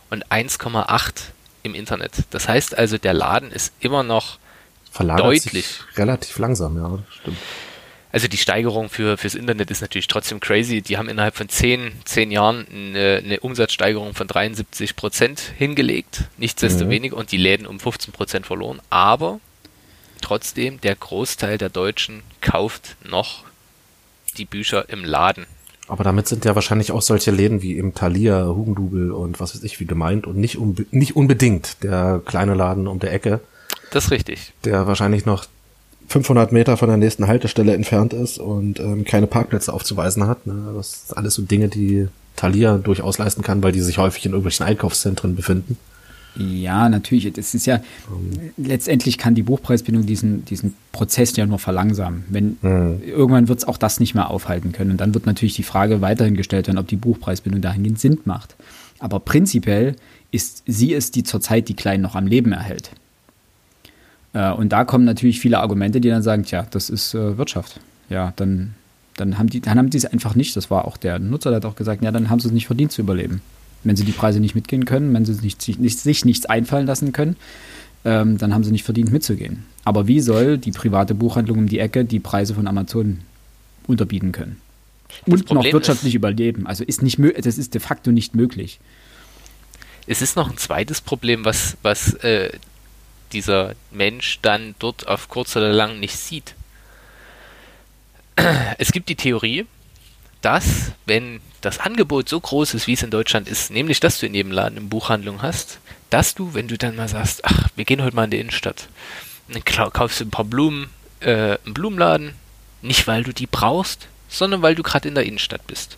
und 0.10 0.26
1,8 0.32 1.14
im 1.64 1.76
Internet. 1.76 2.14
Das 2.32 2.48
heißt 2.48 2.78
also, 2.78 2.98
der 2.98 3.14
Laden 3.14 3.52
ist 3.52 3.74
immer 3.82 4.04
noch 4.04 4.38
Verlagert 4.90 5.26
deutlich. 5.26 5.80
relativ 5.98 6.38
langsam, 6.38 6.78
ja, 6.78 7.00
stimmt. 7.20 7.38
Also 8.14 8.28
die 8.28 8.38
Steigerung 8.38 8.90
für, 8.90 9.18
fürs 9.18 9.34
Internet 9.34 9.72
ist 9.72 9.82
natürlich 9.82 10.06
trotzdem 10.06 10.40
crazy. 10.40 10.84
Die 10.84 11.00
haben 11.00 11.10
innerhalb 11.10 11.36
von 11.36 11.50
10, 11.50 11.92
10 12.06 12.30
Jahren 12.30 12.68
eine, 12.72 13.22
eine 13.26 13.40
Umsatzsteigerung 13.40 14.14
von 14.14 14.28
73 14.28 14.96
Prozent 14.96 15.42
hingelegt, 15.58 16.26
nichtsdestoweniger, 16.38 17.16
mhm. 17.16 17.22
und 17.22 17.32
die 17.32 17.38
Läden 17.38 17.66
um 17.66 17.80
15 17.80 18.14
Prozent 18.14 18.46
verloren. 18.46 18.80
Aber 18.92 19.40
trotzdem, 20.22 20.80
der 20.82 20.96
Großteil 20.96 21.58
der 21.58 21.70
Deutschen 21.70 22.22
kauft 22.40 22.98
noch 23.04 23.46
die 24.38 24.46
Bücher 24.46 24.90
im 24.90 25.04
Laden. 25.04 25.48
Aber 25.88 26.04
damit 26.04 26.28
sind 26.28 26.46
ja 26.46 26.54
wahrscheinlich 26.54 26.92
auch 26.92 27.02
solche 27.02 27.32
Läden 27.32 27.64
wie 27.64 27.78
eben 27.78 27.96
Thalia, 27.96 28.46
Hugendubel 28.46 29.12
und 29.12 29.40
was 29.40 29.56
weiß 29.56 29.64
ich 29.64 29.80
wie 29.80 29.86
gemeint 29.86 30.28
und 30.28 30.38
nicht, 30.38 30.60
unbe 30.60 30.86
nicht 30.92 31.16
unbedingt 31.16 31.84
der 31.84 32.22
kleine 32.24 32.54
Laden 32.54 32.88
um 32.88 33.00
der 33.00 33.12
Ecke. 33.12 33.40
Das 33.90 34.06
ist 34.06 34.12
richtig. 34.12 34.54
Der 34.66 34.86
wahrscheinlich 34.86 35.26
noch 35.26 35.46
500 36.08 36.52
Meter 36.52 36.78
von 36.78 36.90
der 36.90 36.98
nächsten 36.98 37.28
Haltestelle 37.28 37.74
entfernt 37.74 38.14
ist 38.14 38.38
und 38.38 38.80
ähm, 38.80 39.06
keine 39.06 39.28
Parkplätze 39.28 39.74
aufzuweisen 39.74 40.28
hat. 40.28 40.46
Ne? 40.46 40.74
Das 40.76 41.08
sind 41.08 41.18
alles 41.18 41.36
so 41.36 41.42
Dinge, 41.42 41.70
die 41.70 42.08
Thalia 42.36 42.78
durchaus 42.78 43.18
leisten 43.18 43.42
kann, 43.42 43.64
weil 43.64 43.72
die 43.72 43.82
sich 43.82 43.98
häufig 43.98 44.26
in 44.26 44.32
irgendwelchen 44.32 44.66
Einkaufszentren 44.66 45.36
befinden. 45.36 45.78
Ja, 46.36 46.90
natürlich. 46.90 47.32
Das 47.34 47.54
ist 47.54 47.68
ja, 47.68 47.82
letztendlich 48.58 49.18
kann 49.18 49.36
die 49.36 49.44
Buchpreisbindung 49.44 50.06
diesen, 50.06 50.46
diesen 50.46 50.74
Prozess 50.92 51.36
ja 51.36 51.46
nur 51.46 51.60
verlangsamen. 51.60 52.26
Wenn, 52.30 52.58
mhm. 52.62 53.02
Irgendwann 53.06 53.48
wird 53.48 53.60
es 53.60 53.66
auch 53.66 53.78
das 53.78 54.00
nicht 54.00 54.16
mehr 54.16 54.30
aufhalten 54.30 54.72
können. 54.72 54.92
Und 54.92 55.02
dann 55.02 55.14
wird 55.14 55.26
natürlich 55.26 55.56
die 55.56 55.64
Frage 55.64 56.02
weiterhin 56.02 56.36
gestellt 56.36 56.68
werden, 56.68 56.80
ob 56.80 56.88
die 56.88 56.96
Buchpreisbindung 56.96 57.62
dahingehend 57.62 58.00
Sinn 58.00 58.20
macht. 58.26 58.56
Aber 59.00 59.20
prinzipiell 59.20 59.96
ist 60.32 60.64
sie 60.66 60.94
es, 60.94 61.12
die 61.12 61.24
zurzeit 61.24 61.70
die 61.70 61.76
Kleinen 61.76 62.02
noch 62.02 62.16
am 62.16 62.26
Leben 62.26 62.52
erhält. 62.52 62.92
Äh, 64.34 64.52
und 64.52 64.70
da 64.70 64.86
kommen 64.86 65.06
natürlich 65.06 65.40
viele 65.40 65.60
Argumente, 65.60 66.02
die 66.02 66.10
dann 66.10 66.24
sagen, 66.24 66.44
tja, 66.44 66.66
das 66.70 66.90
ist 66.90 67.14
äh, 67.14 67.38
Wirtschaft. 67.38 67.80
Ja, 68.10 68.34
dann, 68.36 68.74
dann 69.16 69.38
haben 69.38 69.50
die, 69.50 69.62
dann 69.62 69.78
haben 69.78 69.90
die 69.90 69.98
es 69.98 70.06
einfach 70.06 70.36
nicht. 70.36 70.56
Das 70.56 70.70
war 70.70 70.86
auch 70.86 70.98
der 70.98 71.20
Nutzer, 71.20 71.50
der 71.50 71.58
hat 71.58 71.66
auch 71.66 71.76
gesagt, 71.76 72.04
ja, 72.04 72.12
dann 72.12 72.30
haben 72.30 72.40
sie 72.40 72.48
es 72.48 72.54
nicht 72.54 72.68
verdient 72.68 72.92
zu 72.92 73.02
überleben 73.02 73.42
wenn 73.84 73.96
sie 73.96 74.06
die 74.06 74.12
Preise 74.12 74.40
nicht 74.40 74.56
mitgehen 74.56 74.86
können, 74.86 75.14
wenn 75.14 75.26
sie 75.26 75.34
nicht, 75.42 75.80
nicht, 75.80 76.00
sich 76.00 76.26
nichts 76.26 76.46
einfallen 76.46 76.88
lassen 76.88 77.12
können, 77.12 77.36
ähm, 78.06 78.38
dann 78.38 78.54
haben 78.54 78.64
sie 78.64 78.72
nicht 78.72 78.84
verdient 78.84 79.12
mitzugehen. 79.12 79.66
Aber 79.84 80.08
wie 80.08 80.22
soll 80.22 80.58
die 80.58 80.72
private 80.72 81.16
Buchhandlung 81.16 81.60
um 81.60 81.68
die 81.68 81.80
Ecke 81.80 82.06
die 82.06 82.20
Preise 82.20 82.54
von 82.56 82.68
Amazon 82.68 83.20
unterbieten 83.88 84.32
können? 84.32 84.58
Das 85.26 85.34
Und 85.34 85.46
Problem 85.46 85.72
noch 85.72 85.74
wirtschaftlich 85.74 86.14
ist, 86.14 86.18
überleben. 86.18 86.66
Also 86.66 86.84
ist 86.84 87.04
nicht 87.04 87.20
das 87.20 87.58
ist 87.58 87.74
de 87.74 87.82
facto 87.82 88.12
nicht 88.12 88.36
möglich. 88.36 88.80
Es 90.08 90.22
ist 90.22 90.36
noch 90.36 90.50
ein 90.50 90.58
zweites 90.58 91.02
Problem, 91.02 91.46
was, 91.46 91.78
was 91.82 92.14
äh, 92.16 92.50
dieser 93.34 93.74
Mensch 93.92 94.40
dann 94.42 94.76
dort 94.80 95.08
auf 95.08 95.30
kurz 95.30 95.56
oder 95.56 95.72
lang 95.72 96.00
nicht 96.00 96.18
sieht. 96.18 96.56
Es 98.78 98.92
gibt 98.92 99.10
die 99.10 99.16
Theorie, 99.16 99.66
dass, 100.42 100.92
wenn 101.06 101.42
das 101.62 101.80
Angebot 101.80 102.28
so 102.28 102.40
groß 102.40 102.74
ist, 102.74 102.88
wie 102.88 102.94
es 102.94 103.04
in 103.04 103.12
Deutschland 103.12 103.48
ist, 103.48 103.72
nämlich 103.72 104.00
dass 104.00 104.20
du 104.20 104.26
in 104.26 104.34
jedem 104.34 104.52
Laden 104.52 104.78
eine 104.78 104.88
Buchhandlung 104.88 105.42
hast, 105.42 105.80
dass 106.10 106.36
du, 106.36 106.54
wenn 106.54 106.68
du 106.68 106.78
dann 106.78 106.96
mal 106.96 107.08
sagst, 107.08 107.46
ach, 107.46 107.70
wir 107.76 107.86
gehen 107.86 108.04
heute 108.04 108.16
mal 108.16 108.26
in 108.26 108.32
die 108.32 108.40
Innenstadt, 108.40 108.88
dann 109.48 109.64
kaufst 109.64 110.20
du 110.20 110.26
ein 110.26 110.32
paar 110.32 110.46
Blumen 110.46 110.90
äh, 111.22 111.58
im 111.66 111.74
Blumenladen, 111.74 112.34
nicht 112.82 113.08
weil 113.08 113.24
du 113.24 113.34
die 113.34 113.48
brauchst, 113.48 114.08
sondern 114.28 114.62
weil 114.62 114.76
du 114.76 114.84
gerade 114.84 115.08
in 115.08 115.16
der 115.16 115.26
Innenstadt 115.26 115.66
bist. 115.68 115.98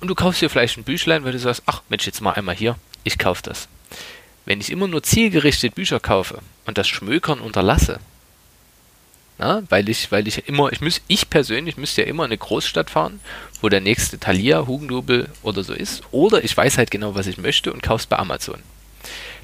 Und 0.00 0.08
du 0.08 0.14
kaufst 0.14 0.40
dir 0.40 0.50
vielleicht 0.50 0.76
ein 0.76 0.84
Büchlein, 0.84 1.24
weil 1.24 1.32
du 1.32 1.38
sagst, 1.38 1.62
ach 1.66 1.82
Mensch, 1.88 2.06
jetzt 2.06 2.20
mal 2.20 2.32
einmal 2.32 2.54
hier, 2.54 2.76
ich 3.04 3.18
kaufe 3.18 3.42
das. 3.42 3.68
Wenn 4.44 4.60
ich 4.60 4.70
immer 4.70 4.88
nur 4.88 5.02
zielgerichtet 5.02 5.74
Bücher 5.74 6.00
kaufe 6.00 6.38
und 6.66 6.78
das 6.78 6.88
Schmökern 6.88 7.40
unterlasse, 7.40 8.00
na, 9.38 9.62
weil 9.70 9.88
ich, 9.88 10.12
weil 10.12 10.28
ich 10.28 10.46
immer, 10.48 10.72
ich 10.72 10.80
muss, 10.80 11.00
ich 11.08 11.28
persönlich 11.30 11.76
müsste 11.76 12.02
ja 12.02 12.06
immer 12.06 12.24
in 12.24 12.30
eine 12.30 12.38
Großstadt 12.38 12.90
fahren, 12.90 13.20
wo 13.60 13.68
der 13.68 13.80
nächste 13.80 14.18
Thalia, 14.18 14.66
Hugendubel 14.66 15.28
oder 15.42 15.64
so 15.64 15.72
ist. 15.72 16.02
Oder 16.10 16.44
ich 16.44 16.56
weiß 16.56 16.78
halt 16.78 16.90
genau, 16.90 17.14
was 17.14 17.26
ich 17.26 17.38
möchte 17.38 17.72
und 17.72 17.82
kaufe 17.82 18.02
es 18.02 18.06
bei 18.06 18.18
Amazon. 18.18 18.62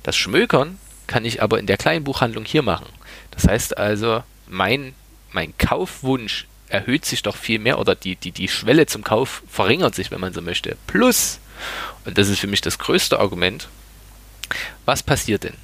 Das 0.02 0.16
Schmökern 0.16 0.78
kann 1.06 1.24
ich 1.24 1.42
aber 1.42 1.58
in 1.58 1.66
der 1.66 1.78
kleinen 1.78 2.04
Buchhandlung 2.04 2.44
hier 2.44 2.62
machen. 2.62 2.86
Das 3.32 3.48
heißt 3.48 3.76
also, 3.78 4.22
mein, 4.46 4.94
mein 5.32 5.56
Kaufwunsch 5.58 6.46
erhöht 6.68 7.04
sich 7.04 7.22
doch 7.22 7.36
viel 7.36 7.58
mehr 7.58 7.78
oder 7.78 7.94
die, 7.94 8.16
die, 8.16 8.30
die 8.30 8.48
Schwelle 8.48 8.86
zum 8.86 9.02
Kauf 9.02 9.42
verringert 9.48 9.94
sich, 9.94 10.10
wenn 10.10 10.20
man 10.20 10.34
so 10.34 10.42
möchte. 10.42 10.76
Plus, 10.86 11.40
und 12.04 12.18
das 12.18 12.28
ist 12.28 12.38
für 12.38 12.46
mich 12.46 12.60
das 12.60 12.78
größte 12.78 13.18
Argument, 13.18 13.68
was 14.84 15.02
passiert 15.02 15.44
denn? 15.44 15.54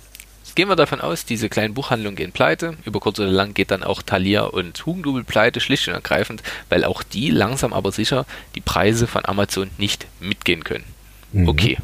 gehen 0.54 0.68
wir 0.68 0.76
davon 0.76 1.00
aus, 1.00 1.24
diese 1.24 1.48
kleinen 1.48 1.74
Buchhandlungen 1.74 2.16
gehen 2.16 2.32
pleite. 2.32 2.76
Über 2.84 3.00
kurz 3.00 3.18
oder 3.18 3.30
lang 3.30 3.54
geht 3.54 3.70
dann 3.70 3.82
auch 3.82 4.02
Thalia 4.02 4.42
und 4.42 4.84
Hugendubel 4.86 5.24
pleite, 5.24 5.60
schlicht 5.60 5.88
und 5.88 5.94
ergreifend, 5.94 6.42
weil 6.68 6.84
auch 6.84 7.02
die 7.02 7.30
langsam 7.30 7.72
aber 7.72 7.92
sicher 7.92 8.26
die 8.54 8.60
Preise 8.60 9.06
von 9.06 9.24
Amazon 9.24 9.70
nicht 9.78 10.06
mitgehen 10.20 10.64
können. 10.64 10.84
Mhm. 11.32 11.48
Okay. 11.48 11.78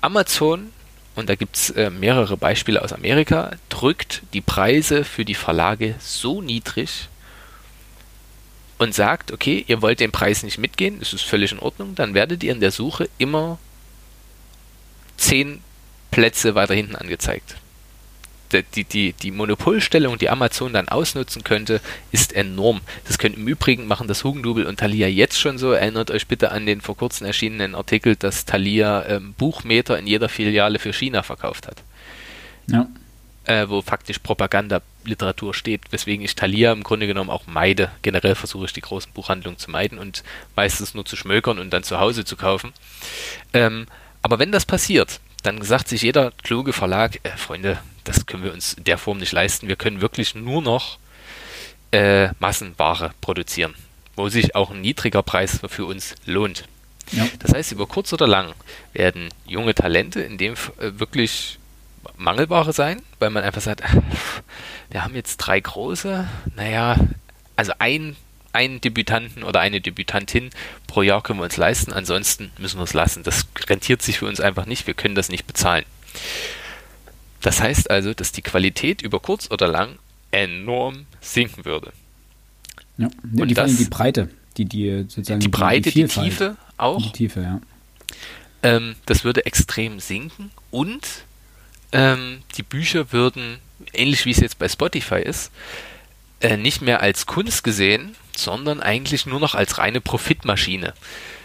Amazon, 0.00 0.70
und 1.14 1.28
da 1.28 1.34
gibt 1.34 1.56
es 1.56 1.70
äh, 1.70 1.90
mehrere 1.90 2.36
Beispiele 2.36 2.82
aus 2.82 2.92
Amerika, 2.92 3.52
drückt 3.68 4.22
die 4.32 4.40
Preise 4.40 5.04
für 5.04 5.24
die 5.24 5.34
Verlage 5.34 5.96
so 5.98 6.40
niedrig 6.40 7.08
und 8.78 8.94
sagt, 8.94 9.32
okay, 9.32 9.64
ihr 9.66 9.82
wollt 9.82 10.00
den 10.00 10.12
Preis 10.12 10.44
nicht 10.44 10.58
mitgehen, 10.58 11.00
das 11.00 11.12
ist 11.12 11.24
völlig 11.24 11.50
in 11.50 11.58
Ordnung, 11.58 11.96
dann 11.96 12.14
werdet 12.14 12.44
ihr 12.44 12.52
in 12.52 12.60
der 12.60 12.70
Suche 12.70 13.08
immer 13.18 13.58
10 15.16 15.60
Plätze 16.18 16.56
weiter 16.56 16.74
hinten 16.74 16.96
angezeigt. 16.96 17.54
Die, 18.74 18.82
die, 18.82 19.12
die 19.12 19.30
Monopolstellung, 19.30 20.18
die 20.18 20.30
Amazon 20.30 20.72
dann 20.72 20.88
ausnutzen 20.88 21.44
könnte, 21.44 21.80
ist 22.10 22.32
enorm. 22.32 22.80
Das 23.06 23.18
können 23.18 23.36
im 23.36 23.46
Übrigen 23.46 23.86
machen 23.86 24.08
das 24.08 24.24
Hugendubel 24.24 24.66
und 24.66 24.80
Thalia 24.80 25.06
jetzt 25.06 25.38
schon 25.38 25.58
so. 25.58 25.70
Erinnert 25.70 26.10
euch 26.10 26.26
bitte 26.26 26.50
an 26.50 26.66
den 26.66 26.80
vor 26.80 26.96
kurzem 26.96 27.26
erschienenen 27.26 27.76
Artikel, 27.76 28.16
dass 28.16 28.46
Thalia 28.46 29.04
ähm, 29.06 29.34
Buchmeter 29.34 29.96
in 29.96 30.08
jeder 30.08 30.28
Filiale 30.28 30.80
für 30.80 30.92
China 30.92 31.22
verkauft 31.22 31.68
hat. 31.68 31.84
Ja. 32.66 32.88
Äh, 33.44 33.68
wo 33.68 33.80
faktisch 33.80 34.18
Propagandaliteratur 34.18 35.54
steht, 35.54 35.82
weswegen 35.92 36.24
ich 36.24 36.34
Thalia 36.34 36.72
im 36.72 36.82
Grunde 36.82 37.06
genommen 37.06 37.30
auch 37.30 37.46
meide. 37.46 37.92
Generell 38.02 38.34
versuche 38.34 38.64
ich 38.64 38.72
die 38.72 38.80
großen 38.80 39.12
Buchhandlungen 39.12 39.58
zu 39.58 39.70
meiden 39.70 39.98
und 39.98 40.24
meistens 40.56 40.94
nur 40.94 41.04
zu 41.04 41.14
schmökern 41.14 41.60
und 41.60 41.70
dann 41.70 41.84
zu 41.84 42.00
Hause 42.00 42.24
zu 42.24 42.36
kaufen. 42.36 42.72
Ähm, 43.52 43.86
aber 44.22 44.40
wenn 44.40 44.50
das 44.50 44.66
passiert, 44.66 45.20
dann 45.42 45.62
sagt 45.62 45.88
sich 45.88 46.02
jeder 46.02 46.32
kluge 46.42 46.72
Verlag, 46.72 47.20
äh, 47.22 47.36
Freunde, 47.36 47.78
das 48.04 48.26
können 48.26 48.44
wir 48.44 48.52
uns 48.52 48.74
in 48.74 48.84
der 48.84 48.98
Form 48.98 49.18
nicht 49.18 49.32
leisten. 49.32 49.68
Wir 49.68 49.76
können 49.76 50.00
wirklich 50.00 50.34
nur 50.34 50.62
noch 50.62 50.98
äh, 51.92 52.28
Massenware 52.38 53.12
produzieren, 53.20 53.74
wo 54.16 54.28
sich 54.28 54.54
auch 54.54 54.70
ein 54.70 54.80
niedriger 54.80 55.22
Preis 55.22 55.60
für 55.68 55.84
uns 55.84 56.14
lohnt. 56.24 56.64
Ja. 57.12 57.26
Das 57.38 57.54
heißt, 57.54 57.72
über 57.72 57.86
kurz 57.86 58.12
oder 58.12 58.26
lang 58.26 58.52
werden 58.92 59.28
junge 59.46 59.74
Talente 59.74 60.20
in 60.20 60.38
dem 60.38 60.54
äh, 60.54 60.98
wirklich 60.98 61.58
Mangelware 62.16 62.72
sein, 62.72 63.02
weil 63.18 63.30
man 63.30 63.44
einfach 63.44 63.62
sagt, 63.62 63.82
wir 64.90 65.04
haben 65.04 65.14
jetzt 65.14 65.38
drei 65.38 65.60
große, 65.60 66.28
naja, 66.56 66.96
also 67.56 67.72
ein 67.78 68.16
einen 68.58 68.80
Debütanten 68.80 69.44
oder 69.44 69.60
eine 69.60 69.80
Debütantin 69.80 70.50
pro 70.88 71.02
Jahr 71.02 71.22
können 71.22 71.38
wir 71.38 71.44
uns 71.44 71.56
leisten, 71.56 71.92
ansonsten 71.92 72.50
müssen 72.58 72.78
wir 72.78 72.84
es 72.84 72.92
lassen. 72.92 73.22
Das 73.22 73.46
rentiert 73.68 74.02
sich 74.02 74.18
für 74.18 74.26
uns 74.26 74.40
einfach 74.40 74.66
nicht, 74.66 74.88
wir 74.88 74.94
können 74.94 75.14
das 75.14 75.28
nicht 75.28 75.46
bezahlen. 75.46 75.84
Das 77.40 77.60
heißt 77.60 77.88
also, 77.88 78.14
dass 78.14 78.32
die 78.32 78.42
Qualität 78.42 79.00
über 79.00 79.20
kurz 79.20 79.48
oder 79.50 79.68
lang 79.68 79.96
enorm 80.32 81.06
sinken 81.20 81.64
würde. 81.64 81.92
Ja, 82.96 83.08
und 83.36 83.48
die, 83.48 83.54
das, 83.54 83.76
die 83.76 83.84
Breite, 83.84 84.28
die, 84.56 84.64
die 84.64 85.04
sozusagen 85.08 85.38
die 85.38 85.48
Breite, 85.48 85.92
die, 85.92 86.02
die 86.02 86.08
Tiefe 86.08 86.56
auch. 86.76 87.00
Die 87.00 87.12
Tiefe, 87.12 87.40
ja. 87.42 87.60
Ähm, 88.64 88.96
das 89.06 89.22
würde 89.22 89.46
extrem 89.46 90.00
sinken 90.00 90.50
und 90.72 91.06
ähm, 91.92 92.42
die 92.56 92.64
Bücher 92.64 93.12
würden, 93.12 93.58
ähnlich 93.92 94.24
wie 94.24 94.32
es 94.32 94.40
jetzt 94.40 94.58
bei 94.58 94.68
Spotify 94.68 95.20
ist, 95.20 95.52
äh, 96.40 96.56
nicht 96.56 96.82
mehr 96.82 97.00
als 97.00 97.26
Kunst 97.26 97.62
gesehen, 97.62 98.16
sondern 98.38 98.80
eigentlich 98.80 99.26
nur 99.26 99.40
noch 99.40 99.54
als 99.54 99.78
reine 99.78 100.00
Profitmaschine. 100.00 100.94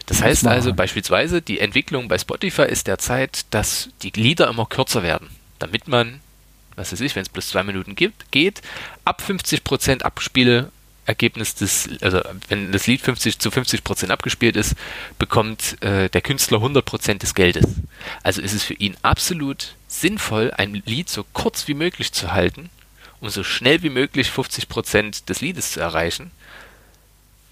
Das 0.05 0.21
heißt 0.21 0.47
also 0.47 0.73
beispielsweise, 0.73 1.41
die 1.41 1.59
Entwicklung 1.59 2.07
bei 2.07 2.17
Spotify 2.17 2.63
ist 2.63 2.87
derzeit, 2.87 3.45
dass 3.51 3.89
die 4.01 4.11
Lieder 4.11 4.49
immer 4.49 4.65
kürzer 4.65 5.01
werden, 5.01 5.29
damit 5.59 5.87
man, 5.87 6.19
was 6.75 6.91
weiß 6.91 7.01
ich, 7.01 7.15
wenn 7.15 7.23
es 7.23 7.29
plus 7.29 7.49
zwei 7.49 7.63
Minuten 7.63 7.95
gibt, 7.95 8.31
geht, 8.31 8.61
ab 9.05 9.23
50% 9.25 10.01
Abspiele 10.01 10.71
Ergebnis 11.05 11.55
des, 11.55 11.89
also 12.01 12.21
wenn 12.47 12.71
das 12.71 12.87
Lied 12.87 13.01
50 13.01 13.39
zu 13.39 13.51
50 13.51 13.83
Prozent 13.83 14.11
abgespielt 14.11 14.55
ist, 14.55 14.75
bekommt 15.19 15.81
äh, 15.81 16.09
der 16.09 16.21
Künstler 16.21 16.57
100 16.57 16.85
Prozent 16.85 17.23
des 17.23 17.33
Geldes. 17.33 17.65
Also 18.23 18.41
ist 18.41 18.53
es 18.53 18.63
für 18.63 18.73
ihn 18.73 18.95
absolut 19.01 19.75
sinnvoll, 19.87 20.51
ein 20.55 20.81
Lied 20.85 21.09
so 21.09 21.25
kurz 21.33 21.67
wie 21.67 21.73
möglich 21.73 22.13
zu 22.13 22.31
halten, 22.31 22.69
um 23.19 23.29
so 23.29 23.43
schnell 23.43 23.83
wie 23.83 23.89
möglich 23.89 24.31
50 24.31 24.69
Prozent 24.69 25.29
des 25.29 25.41
Liedes 25.41 25.73
zu 25.73 25.81
erreichen, 25.81 26.31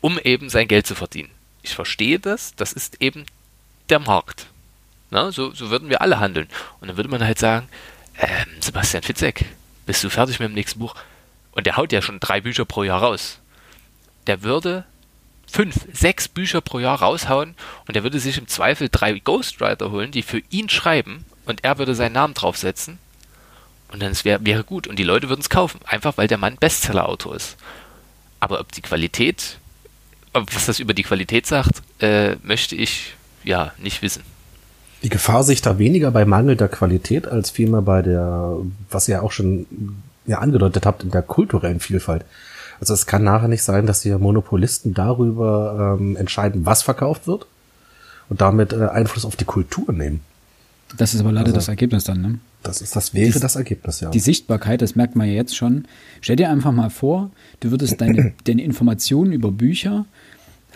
um 0.01 0.19
eben 0.19 0.49
sein 0.49 0.67
Geld 0.67 0.87
zu 0.87 0.95
verdienen. 0.95 1.29
Ich 1.63 1.75
verstehe 1.75 2.19
das, 2.19 2.55
das 2.55 2.73
ist 2.73 3.01
eben 3.01 3.25
der 3.89 3.99
Markt. 3.99 4.47
Na, 5.09 5.31
so, 5.31 5.51
so 5.53 5.69
würden 5.69 5.89
wir 5.89 6.01
alle 6.01 6.19
handeln. 6.19 6.47
Und 6.79 6.87
dann 6.87 6.97
würde 6.97 7.09
man 7.09 7.23
halt 7.23 7.39
sagen, 7.39 7.67
ähm, 8.17 8.47
Sebastian 8.59 9.03
Fitzek, 9.03 9.45
bist 9.85 10.03
du 10.03 10.09
fertig 10.09 10.39
mit 10.39 10.49
dem 10.49 10.55
nächsten 10.55 10.79
Buch? 10.79 10.95
Und 11.51 11.65
der 11.65 11.77
haut 11.77 11.91
ja 11.91 12.01
schon 12.01 12.19
drei 12.19 12.41
Bücher 12.41 12.65
pro 12.65 12.83
Jahr 12.83 13.01
raus 13.01 13.41
der 14.27 14.43
würde 14.43 14.85
fünf, 15.47 15.75
sechs 15.91 16.27
Bücher 16.27 16.61
pro 16.61 16.79
Jahr 16.79 16.99
raushauen 16.99 17.55
und 17.87 17.95
er 17.95 18.03
würde 18.03 18.19
sich 18.19 18.37
im 18.37 18.47
Zweifel 18.47 18.89
drei 18.89 19.19
Ghostwriter 19.19 19.91
holen, 19.91 20.11
die 20.11 20.21
für 20.21 20.41
ihn 20.49 20.69
schreiben 20.69 21.25
und 21.45 21.63
er 21.63 21.77
würde 21.77 21.95
seinen 21.95 22.13
Namen 22.13 22.33
draufsetzen 22.33 22.99
und 23.91 24.01
dann 24.01 24.15
wär, 24.23 24.45
wäre 24.45 24.63
gut 24.63 24.87
und 24.87 24.97
die 24.97 25.03
Leute 25.03 25.29
würden 25.29 25.41
es 25.41 25.49
kaufen, 25.49 25.81
einfach 25.85 26.17
weil 26.17 26.27
der 26.27 26.37
Mann 26.37 26.55
Bestseller-Autor 26.57 27.35
ist. 27.35 27.57
Aber 28.39 28.59
ob 28.59 28.71
die 28.71 28.81
Qualität, 28.81 29.57
was 30.33 30.65
das 30.65 30.79
über 30.79 30.93
die 30.93 31.03
Qualität 31.03 31.45
sagt, 31.45 31.81
äh, 31.99 32.35
möchte 32.43 32.75
ich 32.75 33.13
ja 33.43 33.73
nicht 33.81 34.01
wissen. 34.01 34.23
Die 35.03 35.09
Gefahr 35.09 35.43
sich 35.43 35.61
da 35.61 35.79
weniger 35.79 36.11
bei 36.11 36.25
mangelnder 36.25 36.67
Qualität 36.67 37.27
als 37.27 37.49
vielmehr 37.49 37.81
bei 37.81 38.01
der, 38.01 38.57
was 38.89 39.07
ihr 39.07 39.23
auch 39.23 39.31
schon 39.31 39.65
ja 40.27 40.39
angedeutet 40.39 40.85
habt, 40.85 41.03
in 41.03 41.11
der 41.11 41.23
kulturellen 41.23 41.79
Vielfalt. 41.79 42.23
Also 42.79 42.93
es 42.93 43.05
kann 43.05 43.23
nachher 43.23 43.47
nicht 43.47 43.63
sein, 43.63 43.85
dass 43.85 44.01
die 44.01 44.11
Monopolisten 44.11 44.93
darüber 44.93 45.97
ähm, 45.99 46.15
entscheiden, 46.15 46.65
was 46.65 46.83
verkauft 46.83 47.27
wird 47.27 47.47
und 48.29 48.41
damit 48.41 48.73
äh, 48.73 48.87
Einfluss 48.87 49.25
auf 49.25 49.35
die 49.35 49.45
Kultur 49.45 49.91
nehmen. 49.91 50.21
Das 50.97 51.13
ist 51.13 51.21
aber 51.21 51.31
leider 51.31 51.47
also, 51.47 51.55
das 51.55 51.67
Ergebnis 51.67 52.03
dann, 52.03 52.21
ne? 52.21 52.39
Das 52.63 52.81
ist, 52.81 52.95
das 52.95 53.13
wäre 53.13 53.31
die, 53.31 53.39
das 53.39 53.55
Ergebnis, 53.55 54.01
ja. 54.01 54.09
Die 54.09 54.19
Sichtbarkeit, 54.19 54.81
das 54.81 54.95
merkt 54.95 55.15
man 55.15 55.27
ja 55.27 55.33
jetzt 55.33 55.55
schon. 55.55 55.85
Stell 56.21 56.35
dir 56.35 56.49
einfach 56.49 56.71
mal 56.71 56.89
vor, 56.89 57.31
du 57.59 57.71
würdest 57.71 58.01
deine, 58.01 58.33
deine 58.43 58.63
Informationen 58.63 59.31
über 59.31 59.51
Bücher 59.51 60.05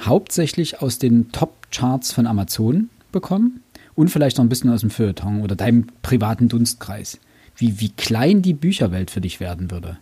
hauptsächlich 0.01 0.81
aus 0.81 0.99
den 0.99 1.31
Top-Charts 1.31 2.11
von 2.11 2.27
Amazon 2.27 2.89
bekommen 3.11 3.61
und 3.95 4.09
vielleicht 4.09 4.37
noch 4.37 4.45
ein 4.45 4.49
bisschen 4.49 4.69
aus 4.69 4.81
dem 4.81 4.89
Feuilleton 4.89 5.41
oder 5.41 5.55
deinem 5.55 5.87
privaten 6.01 6.49
Dunstkreis. 6.49 7.19
Wie, 7.57 7.79
wie 7.79 7.89
klein 7.89 8.41
die 8.41 8.53
Bücherwelt 8.53 9.09
für 9.09 9.21
dich 9.21 9.39
werden 9.39 9.71
würde. 9.71 9.97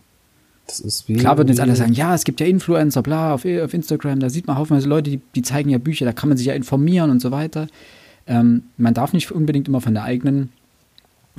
Das 0.66 0.80
ist 0.80 1.08
wie 1.08 1.14
Klar 1.14 1.36
würden 1.36 1.48
jetzt 1.48 1.60
alle 1.60 1.76
sagen, 1.76 1.92
ja, 1.92 2.14
es 2.14 2.24
gibt 2.24 2.40
ja 2.40 2.46
Influencer, 2.46 3.02
bla, 3.02 3.34
auf, 3.34 3.44
auf 3.44 3.74
Instagram, 3.74 4.18
da 4.18 4.30
sieht 4.30 4.46
man 4.46 4.56
haufenweise 4.56 4.88
Leute, 4.88 5.10
die, 5.10 5.20
die 5.34 5.42
zeigen 5.42 5.70
ja 5.70 5.78
Bücher, 5.78 6.04
da 6.04 6.12
kann 6.12 6.28
man 6.28 6.38
sich 6.38 6.46
ja 6.46 6.54
informieren 6.54 7.10
und 7.10 7.20
so 7.20 7.30
weiter. 7.30 7.68
Ähm, 8.26 8.64
man 8.76 8.94
darf 8.94 9.12
nicht 9.12 9.30
unbedingt 9.30 9.68
immer 9.68 9.82
von 9.82 9.94
der 9.94 10.04
eigenen 10.04 10.50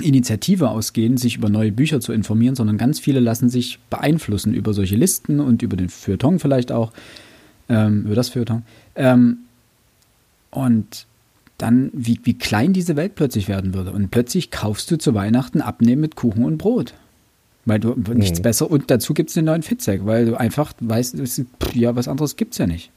Initiative 0.01 0.69
ausgehen, 0.69 1.17
sich 1.17 1.37
über 1.37 1.49
neue 1.49 1.71
Bücher 1.71 2.01
zu 2.01 2.13
informieren, 2.13 2.55
sondern 2.55 2.77
ganz 2.77 2.99
viele 2.99 3.19
lassen 3.19 3.49
sich 3.49 3.79
beeinflussen 3.89 4.53
über 4.53 4.73
solche 4.73 4.95
Listen 4.95 5.39
und 5.39 5.61
über 5.61 5.77
den 5.77 5.89
Feuilleton 5.89 6.39
vielleicht 6.39 6.71
auch, 6.71 6.91
ähm, 7.69 8.05
über 8.05 8.15
das 8.15 8.29
Feuilleton. 8.29 8.63
Ähm, 8.95 9.39
und 10.51 11.07
dann, 11.57 11.89
wie, 11.93 12.19
wie 12.23 12.37
klein 12.37 12.73
diese 12.73 12.95
Welt 12.95 13.15
plötzlich 13.15 13.47
werden 13.47 13.73
würde. 13.73 13.91
Und 13.91 14.11
plötzlich 14.11 14.51
kaufst 14.51 14.91
du 14.91 14.97
zu 14.97 15.13
Weihnachten 15.13 15.61
Abnehmen 15.61 16.01
mit 16.01 16.15
Kuchen 16.15 16.43
und 16.43 16.57
Brot. 16.57 16.93
Weil 17.65 17.79
du 17.79 17.95
nichts 18.13 18.39
mhm. 18.39 18.43
besser 18.43 18.69
und 18.69 18.91
dazu 18.91 19.13
gibt 19.13 19.29
es 19.29 19.33
den 19.33 19.45
neuen 19.45 19.63
Fitzek, 19.63 20.05
weil 20.05 20.25
du 20.25 20.39
einfach 20.39 20.73
weißt, 20.79 21.17
ja, 21.73 21.95
was 21.95 22.07
anderes 22.07 22.35
gibt 22.35 22.53
es 22.53 22.59
ja 22.59 22.67
nicht. 22.67 22.91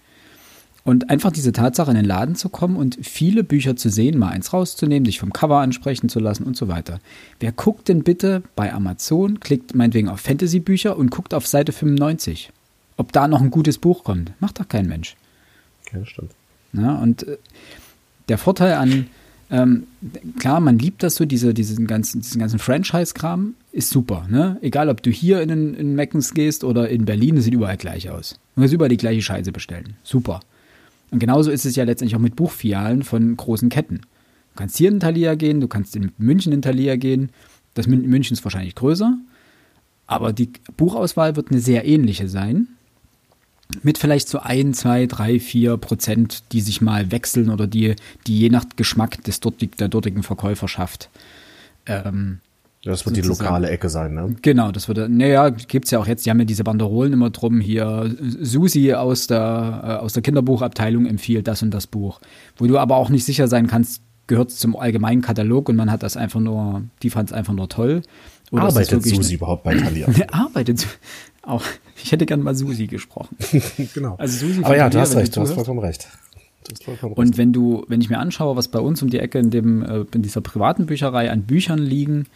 Und 0.85 1.11
einfach 1.11 1.33
diese 1.33 1.53
Tatsache, 1.53 1.91
in 1.91 1.97
den 1.97 2.05
Laden 2.05 2.35
zu 2.35 2.49
kommen 2.49 2.77
und 2.77 2.99
viele 3.03 3.45
Bücher 3.45 3.77
zu 3.77 3.91
sehen, 3.91 4.19
mal 4.19 4.31
eins 4.31 4.53
rauszunehmen, 4.53 5.05
dich 5.05 5.21
vom 5.21 5.33
Cover 5.33 5.59
ansprechen 5.59 6.09
zu 6.09 6.19
lassen 6.19 6.45
und 6.45 6.57
so 6.57 6.69
weiter. 6.69 6.99
Wer 7.41 7.53
guckt 7.53 7.89
denn 7.89 8.03
bitte 8.03 8.43
bei 8.57 8.73
Amazon, 8.73 9.41
klickt 9.41 9.75
meinetwegen 9.75 10.09
auf 10.09 10.21
Fantasy-Bücher 10.21 10.97
und 10.97 11.11
guckt 11.11 11.35
auf 11.35 11.47
Seite 11.47 11.73
95, 11.73 12.51
ob 12.99 13.13
da 13.13 13.27
noch 13.27 13.41
ein 13.41 13.51
gutes 13.51 13.79
Buch 13.79 14.05
kommt? 14.05 14.33
Macht 14.41 14.61
doch 14.61 14.69
kein 14.69 14.87
Mensch. 14.87 15.17
Ja, 15.93 16.05
stimmt. 16.05 16.33
Ja, 16.75 16.97
und 16.97 17.27
äh, 17.27 17.39
der 18.29 18.37
Vorteil 18.37 18.75
an, 18.75 19.07
ähm, 19.51 19.87
klar, 20.39 20.61
man 20.61 20.79
liebt 20.79 21.03
das 21.03 21.15
so, 21.15 21.25
diese, 21.25 21.55
diesen 21.55 21.87
ganzen, 21.87 22.21
diesen 22.21 22.39
ganzen 22.39 22.59
Franchise-Kram 22.59 23.55
ist 23.73 23.89
super. 23.89 24.27
Ne? 24.29 24.59
Egal, 24.61 24.91
ob 24.91 25.03
du 25.03 25.11
hier 25.11 25.41
in, 25.41 25.75
in 25.75 25.95
Meckens 25.95 26.35
gehst 26.35 26.65
oder 26.65 26.91
in 26.91 27.07
Berlin, 27.07 27.37
das 27.37 27.45
sieht 27.45 27.55
überall 27.55 27.79
gleich 27.79 28.11
aus. 28.11 28.39
Du 28.55 28.61
kannst 28.61 28.75
überall 28.75 28.91
die 28.91 28.99
gleiche 28.99 29.23
Scheiße 29.23 29.53
bestellen. 29.53 29.95
Super. 30.03 30.41
Und 31.11 31.21
genauso 31.21 31.51
ist 31.51 31.65
es 31.65 31.77
ja 31.77 31.85
letztendlich 31.85 32.17
auch 32.17 32.21
mit 32.21 32.37
Buchfilialen 32.37 33.03
von 33.03 33.35
großen 33.37 33.71
Ketten. 33.71 34.01
Du 34.01 34.57
kannst 34.57 34.77
hier 34.77 34.91
in 34.91 35.01
Thalia 35.01 35.37
gehen, 35.37 35.61
du 35.61 35.69
kannst 35.69 35.97
in 35.97 36.13
München 36.19 36.53
in 36.53 36.61
Thalia 36.61 36.97
gehen. 36.97 37.31
Das 37.73 37.87
München 37.87 38.35
ist 38.35 38.45
wahrscheinlich 38.45 38.75
größer, 38.75 39.17
aber 40.07 40.33
die 40.33 40.51
Buchauswahl 40.77 41.37
wird 41.37 41.51
eine 41.51 41.61
sehr 41.61 41.87
ähnliche 41.87 42.29
sein 42.29 42.67
mit 43.83 43.99
vielleicht 43.99 44.29
so 44.29 44.39
ein, 44.39 44.75
zwei, 44.75 45.07
drei, 45.07 45.39
vier 45.41 45.77
Prozent, 45.77 46.53
die 46.53 46.61
sich 46.61 46.81
mal 46.81 47.11
wechseln 47.11 47.51
oder 47.51 47.67
die, 47.67 47.97
die 48.27 48.39
je 48.39 48.49
nach 48.51 48.65
Geschmack 48.77 49.23
des 49.25 49.41
dortig, 49.41 49.77
der 49.77 49.89
dortigen 49.89 50.23
Verkäuferschaft. 50.23 51.11
Ähm, 51.87 52.41
das 52.85 53.05
wird 53.05 53.17
die 53.17 53.23
lokale 53.23 53.69
Ecke 53.69 53.89
sein, 53.89 54.15
ne? 54.15 54.37
Genau, 54.41 54.71
das 54.71 54.89
würde, 54.89 55.09
naja, 55.09 55.51
gibt's 55.51 55.91
ja 55.91 55.99
auch 55.99 56.07
jetzt, 56.07 56.25
die 56.25 56.31
haben 56.31 56.39
ja 56.39 56.45
diese 56.45 56.65
Banderolen 56.65 57.13
immer 57.13 57.31
drum, 57.31 57.61
hier, 57.61 58.15
Susi 58.21 58.95
aus 58.95 59.27
der, 59.27 59.81
äh, 59.85 59.93
aus 60.03 60.13
der 60.13 60.23
Kinderbuchabteilung 60.23 61.05
empfiehlt 61.05 61.49
das 61.49 61.63
und 61.63 61.73
das 61.73 61.87
Buch. 61.87 62.21
Wo 62.57 62.67
du 62.67 62.79
aber 62.79 62.97
auch 62.97 63.11
nicht 63.11 63.25
sicher 63.25 63.49
sein 63.49 63.67
kannst, 63.67 64.03
gehört 64.29 64.51
es 64.51 64.59
zum 64.59 64.77
allgemeinen 64.77 65.23
Katalog 65.23 65.69
und 65.69 65.77
man 65.77 65.91
hat 65.91 66.03
das 66.03 66.17
einfach 66.17 66.41
nur, 66.41 66.83
die 67.03 67.11
fand 67.11 67.31
es 67.31 67.33
einfach 67.35 67.53
nur 67.53 67.69
toll. 67.69 68.03
Oder 68.51 68.65
arbeitet 68.65 69.05
Susi 69.05 69.35
überhaupt 69.35 69.65
bei 69.65 69.75
Thalia? 69.75 70.07
arbeitet, 70.33 70.87
auch, 71.43 71.65
ich 72.03 72.13
hätte 72.13 72.27
gern 72.27 72.43
mal 72.43 72.55
Susi 72.55 72.87
gesprochen. 72.87 73.37
genau. 73.95 74.17
Also 74.17 74.47
Susi 74.47 74.65
Aber 74.65 74.77
ja, 74.77 74.91
du 74.91 74.99
hast 74.99 75.17
recht, 75.17 75.37
du 75.37 75.41
hast 75.41 75.53
vollkommen 75.53 75.81
recht. 75.81 76.09
Und 77.15 77.39
wenn 77.39 77.53
du, 77.53 77.85
wenn 77.89 78.01
ich 78.01 78.11
mir 78.11 78.19
anschaue, 78.19 78.57
was 78.57 78.69
bei 78.69 78.79
uns 78.79 79.03
um 79.03 79.09
die 79.09 79.19
Ecke 79.19 79.39
in 79.39 79.51
dem, 79.51 79.83
äh, 79.83 80.05
in 80.13 80.23
dieser 80.23 80.41
privaten 80.41 80.87
Bücherei 80.87 81.31
an 81.31 81.43
Büchern 81.45 81.79
liegen, 81.79 82.27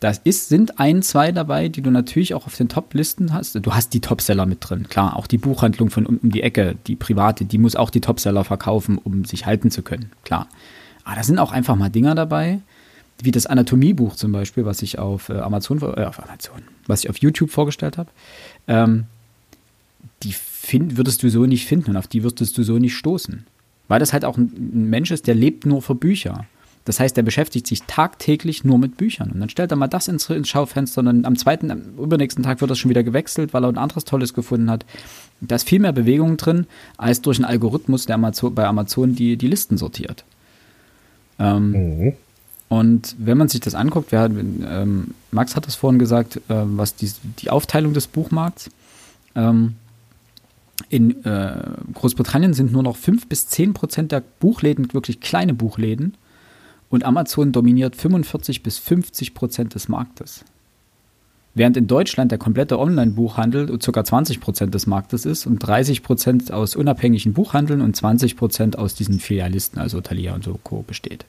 das 0.00 0.18
ist, 0.24 0.48
sind 0.48 0.80
ein, 0.80 1.02
zwei 1.02 1.30
dabei, 1.30 1.68
die 1.68 1.82
du 1.82 1.90
natürlich 1.90 2.32
auch 2.32 2.46
auf 2.46 2.56
den 2.56 2.70
Top-Listen 2.70 3.34
hast. 3.34 3.54
Du 3.54 3.74
hast 3.74 3.92
die 3.92 4.00
Topseller 4.00 4.46
mit 4.46 4.58
drin. 4.60 4.88
Klar, 4.88 5.16
auch 5.16 5.26
die 5.26 5.36
Buchhandlung 5.36 5.90
von 5.90 6.06
um, 6.06 6.16
um 6.16 6.30
die 6.30 6.42
Ecke, 6.42 6.76
die 6.86 6.96
private, 6.96 7.44
die 7.44 7.58
muss 7.58 7.76
auch 7.76 7.90
die 7.90 8.00
Topseller 8.00 8.44
verkaufen, 8.44 8.96
um 8.96 9.26
sich 9.26 9.44
halten 9.44 9.70
zu 9.70 9.82
können. 9.82 10.10
Klar. 10.24 10.48
Aber 11.04 11.16
da 11.16 11.22
sind 11.22 11.38
auch 11.38 11.52
einfach 11.52 11.76
mal 11.76 11.90
Dinger 11.90 12.14
dabei, 12.14 12.60
wie 13.22 13.30
das 13.30 13.46
Anatomiebuch 13.46 14.16
zum 14.16 14.32
Beispiel, 14.32 14.64
was 14.64 14.80
ich 14.80 14.98
auf 14.98 15.28
äh, 15.28 15.38
Amazon, 15.38 15.82
äh, 15.82 16.04
auf 16.04 16.22
Amazon, 16.22 16.62
was 16.86 17.04
ich 17.04 17.10
auf 17.10 17.18
YouTube 17.18 17.50
vorgestellt 17.50 17.98
habe. 17.98 18.10
Ähm, 18.68 19.04
die 20.22 20.32
find, 20.32 20.96
würdest 20.96 21.22
du 21.22 21.30
so 21.30 21.46
nicht 21.46 21.66
finden 21.66 21.90
und 21.90 21.96
auf 21.96 22.06
die 22.06 22.22
würdest 22.22 22.56
du 22.56 22.62
so 22.62 22.78
nicht 22.78 22.94
stoßen. 22.94 23.46
Weil 23.88 24.00
das 24.00 24.12
halt 24.12 24.24
auch 24.24 24.36
ein, 24.36 24.88
Mensch 24.90 25.10
ist, 25.10 25.26
der 25.26 25.34
lebt 25.34 25.66
nur 25.66 25.82
für 25.82 25.94
Bücher. 25.94 26.46
Das 26.84 26.98
heißt, 26.98 27.16
er 27.16 27.22
beschäftigt 27.22 27.66
sich 27.66 27.82
tagtäglich 27.82 28.64
nur 28.64 28.78
mit 28.78 28.96
Büchern. 28.96 29.30
Und 29.30 29.40
dann 29.40 29.50
stellt 29.50 29.70
er 29.70 29.76
mal 29.76 29.88
das 29.88 30.08
ins, 30.08 30.30
ins 30.30 30.48
Schaufenster 30.48 31.00
und 31.00 31.06
dann 31.06 31.24
am 31.24 31.36
zweiten, 31.36 31.70
am 31.70 31.82
übernächsten 31.98 32.42
Tag 32.42 32.60
wird 32.60 32.70
das 32.70 32.78
schon 32.78 32.88
wieder 32.88 33.02
gewechselt, 33.02 33.52
weil 33.52 33.64
er 33.64 33.68
ein 33.68 33.78
anderes 33.78 34.04
Tolles 34.04 34.32
gefunden 34.32 34.70
hat. 34.70 34.86
Da 35.40 35.56
ist 35.56 35.68
viel 35.68 35.78
mehr 35.78 35.92
Bewegung 35.92 36.36
drin, 36.36 36.66
als 36.96 37.20
durch 37.20 37.38
einen 37.38 37.44
Algorithmus, 37.44 38.06
der 38.06 38.14
Amazon, 38.14 38.54
bei 38.54 38.66
Amazon 38.66 39.14
die, 39.14 39.36
die 39.36 39.48
Listen 39.48 39.76
sortiert. 39.76 40.24
Ähm, 41.38 41.70
mhm. 41.70 42.12
Und 42.70 43.16
wenn 43.18 43.36
man 43.36 43.48
sich 43.48 43.60
das 43.60 43.74
anguckt, 43.74 44.12
wer, 44.12 44.26
ähm, 44.26 45.14
Max 45.32 45.56
hat 45.56 45.66
das 45.66 45.74
vorhin 45.74 45.98
gesagt, 45.98 46.36
äh, 46.36 46.40
was 46.48 46.94
die, 46.94 47.10
die 47.40 47.50
Aufteilung 47.50 47.94
des 47.94 48.06
Buchmarkts. 48.06 48.70
Ähm, 49.34 49.74
in 50.88 51.24
äh, 51.24 51.62
Großbritannien 51.94 52.54
sind 52.54 52.70
nur 52.70 52.84
noch 52.84 52.96
5 52.96 53.26
bis 53.26 53.48
10 53.48 53.74
Prozent 53.74 54.12
der 54.12 54.22
Buchläden 54.38 54.94
wirklich 54.94 55.20
kleine 55.20 55.52
Buchläden 55.52 56.16
und 56.90 57.04
Amazon 57.04 57.50
dominiert 57.50 57.96
45 57.96 58.62
bis 58.62 58.78
50 58.78 59.34
Prozent 59.34 59.74
des 59.74 59.88
Marktes. 59.88 60.44
Während 61.54 61.76
in 61.76 61.88
Deutschland 61.88 62.30
der 62.30 62.38
komplette 62.38 62.78
Online-Buchhandel 62.78 63.78
ca. 63.78 64.04
20 64.04 64.38
Prozent 64.38 64.74
des 64.74 64.86
Marktes 64.86 65.26
ist 65.26 65.44
und 65.44 65.58
30 65.58 66.04
Prozent 66.04 66.52
aus 66.52 66.76
unabhängigen 66.76 67.32
Buchhandeln 67.32 67.80
und 67.80 67.96
20 67.96 68.36
Prozent 68.36 68.78
aus 68.78 68.94
diesen 68.94 69.18
Filialisten, 69.18 69.80
also 69.80 70.00
Thalia 70.00 70.36
und 70.36 70.44
so 70.44 70.58
Co. 70.62 70.82
besteht. 70.82 71.24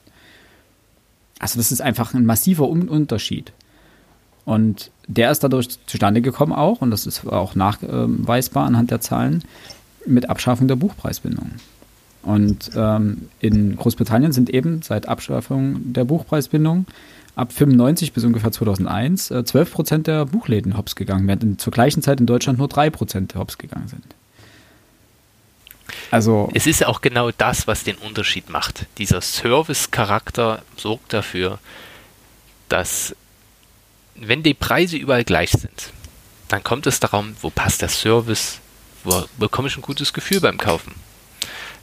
Also 1.42 1.58
das 1.58 1.72
ist 1.72 1.82
einfach 1.82 2.14
ein 2.14 2.24
massiver 2.24 2.68
Unterschied. 2.68 3.52
Und 4.44 4.92
der 5.08 5.32
ist 5.32 5.42
dadurch 5.42 5.68
zustande 5.86 6.22
gekommen 6.22 6.52
auch, 6.52 6.80
und 6.80 6.92
das 6.92 7.04
ist 7.04 7.26
auch 7.26 7.56
nachweisbar 7.56 8.64
anhand 8.64 8.92
der 8.92 9.00
Zahlen, 9.00 9.42
mit 10.06 10.30
Abschaffung 10.30 10.68
der 10.68 10.76
Buchpreisbindung. 10.76 11.50
Und 12.22 12.70
ähm, 12.76 13.28
in 13.40 13.74
Großbritannien 13.74 14.30
sind 14.30 14.50
eben 14.50 14.82
seit 14.82 15.08
Abschaffung 15.08 15.92
der 15.92 16.04
Buchpreisbindung 16.04 16.86
ab 17.34 17.52
95 17.52 18.12
bis 18.12 18.22
ungefähr 18.22 18.52
2001 18.52 19.32
äh, 19.32 19.44
12 19.44 19.72
Prozent 19.72 20.06
der 20.06 20.26
Buchläden 20.26 20.76
hops 20.76 20.94
gegangen, 20.94 21.26
während 21.26 21.60
zur 21.60 21.72
gleichen 21.72 22.02
Zeit 22.02 22.20
in 22.20 22.26
Deutschland 22.26 22.60
nur 22.60 22.68
3 22.68 22.90
Prozent 22.90 23.34
hops 23.34 23.58
gegangen 23.58 23.88
sind. 23.88 24.04
Also 26.10 26.50
es 26.54 26.66
ist 26.66 26.84
auch 26.84 27.00
genau 27.00 27.30
das, 27.30 27.66
was 27.66 27.84
den 27.84 27.96
Unterschied 27.96 28.50
macht. 28.50 28.86
Dieser 28.98 29.20
Service-Charakter 29.20 30.62
sorgt 30.76 31.12
dafür, 31.12 31.58
dass 32.68 33.14
wenn 34.14 34.42
die 34.42 34.54
Preise 34.54 34.96
überall 34.96 35.24
gleich 35.24 35.50
sind, 35.50 35.92
dann 36.48 36.62
kommt 36.62 36.86
es 36.86 37.00
darum, 37.00 37.34
wo 37.40 37.50
passt 37.50 37.82
der 37.82 37.88
Service, 37.88 38.60
wo 39.04 39.24
bekomme 39.38 39.68
ich 39.68 39.76
ein 39.76 39.82
gutes 39.82 40.12
Gefühl 40.12 40.40
beim 40.40 40.58
Kaufen. 40.58 40.94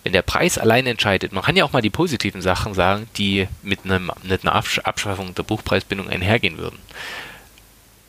Wenn 0.04 0.14
der 0.14 0.22
Preis 0.22 0.58
allein 0.58 0.88
entscheidet, 0.88 1.34
man 1.34 1.44
kann 1.44 1.56
ja 1.56 1.66
auch 1.66 1.74
mal 1.74 1.82
die 1.82 1.90
positiven 1.90 2.42
Sachen 2.42 2.74
sagen, 2.74 3.10
die 3.18 3.48
mit, 3.64 3.84
einem, 3.84 4.12
mit 4.24 4.44
einer 4.44 4.56
Abschaffung 4.56 5.36
der 5.36 5.44
Buchpreisbindung 5.44 6.08
einhergehen 6.08 6.58
würden. 6.58 6.80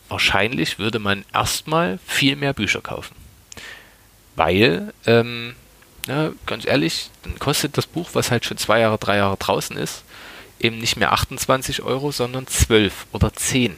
Wahrscheinlich 0.07 0.79
würde 0.79 0.99
man 0.99 1.25
erstmal 1.33 1.99
viel 2.05 2.35
mehr 2.35 2.53
Bücher 2.53 2.81
kaufen. 2.81 3.15
Weil, 4.35 4.93
ähm, 5.05 5.55
ja, 6.11 6.31
ganz 6.45 6.65
ehrlich, 6.65 7.09
dann 7.23 7.39
kostet 7.39 7.77
das 7.77 7.87
Buch, 7.87 8.09
was 8.13 8.31
halt 8.31 8.43
schon 8.43 8.57
zwei 8.57 8.79
Jahre, 8.79 8.97
drei 8.97 9.17
Jahre 9.17 9.37
draußen 9.37 9.77
ist, 9.77 10.03
eben 10.59 10.77
nicht 10.77 10.97
mehr 10.97 11.13
28 11.13 11.83
Euro, 11.83 12.11
sondern 12.11 12.47
12 12.47 13.07
oder 13.13 13.33
10. 13.33 13.75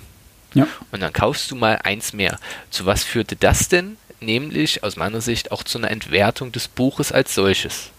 Ja. 0.56 0.68
Und 0.92 1.02
dann 1.02 1.14
kaufst 1.14 1.52
du 1.52 1.56
mal 1.56 1.80
eins 1.84 2.14
mehr. 2.14 2.40
Zu 2.72 2.86
was 2.86 3.04
führte 3.04 3.36
das 3.36 3.70
denn? 3.70 3.98
Nämlich 4.20 4.84
aus 4.84 4.96
meiner 4.96 5.22
Sicht 5.22 5.52
auch 5.52 5.64
zu 5.64 5.78
einer 5.78 5.92
Entwertung 5.92 6.52
des 6.52 6.68
Buches 6.68 7.12
als 7.12 7.36
solches. 7.36 7.92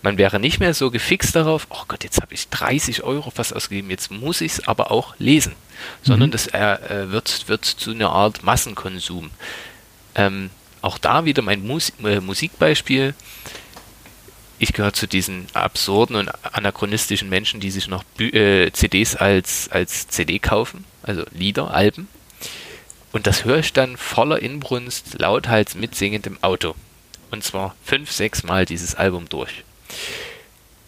Man 0.00 0.16
wäre 0.16 0.38
nicht 0.38 0.60
mehr 0.60 0.72
so 0.74 0.90
gefixt 0.90 1.34
darauf, 1.34 1.66
oh 1.70 1.82
Gott, 1.88 2.04
jetzt 2.04 2.22
habe 2.22 2.32
ich 2.32 2.48
30 2.48 3.02
Euro 3.02 3.30
fast 3.30 3.54
ausgegeben, 3.54 3.90
jetzt 3.90 4.10
muss 4.10 4.40
ich 4.40 4.52
es 4.52 4.68
aber 4.68 4.92
auch 4.92 5.14
lesen. 5.18 5.54
Sondern 6.02 6.30
mhm. 6.30 6.32
das 6.32 6.46
äh, 6.48 7.10
wird, 7.10 7.48
wird 7.48 7.64
zu 7.64 7.90
einer 7.90 8.10
Art 8.10 8.42
Massenkonsum. 8.44 9.30
Ähm, 10.14 10.50
auch 10.80 10.98
da 10.98 11.24
wieder 11.24 11.42
mein 11.42 11.66
Mus 11.66 11.92
äh, 12.04 12.20
Musikbeispiel. 12.20 13.14
Ich 14.60 14.72
gehöre 14.72 14.92
zu 14.92 15.06
diesen 15.06 15.46
absurden 15.54 16.16
und 16.16 16.30
anachronistischen 16.44 17.28
Menschen, 17.28 17.60
die 17.60 17.70
sich 17.70 17.86
noch 17.86 18.02
Bü 18.02 18.28
äh, 18.30 18.72
CDs 18.72 19.14
als, 19.14 19.68
als 19.70 20.08
CD 20.08 20.40
kaufen, 20.40 20.84
also 21.02 21.24
Lieder, 21.32 21.72
Alben. 21.72 22.08
Und 23.12 23.26
das 23.26 23.44
höre 23.44 23.58
ich 23.58 23.72
dann 23.72 23.96
voller 23.96 24.42
Inbrunst, 24.42 25.18
lauthals 25.18 25.74
mitsingend 25.74 26.26
im 26.26 26.42
Auto. 26.42 26.74
Und 27.30 27.44
zwar 27.44 27.76
fünf, 27.84 28.10
sechs 28.10 28.42
Mal 28.42 28.64
dieses 28.64 28.94
Album 28.94 29.28
durch. 29.28 29.64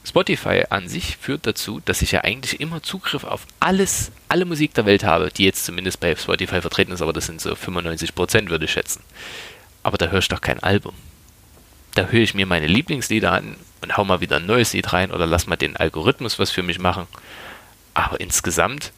Spotify 0.04 0.64
an 0.70 0.88
sich 0.88 1.16
führt 1.18 1.46
dazu, 1.46 1.80
dass 1.85 2.02
ich 2.02 2.12
ja 2.12 2.22
eigentlich 2.22 2.61
immer 2.61 2.83
Zugriff 2.83 3.22
auf 3.22 3.46
alles, 3.61 4.11
alle 4.28 4.46
Musik 4.46 4.74
der 4.74 4.87
Welt 4.87 5.04
habe, 5.04 5.30
die 5.30 5.44
jetzt 5.44 5.64
zumindest 5.64 6.00
bei 6.00 6.16
Spotify 6.16 6.61
vertreten 6.61 6.92
ist, 6.92 7.02
aber 7.02 7.12
das 7.12 7.26
sind 7.26 7.40
so 7.40 7.54
95 7.54 8.14
Prozent, 8.14 8.50
würde 8.50 8.64
ich 8.64 8.72
schätzen. 8.72 9.02
Aber 9.83 9.98
da 9.98 10.09
höre 10.09 10.18
ich 10.18 10.28
doch 10.28 10.40
kein 10.40 10.61
Album. 10.62 10.94
Da 11.94 12.07
höre 12.07 12.22
ich 12.22 12.35
mir 12.35 12.46
meine 12.46 12.66
Lieblingslieder 12.66 13.33
an 13.33 13.57
und 13.81 13.96
hau 13.96 14.05
mal 14.05 14.20
wieder 14.20 14.37
ein 14.37 14.46
neues 14.46 14.72
Lied 14.72 14.92
rein 14.92 15.11
oder 15.11 15.26
lass 15.26 15.46
mal 15.46 15.57
den 15.57 15.76
Algorithmus 15.76 16.38
was 16.38 16.50
für 16.50 16.62
mich 16.62 16.79
machen. 16.79 17.07
Aber 17.94 18.20
insgesamt 18.20 18.92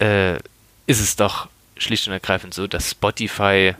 äh, 0.00 0.36
ist 0.86 1.00
es 1.00 1.16
doch 1.16 1.48
schlicht 1.76 2.06
und 2.06 2.12
ergreifend 2.12 2.54
so, 2.54 2.66
dass 2.66 2.90
Spotify 2.90 3.74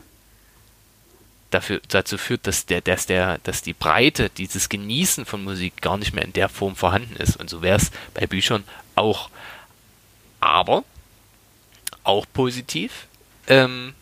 dafür, 1.49 1.81
dazu 1.89 2.17
führt, 2.17 2.47
dass, 2.47 2.65
der, 2.65 2.81
dass, 2.81 3.05
der, 3.05 3.39
dass 3.39 3.61
die 3.61 3.73
Breite, 3.73 4.29
dieses 4.29 4.69
Genießen 4.69 5.25
von 5.25 5.43
Musik 5.43 5.81
gar 5.81 5.97
nicht 5.97 6.13
mehr 6.13 6.23
in 6.23 6.33
der 6.33 6.49
Form 6.49 6.75
vorhanden 6.75 7.15
ist. 7.15 7.37
Und 7.37 7.49
so 7.49 7.61
wäre 7.61 7.77
es 7.77 7.91
bei 8.13 8.27
Büchern 8.27 8.63
auch. 8.95 9.29
Aber, 10.39 10.83
auch 12.03 12.25
positiv, 12.31 13.07
ähm, 13.47 13.93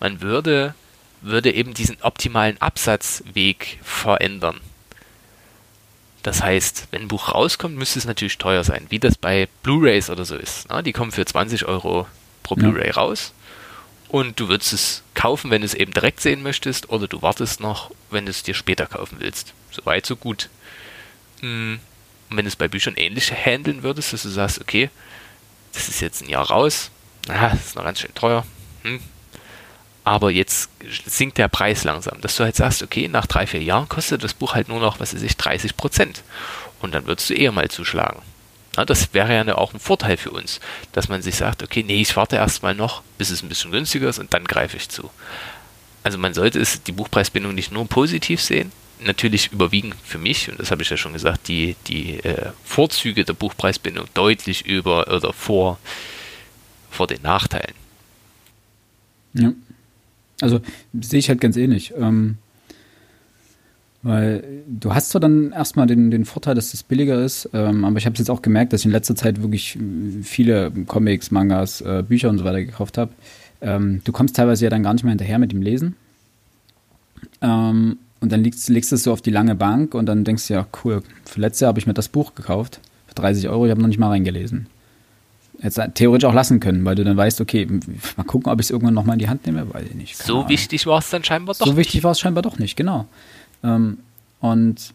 man 0.00 0.20
würde, 0.20 0.74
würde 1.26 1.52
eben 1.52 1.74
diesen 1.74 2.00
optimalen 2.02 2.60
Absatzweg 2.60 3.78
verändern. 3.82 4.60
Das 6.22 6.42
heißt, 6.42 6.88
wenn 6.90 7.02
ein 7.02 7.08
Buch 7.08 7.34
rauskommt, 7.34 7.76
müsste 7.76 7.98
es 7.98 8.04
natürlich 8.04 8.38
teuer 8.38 8.64
sein, 8.64 8.86
wie 8.88 8.98
das 8.98 9.16
bei 9.16 9.48
Blu-rays 9.62 10.10
oder 10.10 10.24
so 10.24 10.36
ist. 10.36 10.66
Na, 10.68 10.82
die 10.82 10.92
kommen 10.92 11.12
für 11.12 11.24
20 11.24 11.66
Euro 11.66 12.06
pro 12.42 12.56
Blu-ray 12.56 12.90
raus 12.90 13.32
und 14.08 14.38
du 14.38 14.48
würdest 14.48 14.72
es 14.72 15.02
kaufen, 15.14 15.50
wenn 15.50 15.62
du 15.62 15.66
es 15.66 15.74
eben 15.74 15.92
direkt 15.92 16.20
sehen 16.20 16.42
möchtest, 16.42 16.90
oder 16.90 17.08
du 17.08 17.22
wartest 17.22 17.60
noch, 17.60 17.90
wenn 18.10 18.26
du 18.26 18.30
es 18.30 18.42
dir 18.42 18.54
später 18.54 18.86
kaufen 18.86 19.16
willst. 19.18 19.52
So 19.70 19.84
weit, 19.84 20.06
so 20.06 20.16
gut. 20.16 20.48
Hm, 21.40 21.80
und 22.30 22.36
wenn 22.36 22.44
du 22.44 22.48
es 22.48 22.56
bei 22.56 22.68
Büchern 22.68 22.94
ähnlich 22.96 23.32
handeln 23.32 23.82
würdest, 23.82 24.12
dass 24.12 24.22
du 24.22 24.28
sagst, 24.28 24.60
okay, 24.60 24.90
das 25.72 25.88
ist 25.88 26.00
jetzt 26.00 26.22
ein 26.22 26.28
Jahr 26.28 26.48
raus, 26.48 26.90
na, 27.26 27.50
das 27.50 27.66
ist 27.66 27.76
noch 27.76 27.84
ganz 27.84 28.00
schön 28.00 28.14
teuer, 28.14 28.46
hm. 28.82 29.00
Aber 30.06 30.30
jetzt 30.30 30.70
sinkt 31.04 31.36
der 31.36 31.48
Preis 31.48 31.82
langsam, 31.82 32.20
dass 32.20 32.36
du 32.36 32.44
halt 32.44 32.54
sagst, 32.54 32.80
okay, 32.80 33.08
nach 33.08 33.26
drei, 33.26 33.44
vier 33.44 33.60
Jahren 33.60 33.88
kostet 33.88 34.22
das 34.22 34.34
Buch 34.34 34.54
halt 34.54 34.68
nur 34.68 34.78
noch, 34.78 35.00
was 35.00 35.12
weiß 35.12 35.22
ich, 35.22 35.36
30 35.36 35.76
Prozent. 35.76 36.22
Und 36.80 36.94
dann 36.94 37.08
würdest 37.08 37.28
du 37.28 37.34
eher 37.34 37.50
mal 37.50 37.68
zuschlagen. 37.68 38.22
Na, 38.76 38.84
das 38.84 39.12
wäre 39.14 39.34
ja 39.34 39.54
auch 39.56 39.74
ein 39.74 39.80
Vorteil 39.80 40.16
für 40.16 40.30
uns, 40.30 40.60
dass 40.92 41.08
man 41.08 41.22
sich 41.22 41.34
sagt, 41.34 41.64
okay, 41.64 41.82
nee, 41.82 42.00
ich 42.00 42.14
warte 42.14 42.36
erstmal 42.36 42.76
noch, 42.76 43.02
bis 43.18 43.30
es 43.30 43.42
ein 43.42 43.48
bisschen 43.48 43.72
günstiger 43.72 44.08
ist 44.08 44.20
und 44.20 44.32
dann 44.32 44.44
greife 44.44 44.76
ich 44.76 44.88
zu. 44.88 45.10
Also 46.04 46.18
man 46.18 46.34
sollte 46.34 46.60
es, 46.60 46.84
die 46.84 46.92
Buchpreisbindung 46.92 47.52
nicht 47.52 47.72
nur 47.72 47.84
positiv 47.88 48.40
sehen, 48.40 48.70
natürlich 49.00 49.50
überwiegen 49.50 49.92
für 50.04 50.18
mich, 50.18 50.48
und 50.48 50.60
das 50.60 50.70
habe 50.70 50.82
ich 50.82 50.90
ja 50.90 50.96
schon 50.96 51.14
gesagt, 51.14 51.48
die, 51.48 51.74
die 51.88 52.20
äh, 52.20 52.52
Vorzüge 52.64 53.24
der 53.24 53.32
Buchpreisbindung 53.32 54.06
deutlich 54.14 54.66
über 54.66 55.08
oder 55.12 55.32
vor, 55.32 55.80
vor 56.92 57.08
den 57.08 57.22
Nachteilen. 57.22 57.74
Ja. 59.34 59.50
Also 60.40 60.60
sehe 61.00 61.18
ich 61.18 61.28
halt 61.28 61.40
ganz 61.40 61.56
ähnlich. 61.56 61.94
Ähm, 61.96 62.38
weil 64.02 64.44
du 64.68 64.94
hast 64.94 65.10
zwar 65.10 65.20
dann 65.20 65.50
erstmal 65.50 65.88
den, 65.88 66.12
den 66.12 66.24
Vorteil, 66.24 66.54
dass 66.54 66.72
es 66.74 66.84
billiger 66.84 67.24
ist, 67.24 67.50
ähm, 67.52 67.84
aber 67.84 67.98
ich 67.98 68.06
habe 68.06 68.12
es 68.12 68.20
jetzt 68.20 68.30
auch 68.30 68.40
gemerkt, 68.40 68.72
dass 68.72 68.82
ich 68.82 68.86
in 68.86 68.92
letzter 68.92 69.16
Zeit 69.16 69.42
wirklich 69.42 69.76
viele 70.22 70.70
Comics, 70.86 71.32
Mangas, 71.32 71.80
äh, 71.80 72.04
Bücher 72.06 72.28
und 72.28 72.38
so 72.38 72.44
weiter 72.44 72.62
gekauft 72.62 72.98
habe. 72.98 73.10
Ähm, 73.60 74.02
du 74.04 74.12
kommst 74.12 74.36
teilweise 74.36 74.64
ja 74.64 74.70
dann 74.70 74.84
gar 74.84 74.92
nicht 74.92 75.02
mehr 75.02 75.10
hinterher 75.10 75.40
mit 75.40 75.50
dem 75.50 75.60
Lesen. 75.60 75.96
Ähm, 77.40 77.98
und 78.20 78.32
dann 78.32 78.44
legst, 78.44 78.68
legst 78.68 78.92
du 78.92 78.96
es 78.96 79.02
so 79.02 79.12
auf 79.12 79.22
die 79.22 79.30
lange 79.30 79.56
Bank 79.56 79.94
und 79.94 80.06
dann 80.06 80.22
denkst 80.22 80.46
du, 80.48 80.54
ja, 80.54 80.66
cool, 80.84 81.02
für 81.24 81.40
letztes 81.40 81.60
Jahr 81.62 81.68
habe 81.70 81.80
ich 81.80 81.86
mir 81.88 81.94
das 81.94 82.08
Buch 82.08 82.34
gekauft. 82.34 82.80
Für 83.08 83.14
30 83.14 83.48
Euro, 83.48 83.66
ich 83.66 83.70
habe 83.70 83.80
noch 83.80 83.88
nicht 83.88 83.98
mal 83.98 84.10
reingelesen. 84.10 84.68
Hättest 85.60 85.94
theoretisch 85.94 86.28
auch 86.28 86.34
lassen 86.34 86.60
können, 86.60 86.84
weil 86.84 86.94
du 86.94 87.04
dann 87.04 87.16
weißt, 87.16 87.40
okay, 87.40 87.66
mal 88.16 88.24
gucken, 88.24 88.52
ob 88.52 88.60
ich 88.60 88.66
es 88.66 88.70
irgendwann 88.70 88.94
nochmal 88.94 89.14
in 89.14 89.20
die 89.20 89.28
Hand 89.28 89.46
nehme, 89.46 89.72
weiß 89.72 89.86
ich 89.88 89.94
nicht. 89.94 90.16
so 90.16 90.38
Ahnung. 90.38 90.48
wichtig 90.50 90.86
war 90.86 90.98
es 90.98 91.10
dann 91.10 91.24
scheinbar 91.24 91.54
doch. 91.54 91.66
So 91.66 91.72
nicht. 91.72 91.78
wichtig 91.78 92.04
war 92.04 92.10
es 92.12 92.20
scheinbar 92.20 92.42
doch 92.42 92.58
nicht, 92.58 92.76
genau. 92.76 93.06
Ähm, 93.64 93.98
und 94.40 94.92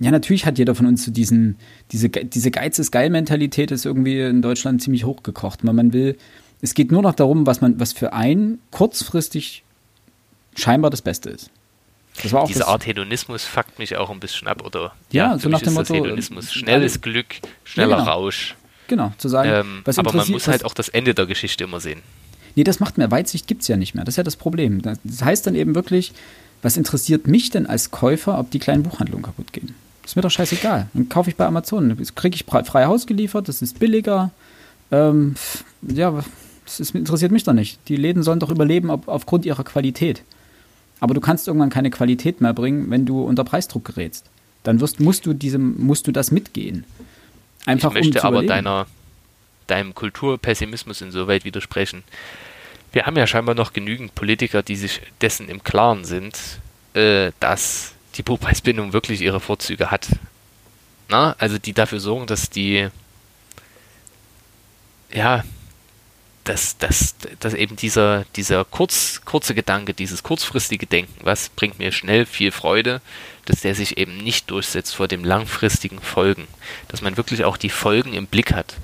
ja, 0.00 0.10
natürlich 0.10 0.46
hat 0.46 0.58
jeder 0.58 0.74
von 0.74 0.86
uns 0.86 1.04
so 1.04 1.10
diesen, 1.10 1.56
diese, 1.92 2.08
diese 2.08 2.50
Geiz 2.50 2.78
ist 2.78 2.90
geil 2.92 3.10
Mentalität 3.10 3.70
ist 3.70 3.84
irgendwie 3.84 4.20
in 4.20 4.42
Deutschland 4.42 4.82
ziemlich 4.82 5.04
hochgekocht. 5.04 5.64
Man, 5.64 5.74
man 5.74 5.92
will, 5.92 6.16
es 6.60 6.74
geht 6.74 6.92
nur 6.92 7.02
noch 7.02 7.14
darum, 7.14 7.46
was 7.46 7.60
man, 7.60 7.78
was 7.80 7.92
für 7.92 8.12
einen 8.12 8.60
kurzfristig 8.70 9.64
scheinbar 10.56 10.90
das 10.90 11.02
Beste 11.02 11.30
ist. 11.30 11.50
Das 12.22 12.32
war 12.32 12.42
auch 12.42 12.48
Diese 12.48 12.66
Art 12.66 12.86
Hedonismus 12.86 13.44
fuckt 13.44 13.78
mich 13.78 13.96
auch 13.96 14.10
ein 14.10 14.18
bisschen 14.18 14.48
ab, 14.48 14.64
oder? 14.64 14.92
Ja, 15.12 15.32
ja 15.32 15.38
so 15.38 15.48
nach 15.48 15.62
dem 15.62 15.74
Motto. 15.74 15.94
Hedonismus. 15.94 16.52
Schnelles 16.52 17.00
Glück, 17.00 17.36
schneller 17.64 17.90
ja, 17.90 17.98
genau. 17.98 18.10
Rausch. 18.10 18.56
Genau, 18.88 19.12
zu 19.18 19.28
sagen, 19.28 19.50
ähm, 19.52 19.82
was 19.84 19.98
Aber 19.98 20.12
man 20.12 20.28
muss 20.30 20.48
halt 20.48 20.64
auch 20.64 20.74
das 20.74 20.88
Ende 20.88 21.14
der 21.14 21.26
Geschichte 21.26 21.64
immer 21.64 21.78
sehen. 21.78 22.00
Nee, 22.56 22.64
das 22.64 22.80
macht 22.80 22.98
mehr. 22.98 23.10
Weitsicht 23.10 23.46
gibt 23.46 23.62
es 23.62 23.68
ja 23.68 23.76
nicht 23.76 23.94
mehr. 23.94 24.04
Das 24.04 24.14
ist 24.14 24.16
ja 24.16 24.24
das 24.24 24.36
Problem. 24.36 24.82
Das 24.82 24.98
heißt 25.22 25.46
dann 25.46 25.54
eben 25.54 25.74
wirklich, 25.74 26.12
was 26.62 26.76
interessiert 26.76 27.28
mich 27.28 27.50
denn 27.50 27.66
als 27.66 27.90
Käufer, 27.90 28.38
ob 28.38 28.50
die 28.50 28.58
kleinen 28.58 28.82
Buchhandlungen 28.82 29.24
kaputt 29.24 29.52
gehen? 29.52 29.74
ist 30.08 30.16
mir 30.16 30.22
doch 30.22 30.30
scheißegal. 30.30 30.88
Dann 30.94 31.08
kaufe 31.08 31.28
ich 31.30 31.36
bei 31.36 31.46
Amazon. 31.46 31.94
Das 31.98 32.14
kriege 32.14 32.34
ich 32.34 32.44
frei 32.44 32.86
Haus 32.86 33.06
geliefert, 33.06 33.48
das 33.48 33.60
ist 33.60 33.78
billiger. 33.78 34.30
Ähm, 34.90 35.34
ja, 35.82 36.24
das 36.64 36.80
ist, 36.80 36.94
interessiert 36.94 37.30
mich 37.30 37.44
doch 37.44 37.52
nicht. 37.52 37.78
Die 37.88 37.96
Läden 37.96 38.22
sollen 38.22 38.40
doch 38.40 38.50
überleben 38.50 38.90
auf, 38.90 39.06
aufgrund 39.06 39.44
ihrer 39.44 39.64
Qualität. 39.64 40.22
Aber 41.00 41.12
du 41.12 41.20
kannst 41.20 41.46
irgendwann 41.46 41.70
keine 41.70 41.90
Qualität 41.90 42.40
mehr 42.40 42.54
bringen, 42.54 42.90
wenn 42.90 43.04
du 43.04 43.22
unter 43.22 43.44
Preisdruck 43.44 43.84
gerätst. 43.84 44.24
Dann 44.62 44.80
wirst, 44.80 44.98
musst, 44.98 45.26
du 45.26 45.34
diesem, 45.34 45.76
musst 45.78 46.06
du 46.06 46.12
das 46.12 46.30
mitgehen. 46.30 46.84
Einfach, 47.66 47.94
ich 47.94 48.04
möchte 48.06 48.20
um 48.20 48.26
aber 48.26 48.42
deiner, 48.42 48.86
deinem 49.66 49.94
Kulturpessimismus 49.94 51.00
insoweit 51.00 51.44
widersprechen 51.44 52.04
wir 52.92 53.06
haben 53.06 53.16
ja 53.16 53.26
scheinbar 53.26 53.54
noch 53.54 53.72
genügend 53.72 54.14
Politiker, 54.14 54.62
die 54.62 54.76
sich 54.76 55.00
dessen 55.20 55.48
im 55.48 55.62
Klaren 55.62 56.04
sind, 56.04 56.38
äh, 56.94 57.32
dass 57.40 57.92
die 58.14 58.22
Buchpreisbindung 58.22 58.92
wirklich 58.92 59.20
ihre 59.20 59.40
Vorzüge 59.40 59.90
hat. 59.90 60.08
Na, 61.08 61.36
also 61.38 61.58
die 61.58 61.72
dafür 61.72 62.00
sorgen, 62.00 62.26
dass 62.26 62.50
die 62.50 62.88
ja, 65.10 65.42
dass, 66.44 66.76
dass, 66.78 67.14
dass 67.40 67.54
eben 67.54 67.76
dieser, 67.76 68.24
dieser 68.36 68.64
kurz, 68.64 69.22
kurze 69.24 69.54
Gedanke, 69.54 69.94
dieses 69.94 70.22
kurzfristige 70.22 70.86
Denken, 70.86 71.14
was 71.22 71.48
bringt 71.50 71.78
mir 71.78 71.92
schnell 71.92 72.26
viel 72.26 72.52
Freude, 72.52 73.00
dass 73.48 73.60
der 73.60 73.74
sich 73.74 73.96
eben 73.96 74.18
nicht 74.18 74.50
durchsetzt 74.50 74.94
vor 74.94 75.08
dem 75.08 75.24
langfristigen 75.24 76.00
Folgen. 76.00 76.46
Dass 76.88 77.02
man 77.02 77.16
wirklich 77.16 77.44
auch 77.44 77.56
die 77.56 77.70
Folgen 77.70 78.12
im 78.12 78.26
Blick 78.26 78.52
hat. 78.52 78.74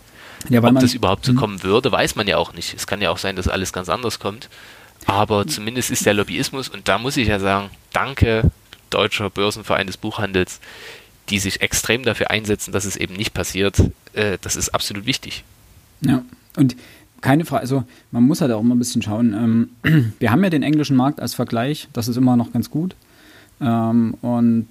Ja, 0.48 0.62
Ob 0.62 0.78
das 0.78 0.94
überhaupt 0.94 1.24
so 1.24 1.32
mhm. 1.32 1.36
kommen 1.36 1.62
würde, 1.62 1.90
weiß 1.90 2.16
man 2.16 2.26
ja 2.26 2.36
auch 2.36 2.52
nicht. 2.52 2.74
Es 2.74 2.86
kann 2.86 3.00
ja 3.00 3.10
auch 3.10 3.18
sein, 3.18 3.36
dass 3.36 3.48
alles 3.48 3.72
ganz 3.72 3.88
anders 3.88 4.18
kommt. 4.18 4.48
Aber 5.06 5.46
zumindest 5.46 5.90
ist 5.90 6.06
der 6.06 6.14
Lobbyismus, 6.14 6.68
und 6.68 6.88
da 6.88 6.98
muss 6.98 7.16
ich 7.16 7.28
ja 7.28 7.38
sagen, 7.38 7.70
danke 7.92 8.50
Deutscher 8.90 9.28
Börsenverein 9.28 9.86
des 9.86 9.96
Buchhandels, 9.96 10.60
die 11.30 11.38
sich 11.38 11.60
extrem 11.60 12.04
dafür 12.04 12.30
einsetzen, 12.30 12.72
dass 12.72 12.84
es 12.84 12.96
eben 12.96 13.14
nicht 13.14 13.34
passiert. 13.34 13.78
Äh, 14.12 14.38
das 14.40 14.56
ist 14.56 14.70
absolut 14.70 15.06
wichtig. 15.06 15.44
Ja, 16.00 16.22
und 16.56 16.76
keine 17.20 17.44
Frage, 17.44 17.62
also 17.62 17.84
man 18.12 18.22
muss 18.22 18.40
halt 18.40 18.52
auch 18.52 18.60
immer 18.60 18.74
ein 18.74 18.78
bisschen 18.78 19.02
schauen. 19.02 19.68
Ähm, 19.82 20.12
wir 20.18 20.30
haben 20.30 20.44
ja 20.44 20.50
den 20.50 20.62
englischen 20.62 20.96
Markt 20.96 21.20
als 21.20 21.34
Vergleich, 21.34 21.88
das 21.92 22.08
ist 22.08 22.16
immer 22.16 22.36
noch 22.36 22.52
ganz 22.52 22.70
gut. 22.70 22.94
Ähm, 23.60 24.14
und 24.22 24.68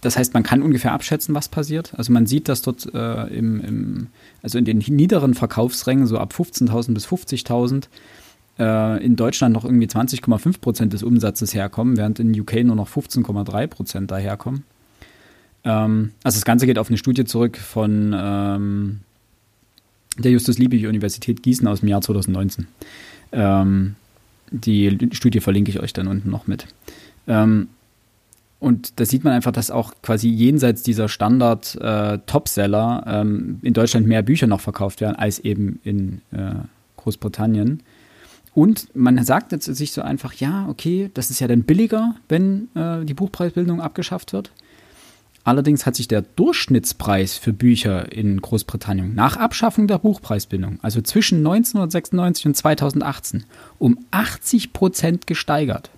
das 0.00 0.18
heißt, 0.18 0.34
man 0.34 0.42
kann 0.42 0.62
ungefähr 0.62 0.92
abschätzen, 0.92 1.34
was 1.34 1.48
passiert. 1.48 1.94
Also 1.96 2.12
man 2.12 2.26
sieht, 2.26 2.48
dass 2.48 2.62
dort 2.62 2.92
äh, 2.94 3.26
im, 3.34 3.60
im, 3.60 4.06
also 4.42 4.58
in 4.58 4.64
den 4.66 4.78
niederen 4.78 5.34
Verkaufsrängen, 5.34 6.06
so 6.06 6.18
ab 6.18 6.34
15.000 6.36 6.92
bis 6.92 7.06
50.000, 7.06 7.84
äh, 8.58 9.04
in 9.04 9.16
Deutschland 9.16 9.54
noch 9.54 9.64
irgendwie 9.64 9.86
20,5 9.86 10.60
Prozent 10.60 10.92
des 10.92 11.02
Umsatzes 11.02 11.54
herkommen, 11.54 11.96
während 11.96 12.20
in 12.20 12.38
UK 12.38 12.64
nur 12.64 12.76
noch 12.76 12.88
15,3 12.88 13.66
Prozent 13.66 14.10
daherkommen. 14.10 14.64
Ähm, 15.64 16.12
also 16.22 16.36
das 16.36 16.44
Ganze 16.44 16.66
geht 16.66 16.78
auf 16.78 16.88
eine 16.88 16.98
Studie 16.98 17.24
zurück 17.24 17.56
von 17.56 18.14
ähm, 18.16 19.00
der 20.18 20.30
Justus-Liebig-Universität 20.32 21.42
Gießen 21.42 21.66
aus 21.66 21.80
dem 21.80 21.88
Jahr 21.88 22.02
2019. 22.02 22.66
Ähm, 23.32 23.96
die 24.50 25.08
Studie 25.12 25.40
verlinke 25.40 25.70
ich 25.70 25.80
euch 25.80 25.92
dann 25.92 26.06
unten 26.06 26.30
noch 26.30 26.46
mit. 26.46 26.66
Ähm, 27.26 27.68
und 28.60 28.98
da 28.98 29.04
sieht 29.04 29.24
man 29.24 29.34
einfach, 29.34 29.52
dass 29.52 29.70
auch 29.70 29.92
quasi 30.02 30.28
jenseits 30.28 30.82
dieser 30.82 31.08
Standard-Topseller 31.08 33.04
äh, 33.06 33.20
ähm, 33.20 33.58
in 33.62 33.74
Deutschland 33.74 34.06
mehr 34.06 34.22
Bücher 34.22 34.46
noch 34.46 34.60
verkauft 34.60 35.02
werden 35.02 35.16
als 35.16 35.38
eben 35.38 35.80
in 35.84 36.22
äh, 36.32 36.54
Großbritannien. 36.96 37.82
Und 38.54 38.94
man 38.94 39.22
sagt 39.24 39.52
jetzt 39.52 39.66
sich 39.66 39.92
so 39.92 40.00
einfach, 40.00 40.32
ja, 40.34 40.66
okay, 40.68 41.10
das 41.12 41.30
ist 41.30 41.40
ja 41.40 41.48
dann 41.48 41.64
billiger, 41.64 42.14
wenn 42.28 42.68
äh, 42.74 43.04
die 43.04 43.14
Buchpreisbildung 43.14 43.80
abgeschafft 43.82 44.32
wird. 44.32 44.50
Allerdings 45.42 45.84
hat 45.84 45.94
sich 45.94 46.08
der 46.08 46.22
Durchschnittspreis 46.22 47.36
für 47.36 47.52
Bücher 47.52 48.10
in 48.10 48.40
Großbritannien 48.40 49.14
nach 49.14 49.36
Abschaffung 49.36 49.88
der 49.88 49.98
Buchpreisbindung, 49.98 50.78
also 50.80 51.02
zwischen 51.02 51.38
1996 51.38 52.46
und 52.46 52.56
2018, 52.56 53.44
um 53.78 53.98
80 54.10 54.72
Prozent 54.72 55.26
gesteigert. 55.26 55.90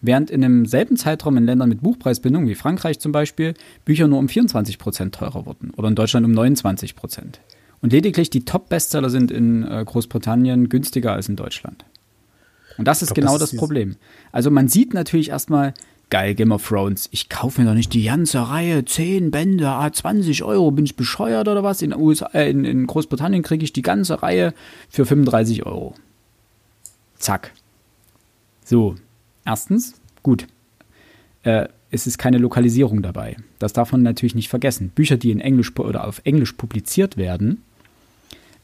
Während 0.00 0.30
in 0.30 0.42
demselben 0.42 0.96
Zeitraum 0.96 1.36
in 1.36 1.44
Ländern 1.44 1.68
mit 1.68 1.82
Buchpreisbindung, 1.82 2.46
wie 2.46 2.54
Frankreich 2.54 3.00
zum 3.00 3.10
Beispiel, 3.10 3.54
Bücher 3.84 4.06
nur 4.06 4.20
um 4.20 4.28
24 4.28 4.78
Prozent 4.78 5.14
teurer 5.14 5.44
wurden 5.44 5.70
oder 5.76 5.88
in 5.88 5.96
Deutschland 5.96 6.24
um 6.24 6.32
29 6.32 6.94
Prozent. 6.94 7.40
Und 7.80 7.92
lediglich 7.92 8.30
die 8.30 8.44
Top-Bestseller 8.44 9.10
sind 9.10 9.30
in 9.30 9.64
äh, 9.64 9.84
Großbritannien 9.84 10.68
günstiger 10.68 11.12
als 11.12 11.28
in 11.28 11.36
Deutschland. 11.36 11.84
Und 12.76 12.86
das 12.86 13.02
ist 13.02 13.14
glaub, 13.14 13.26
genau 13.26 13.38
das, 13.38 13.50
das 13.50 13.58
Problem. 13.58 13.96
Also 14.30 14.50
man 14.50 14.68
sieht 14.68 14.94
natürlich 14.94 15.30
erstmal, 15.30 15.74
geil, 16.10 16.34
Game 16.34 16.52
of 16.52 16.66
Thrones. 16.66 17.08
Ich 17.12 17.28
kaufe 17.28 17.60
mir 17.60 17.66
doch 17.66 17.74
nicht 17.74 17.92
die 17.92 18.04
ganze 18.04 18.48
Reihe, 18.48 18.84
10 18.84 19.30
Bände, 19.30 19.68
ah, 19.68 19.92
20 19.92 20.42
Euro, 20.44 20.70
bin 20.70 20.84
ich 20.84 20.96
bescheuert 20.96 21.48
oder 21.48 21.62
was? 21.62 21.82
In, 21.82 21.94
USA, 21.94 22.26
äh, 22.34 22.50
in, 22.50 22.64
in 22.64 22.86
Großbritannien 22.86 23.42
kriege 23.42 23.64
ich 23.64 23.72
die 23.72 23.82
ganze 23.82 24.22
Reihe 24.22 24.54
für 24.88 25.06
35 25.06 25.66
Euro. 25.66 25.94
Zack. 27.16 27.52
So, 28.64 28.94
erstens, 29.48 30.00
gut. 30.22 30.46
Äh, 31.42 31.68
es 31.90 32.06
ist 32.06 32.18
keine 32.18 32.38
Lokalisierung 32.38 33.02
dabei. 33.02 33.36
Das 33.58 33.72
darf 33.72 33.92
man 33.92 34.02
natürlich 34.02 34.34
nicht 34.34 34.48
vergessen. 34.48 34.90
Bücher, 34.90 35.16
die 35.16 35.30
in 35.30 35.40
Englisch 35.40 35.76
oder 35.78 36.06
auf 36.06 36.20
Englisch 36.24 36.52
publiziert 36.52 37.16
werden, 37.16 37.62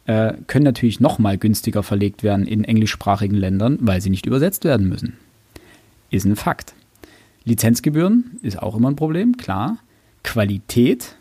äh, 0.05 0.35
können 0.47 0.65
natürlich 0.65 1.01
noch 1.01 1.19
mal 1.19 1.39
günstiger 1.39 1.83
verlegt 1.83 2.23
werden 2.23 2.47
in 2.47 2.65
englischsprachigen 2.65 3.37
Ländern, 3.37 3.79
weil 3.81 4.03
sie 4.03 4.11
nicht 4.11 4.27
übersetzt 4.27 4.65
werden 4.65 4.89
müssen. 4.89 5.15
Ist 6.11 6.27
ein 6.27 6.37
Fakt. 6.37 6.75
Lizenzgebühren 7.45 8.39
ist 8.43 8.63
auch 8.63 8.77
immer 8.77 8.91
ein 8.91 8.97
Problem, 8.97 9.39
klar. 9.39 9.79
Qualität, 10.23 11.17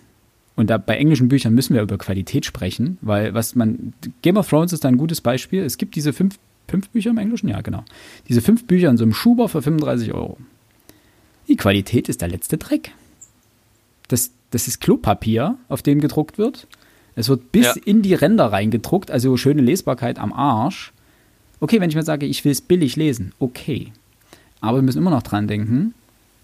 und 0.56 0.69
da 0.69 0.78
bei 0.78 0.97
englischen 0.97 1.30
Büchern 1.30 1.54
müssen 1.54 1.73
wir 1.73 1.82
über 1.82 1.97
Qualität 1.97 2.45
sprechen, 2.45 2.97
weil 3.02 3.34
was 3.34 3.56
man, 3.56 3.93
Game 4.21 4.38
of 4.38 4.47
Thrones 4.47 4.73
ist 4.73 4.86
ein 4.86 4.97
gutes 4.97 5.21
Beispiel. 5.21 5.63
Es 5.63 5.78
gibt 5.78 5.95
diese 5.95 6.13
fünf, 6.13 6.38
fünf 6.73 6.89
Bücher 6.89 7.12
im 7.12 7.19
Englischen, 7.19 7.49
ja, 7.49 7.62
genau. 7.62 7.83
Diese 8.27 8.41
fünf 8.41 8.65
Bücher 8.65 8.89
in 8.89 8.97
so 8.97 9.03
einem 9.03 9.13
Schuber 9.13 9.47
für 9.47 9.62
35 9.62 10.12
Euro. 10.12 10.38
Die 11.47 11.55
Qualität 11.55 12.09
ist 12.09 12.21
der 12.21 12.29
letzte 12.29 12.57
Dreck. 12.57 12.89
Das, 14.07 14.31
das 14.49 14.67
ist 14.67 14.81
Klopapier, 14.81 15.59
auf 15.69 15.83
dem 15.83 16.01
gedruckt 16.01 16.39
wird. 16.39 16.65
Es 17.13 17.29
wird 17.29 17.51
bis 17.51 17.65
ja. 17.65 17.75
in 17.86 18.01
die 18.01 18.15
Ränder 18.15 18.51
reingedruckt, 18.51 19.12
also 19.12 19.38
schöne 19.38 19.62
Lesbarkeit 19.62 20.17
am 20.17 20.33
Arsch. 20.33 20.93
Okay, 21.59 21.79
wenn 21.79 21.91
ich 21.91 21.95
mir 21.95 22.01
sage, 22.01 22.25
ich 22.25 22.43
will 22.43 22.51
es 22.51 22.62
billig 22.62 22.95
lesen, 22.95 23.33
okay. 23.38 23.91
Aber 24.59 24.79
wir 24.79 24.81
müssen 24.81 24.97
immer 24.97 25.12
noch 25.12 25.21
dran 25.21 25.47
denken, 25.47 25.93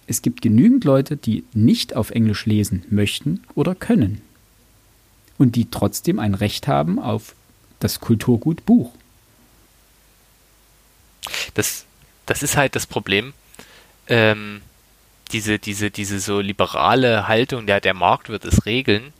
es 0.06 0.22
gibt 0.22 0.44
genügend 0.44 0.84
Leute, 0.84 1.18
die 1.18 1.44
nicht 1.56 1.96
auf 1.96 2.12
Englisch 2.12 2.46
lesen 2.46 2.84
möchten 2.92 3.42
oder 3.56 3.74
können. 3.74 4.22
Und 5.40 5.56
die 5.56 5.72
trotzdem 5.72 6.20
ein 6.20 6.36
Recht 6.36 6.68
haben 6.68 7.00
auf 7.00 7.34
das 7.80 8.00
Kulturgut 8.00 8.64
Buch. 8.68 8.92
Das, 11.54 11.86
das 12.26 12.44
ist 12.44 12.58
halt 12.58 12.76
das 12.76 12.86
Problem. 12.88 13.34
Ähm, 14.08 14.62
diese, 15.32 15.60
diese, 15.60 15.92
diese 15.92 16.20
so 16.20 16.40
liberale 16.40 17.28
Haltung, 17.28 17.68
der, 17.68 17.82
der 17.82 17.94
Markt 17.94 18.30
wird 18.30 18.46
es 18.46 18.66
regeln. 18.66 19.14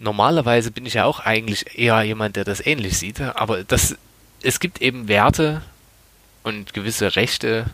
Normalerweise 0.00 0.72
bin 0.72 0.84
ich 0.84 0.94
ja 0.94 1.04
auch 1.04 1.20
eigentlich 1.20 1.78
eher 1.78 2.02
jemand, 2.02 2.34
der 2.34 2.44
das 2.44 2.64
ähnlich 2.64 2.98
sieht, 2.98 3.20
aber 3.20 3.62
das, 3.62 3.96
es 4.42 4.58
gibt 4.58 4.82
eben 4.82 5.06
Werte 5.06 5.62
und 6.42 6.74
gewisse 6.74 7.14
Rechte, 7.14 7.66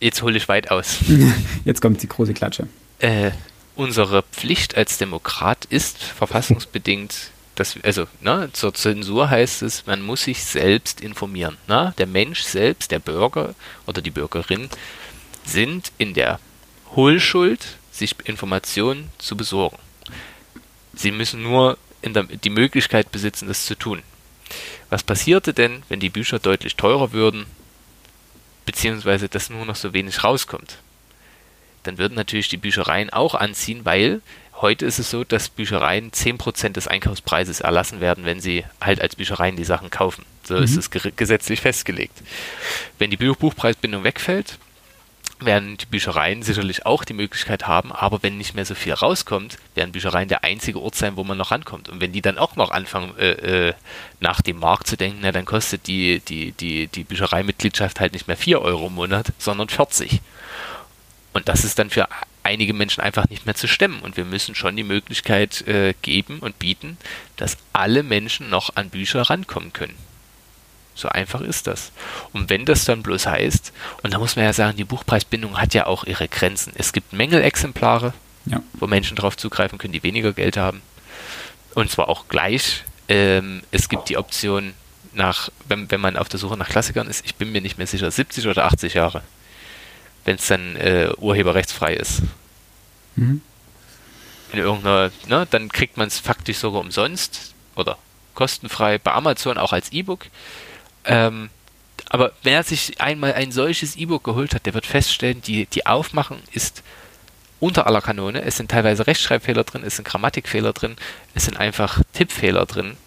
Jetzt 0.00 0.22
hole 0.22 0.36
ich 0.36 0.48
weit 0.48 0.70
aus. 0.70 0.98
Jetzt 1.64 1.80
kommt 1.80 2.02
die 2.02 2.08
große 2.08 2.34
Klatsche. 2.34 2.68
Äh, 2.98 3.30
unsere 3.74 4.22
Pflicht 4.22 4.76
als 4.76 4.98
Demokrat 4.98 5.64
ist 5.66 6.02
verfassungsbedingt, 6.02 7.30
dass, 7.56 7.76
also 7.82 8.06
ne, 8.20 8.50
zur 8.52 8.72
Zensur 8.74 9.28
heißt 9.28 9.62
es, 9.62 9.86
man 9.86 10.02
muss 10.02 10.24
sich 10.24 10.44
selbst 10.44 11.00
informieren. 11.00 11.56
Ne? 11.66 11.92
Der 11.98 12.06
Mensch 12.06 12.42
selbst, 12.42 12.90
der 12.90 13.00
Bürger 13.00 13.54
oder 13.86 14.00
die 14.00 14.10
Bürgerin 14.10 14.68
sind 15.44 15.90
in 15.98 16.14
der 16.14 16.38
Hohlschuld, 16.94 17.78
sich 17.90 18.14
Informationen 18.24 19.10
zu 19.18 19.36
besorgen. 19.36 19.78
Sie 20.94 21.10
müssen 21.10 21.42
nur 21.42 21.78
der, 22.04 22.22
die 22.24 22.50
Möglichkeit 22.50 23.10
besitzen, 23.10 23.48
das 23.48 23.66
zu 23.66 23.74
tun. 23.74 24.02
Was 24.90 25.02
passierte 25.02 25.52
denn, 25.52 25.82
wenn 25.88 25.98
die 25.98 26.10
Bücher 26.10 26.38
deutlich 26.38 26.76
teurer 26.76 27.12
würden 27.12 27.46
beziehungsweise 28.66 29.28
dass 29.30 29.48
nur 29.48 29.64
noch 29.64 29.76
so 29.76 29.94
wenig 29.94 30.22
rauskommt. 30.22 30.78
Dann 31.84 31.96
würden 31.96 32.14
natürlich 32.14 32.48
die 32.48 32.56
Büchereien 32.58 33.10
auch 33.10 33.34
anziehen, 33.34 33.84
weil 33.84 34.20
heute 34.60 34.86
ist 34.86 34.98
es 34.98 35.10
so, 35.10 35.24
dass 35.24 35.48
Büchereien 35.48 36.10
10% 36.10 36.70
des 36.70 36.88
Einkaufspreises 36.88 37.60
erlassen 37.60 38.00
werden, 38.00 38.24
wenn 38.24 38.40
sie 38.40 38.64
halt 38.80 39.00
als 39.00 39.16
Büchereien 39.16 39.56
die 39.56 39.64
Sachen 39.64 39.90
kaufen. 39.90 40.24
So 40.44 40.56
mhm. 40.56 40.62
ist 40.62 40.76
es 40.76 40.90
gesetzlich 40.90 41.60
festgelegt. 41.60 42.22
Wenn 42.98 43.10
die 43.10 43.16
Buchpreisbindung 43.16 44.04
wegfällt, 44.04 44.58
werden 45.38 45.76
die 45.76 45.86
Büchereien 45.86 46.42
sicherlich 46.42 46.86
auch 46.86 47.04
die 47.04 47.12
Möglichkeit 47.12 47.66
haben, 47.66 47.92
aber 47.92 48.22
wenn 48.22 48.38
nicht 48.38 48.54
mehr 48.54 48.64
so 48.64 48.74
viel 48.74 48.94
rauskommt, 48.94 49.58
werden 49.74 49.92
Büchereien 49.92 50.28
der 50.28 50.44
einzige 50.44 50.80
Ort 50.80 50.94
sein, 50.94 51.16
wo 51.16 51.24
man 51.24 51.36
noch 51.36 51.50
rankommt. 51.50 51.90
Und 51.90 52.00
wenn 52.00 52.12
die 52.12 52.22
dann 52.22 52.38
auch 52.38 52.56
noch 52.56 52.70
anfangen, 52.70 53.16
äh, 53.18 53.68
äh, 53.68 53.74
nach 54.20 54.40
dem 54.40 54.58
Markt 54.58 54.86
zu 54.86 54.96
denken, 54.96 55.18
na, 55.20 55.32
dann 55.32 55.44
kostet 55.44 55.86
die, 55.88 56.20
die, 56.20 56.52
die, 56.52 56.86
die 56.86 57.04
Büchereimitgliedschaft 57.04 58.00
halt 58.00 58.14
nicht 58.14 58.28
mehr 58.28 58.36
4 58.36 58.62
Euro 58.62 58.86
im 58.86 58.94
Monat, 58.94 59.32
sondern 59.38 59.68
40. 59.68 60.20
Und 61.34 61.48
das 61.48 61.64
ist 61.64 61.78
dann 61.78 61.90
für 61.90 62.08
einige 62.46 62.72
Menschen 62.74 63.02
einfach 63.02 63.28
nicht 63.28 63.46
mehr 63.46 63.54
zu 63.54 63.68
stemmen. 63.68 64.00
Und 64.00 64.16
wir 64.16 64.24
müssen 64.24 64.54
schon 64.54 64.76
die 64.76 64.84
Möglichkeit 64.84 65.66
äh, 65.66 65.94
geben 66.02 66.38
und 66.38 66.58
bieten, 66.58 66.96
dass 67.36 67.58
alle 67.72 68.02
Menschen 68.02 68.48
noch 68.48 68.76
an 68.76 68.90
Bücher 68.90 69.22
rankommen 69.22 69.72
können. 69.72 69.94
So 70.94 71.10
einfach 71.10 71.42
ist 71.42 71.66
das. 71.66 71.92
Und 72.32 72.48
wenn 72.48 72.64
das 72.64 72.86
dann 72.86 73.02
bloß 73.02 73.26
heißt, 73.26 73.72
und 74.02 74.14
da 74.14 74.18
muss 74.18 74.36
man 74.36 74.46
ja 74.46 74.54
sagen, 74.54 74.78
die 74.78 74.84
Buchpreisbindung 74.84 75.60
hat 75.60 75.74
ja 75.74 75.86
auch 75.86 76.04
ihre 76.04 76.26
Grenzen. 76.26 76.72
Es 76.76 76.92
gibt 76.94 77.12
Mängelexemplare, 77.12 78.14
ja. 78.46 78.62
wo 78.72 78.86
Menschen 78.86 79.16
darauf 79.16 79.36
zugreifen 79.36 79.76
können, 79.76 79.92
die 79.92 80.02
weniger 80.02 80.32
Geld 80.32 80.56
haben. 80.56 80.80
Und 81.74 81.90
zwar 81.90 82.08
auch 82.08 82.28
gleich. 82.28 82.84
Ähm, 83.08 83.62
es 83.70 83.90
gibt 83.90 84.08
die 84.08 84.16
Option 84.16 84.72
nach, 85.12 85.50
wenn, 85.68 85.90
wenn 85.90 86.00
man 86.00 86.16
auf 86.16 86.30
der 86.30 86.40
Suche 86.40 86.56
nach 86.56 86.68
Klassikern 86.68 87.08
ist, 87.08 87.24
ich 87.26 87.34
bin 87.34 87.52
mir 87.52 87.60
nicht 87.60 87.78
mehr 87.78 87.86
sicher, 87.86 88.10
70 88.10 88.46
oder 88.48 88.64
80 88.64 88.94
Jahre, 88.94 89.22
wenn 90.26 90.36
es 90.36 90.46
dann 90.48 90.76
äh, 90.76 91.08
urheberrechtsfrei 91.16 91.94
ist. 91.94 92.22
Mhm. 93.14 93.40
in 94.52 94.58
irgendeiner, 94.58 95.10
ne, 95.26 95.46
dann 95.50 95.70
kriegt 95.70 95.96
man 95.96 96.08
es 96.08 96.18
faktisch 96.18 96.58
sogar 96.58 96.82
umsonst 96.82 97.54
oder 97.74 97.96
kostenfrei 98.34 98.98
bei 98.98 99.12
Amazon 99.12 99.56
auch 99.56 99.72
als 99.72 99.90
E-Book. 99.90 100.26
Ähm, 101.06 101.48
aber 102.10 102.32
wer 102.42 102.62
sich 102.62 103.00
einmal 103.00 103.32
ein 103.32 103.52
solches 103.52 103.96
E-Book 103.96 104.22
geholt 104.22 104.54
hat, 104.54 104.66
der 104.66 104.74
wird 104.74 104.84
feststellen, 104.84 105.40
die, 105.40 105.64
die 105.64 105.86
Aufmachung 105.86 106.38
ist 106.52 106.82
unter 107.58 107.86
aller 107.86 108.02
Kanone. 108.02 108.42
Es 108.42 108.58
sind 108.58 108.70
teilweise 108.70 109.06
Rechtschreibfehler 109.06 109.64
drin, 109.64 109.82
es 109.84 109.96
sind 109.96 110.06
Grammatikfehler 110.06 110.74
drin, 110.74 110.96
es 111.34 111.46
sind 111.46 111.56
einfach 111.56 112.02
Tippfehler 112.12 112.66
drin, 112.66 112.98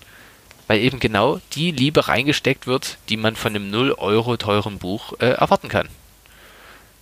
weil 0.67 0.79
eben 0.79 0.99
genau 0.99 1.39
die 1.53 1.71
Liebe 1.71 2.07
reingesteckt 2.07 2.65
wird, 2.65 2.97
die 3.09 3.17
man 3.17 3.35
von 3.35 3.55
einem 3.55 3.69
0 3.69 3.91
Euro 3.93 4.37
teuren 4.37 4.79
Buch 4.79 5.13
äh, 5.19 5.27
erwarten 5.27 5.69
kann. 5.69 5.87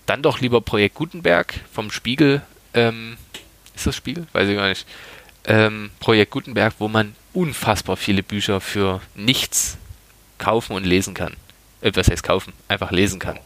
Dann 0.08 0.24
doch 0.24 0.40
lieber 0.40 0.62
Projekt 0.62 0.96
Gutenberg 0.96 1.54
vom 1.72 1.92
Spiegel, 1.92 2.42
ähm, 2.74 3.18
ist 3.76 3.86
das 3.86 3.96
Spiegel? 3.96 4.26
Weiß 4.34 4.48
ich 4.50 4.56
gar 4.56 4.70
nicht. 4.70 4.88
Ähm, 5.46 5.92
Projekt 6.00 6.32
Gutenberg, 6.32 6.74
wo 6.80 6.88
man 6.88 7.14
unfassbar 7.34 7.98
viele 7.98 8.24
Bücher 8.24 8.60
für 8.60 9.02
nichts 9.16 9.78
kaufen 10.38 10.76
und 10.76 10.86
lesen 10.86 11.14
kann. 11.14 11.36
Äh, 11.82 11.92
was 11.94 12.10
heißt 12.10 12.24
kaufen? 12.24 12.54
Einfach 12.68 12.92
lesen 12.92 13.20
kann. 13.20 13.38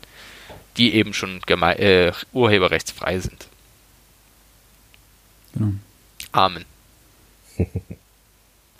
Die 0.77 0.93
eben 0.93 1.13
schon 1.13 1.41
äh, 1.47 2.13
urheberrechtsfrei 2.31 3.19
sind. 3.19 3.47
Genau. 5.53 5.73
Amen. 6.31 6.65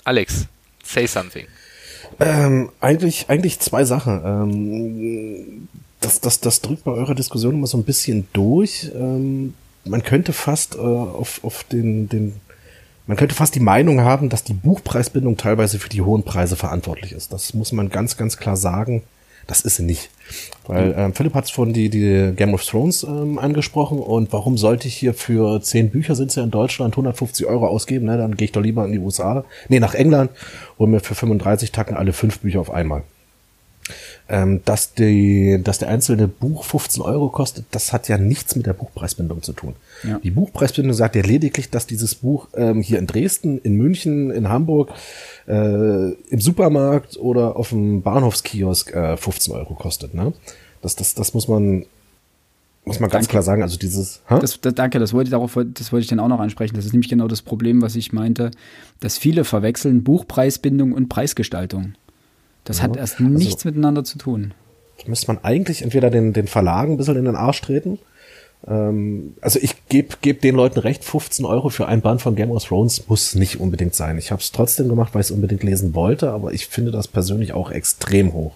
Alex, 0.03 0.47
say 0.83 1.05
something. 1.07 1.47
Ähm, 2.19 2.71
eigentlich, 2.79 3.29
eigentlich 3.29 3.59
zwei 3.59 3.83
Sachen. 3.83 4.21
Ähm, 4.23 5.67
das, 6.01 6.19
das, 6.19 6.41
das 6.41 6.61
drückt 6.61 6.83
bei 6.83 6.91
eurer 6.91 7.15
Diskussion 7.15 7.55
immer 7.55 7.67
so 7.67 7.77
ein 7.77 7.83
bisschen 7.83 8.27
durch. 8.33 8.91
Ähm, 8.93 9.53
man 9.85 10.03
könnte 10.03 10.33
fast 10.33 10.75
äh, 10.75 10.79
auf, 10.79 11.43
auf 11.43 11.63
den, 11.63 12.09
den, 12.09 12.33
man 13.07 13.17
könnte 13.17 13.35
fast 13.35 13.55
die 13.55 13.61
Meinung 13.61 14.01
haben, 14.01 14.29
dass 14.29 14.43
die 14.43 14.53
Buchpreisbindung 14.53 15.37
teilweise 15.37 15.79
für 15.79 15.89
die 15.89 16.01
hohen 16.01 16.23
Preise 16.23 16.55
verantwortlich 16.55 17.13
ist. 17.13 17.31
Das 17.31 17.53
muss 17.53 17.71
man 17.71 17.89
ganz, 17.89 18.17
ganz 18.17 18.37
klar 18.37 18.57
sagen. 18.57 19.03
Das 19.47 19.61
ist 19.61 19.77
sie 19.77 19.83
nicht. 19.83 20.09
Weil 20.67 20.93
ähm, 20.95 21.13
Philipp 21.13 21.33
hat 21.33 21.45
es 21.45 21.51
von 21.51 21.73
die, 21.73 21.89
die 21.89 22.33
Game 22.35 22.53
of 22.53 22.63
Thrones 22.63 23.03
ähm, 23.03 23.37
angesprochen 23.37 23.99
und 23.99 24.31
warum 24.33 24.57
sollte 24.57 24.87
ich 24.87 24.95
hier 24.95 25.13
für 25.13 25.61
zehn 25.61 25.89
Bücher 25.89 26.15
sind 26.15 26.33
ja 26.35 26.43
in 26.43 26.51
Deutschland 26.51 26.93
150 26.93 27.47
Euro 27.47 27.67
ausgeben, 27.67 28.05
ne? 28.05 28.17
Dann 28.17 28.35
gehe 28.35 28.45
ich 28.45 28.51
doch 28.51 28.61
lieber 28.61 28.85
in 28.85 28.91
die 28.91 28.99
USA, 28.99 29.43
nee, 29.67 29.79
nach 29.79 29.95
England 29.95 30.31
und 30.77 30.91
mir 30.91 30.99
für 30.99 31.15
35 31.15 31.71
Tacken 31.71 31.97
alle 31.97 32.13
fünf 32.13 32.39
Bücher 32.39 32.61
auf 32.61 32.71
einmal 32.71 33.03
ähm, 34.29 34.61
dass, 34.65 34.93
die, 34.93 35.59
dass 35.63 35.79
der 35.79 35.89
einzelne 35.89 36.27
Buch 36.27 36.63
15 36.63 37.01
Euro 37.01 37.29
kostet, 37.29 37.65
das 37.71 37.93
hat 37.93 38.07
ja 38.07 38.17
nichts 38.17 38.55
mit 38.55 38.65
der 38.65 38.73
Buchpreisbindung 38.73 39.41
zu 39.41 39.53
tun. 39.53 39.75
Ja. 40.03 40.19
Die 40.19 40.31
Buchpreisbindung 40.31 40.93
sagt 40.93 41.15
ja 41.15 41.21
lediglich, 41.21 41.69
dass 41.69 41.87
dieses 41.87 42.15
Buch 42.15 42.47
ähm, 42.55 42.81
hier 42.81 42.99
in 42.99 43.07
Dresden, 43.07 43.59
in 43.59 43.75
München, 43.75 44.31
in 44.31 44.49
Hamburg, 44.49 44.91
äh, 45.47 46.11
im 46.11 46.39
Supermarkt 46.39 47.17
oder 47.17 47.55
auf 47.55 47.69
dem 47.69 48.01
Bahnhofskiosk 48.01 48.93
äh, 48.93 49.17
15 49.17 49.53
Euro 49.53 49.73
kostet. 49.73 50.13
Ne? 50.13 50.33
Das, 50.81 50.95
das, 50.95 51.13
das 51.13 51.33
muss 51.33 51.47
man 51.47 51.85
muss 52.83 52.99
man 52.99 53.11
ganz 53.11 53.25
danke. 53.25 53.31
klar 53.31 53.43
sagen, 53.43 53.61
also 53.61 53.77
dieses. 53.77 54.21
Das, 54.27 54.59
das, 54.59 54.73
danke, 54.73 54.97
das 54.97 55.13
wollte, 55.13 55.27
ich 55.27 55.31
darauf, 55.31 55.53
das 55.53 55.91
wollte 55.91 56.03
ich 56.03 56.09
dann 56.09 56.19
auch 56.19 56.27
noch 56.27 56.39
ansprechen. 56.39 56.75
Das 56.75 56.85
ist 56.85 56.93
nämlich 56.93 57.09
genau 57.09 57.27
das 57.27 57.43
Problem, 57.43 57.81
was 57.81 57.95
ich 57.95 58.11
meinte, 58.11 58.49
dass 58.99 59.19
viele 59.19 59.43
verwechseln 59.43 60.03
Buchpreisbindung 60.03 60.93
und 60.93 61.07
Preisgestaltung. 61.07 61.93
Das 62.63 62.77
ja. 62.77 62.83
hat 62.83 62.97
erst 62.97 63.19
nichts 63.19 63.65
also, 63.65 63.69
miteinander 63.69 64.03
zu 64.03 64.17
tun. 64.17 64.53
Müsste 65.07 65.27
man 65.27 65.43
eigentlich 65.43 65.81
entweder 65.81 66.11
den, 66.11 66.33
den 66.33 66.47
Verlagen 66.47 66.93
ein 66.93 66.97
bisschen 66.97 67.17
in 67.17 67.25
den 67.25 67.35
Arsch 67.35 67.61
treten. 67.61 67.97
Ähm, 68.67 69.33
also 69.41 69.59
ich 69.61 69.87
gebe 69.87 70.15
geb 70.21 70.41
den 70.41 70.55
Leuten 70.55 70.79
recht, 70.79 71.03
15 71.03 71.45
Euro 71.45 71.69
für 71.69 71.87
ein 71.87 72.01
Band 72.01 72.21
von 72.21 72.35
Game 72.35 72.51
of 72.51 72.63
Thrones 72.63 73.07
muss 73.07 73.35
nicht 73.35 73.59
unbedingt 73.59 73.95
sein. 73.95 74.17
Ich 74.17 74.31
habe 74.31 74.41
es 74.41 74.51
trotzdem 74.51 74.89
gemacht, 74.89 75.13
weil 75.13 75.21
ich 75.21 75.27
es 75.27 75.31
unbedingt 75.31 75.63
lesen 75.63 75.95
wollte, 75.95 76.31
aber 76.31 76.53
ich 76.53 76.67
finde 76.67 76.91
das 76.91 77.07
persönlich 77.07 77.53
auch 77.53 77.71
extrem 77.71 78.33
hoch. 78.33 78.53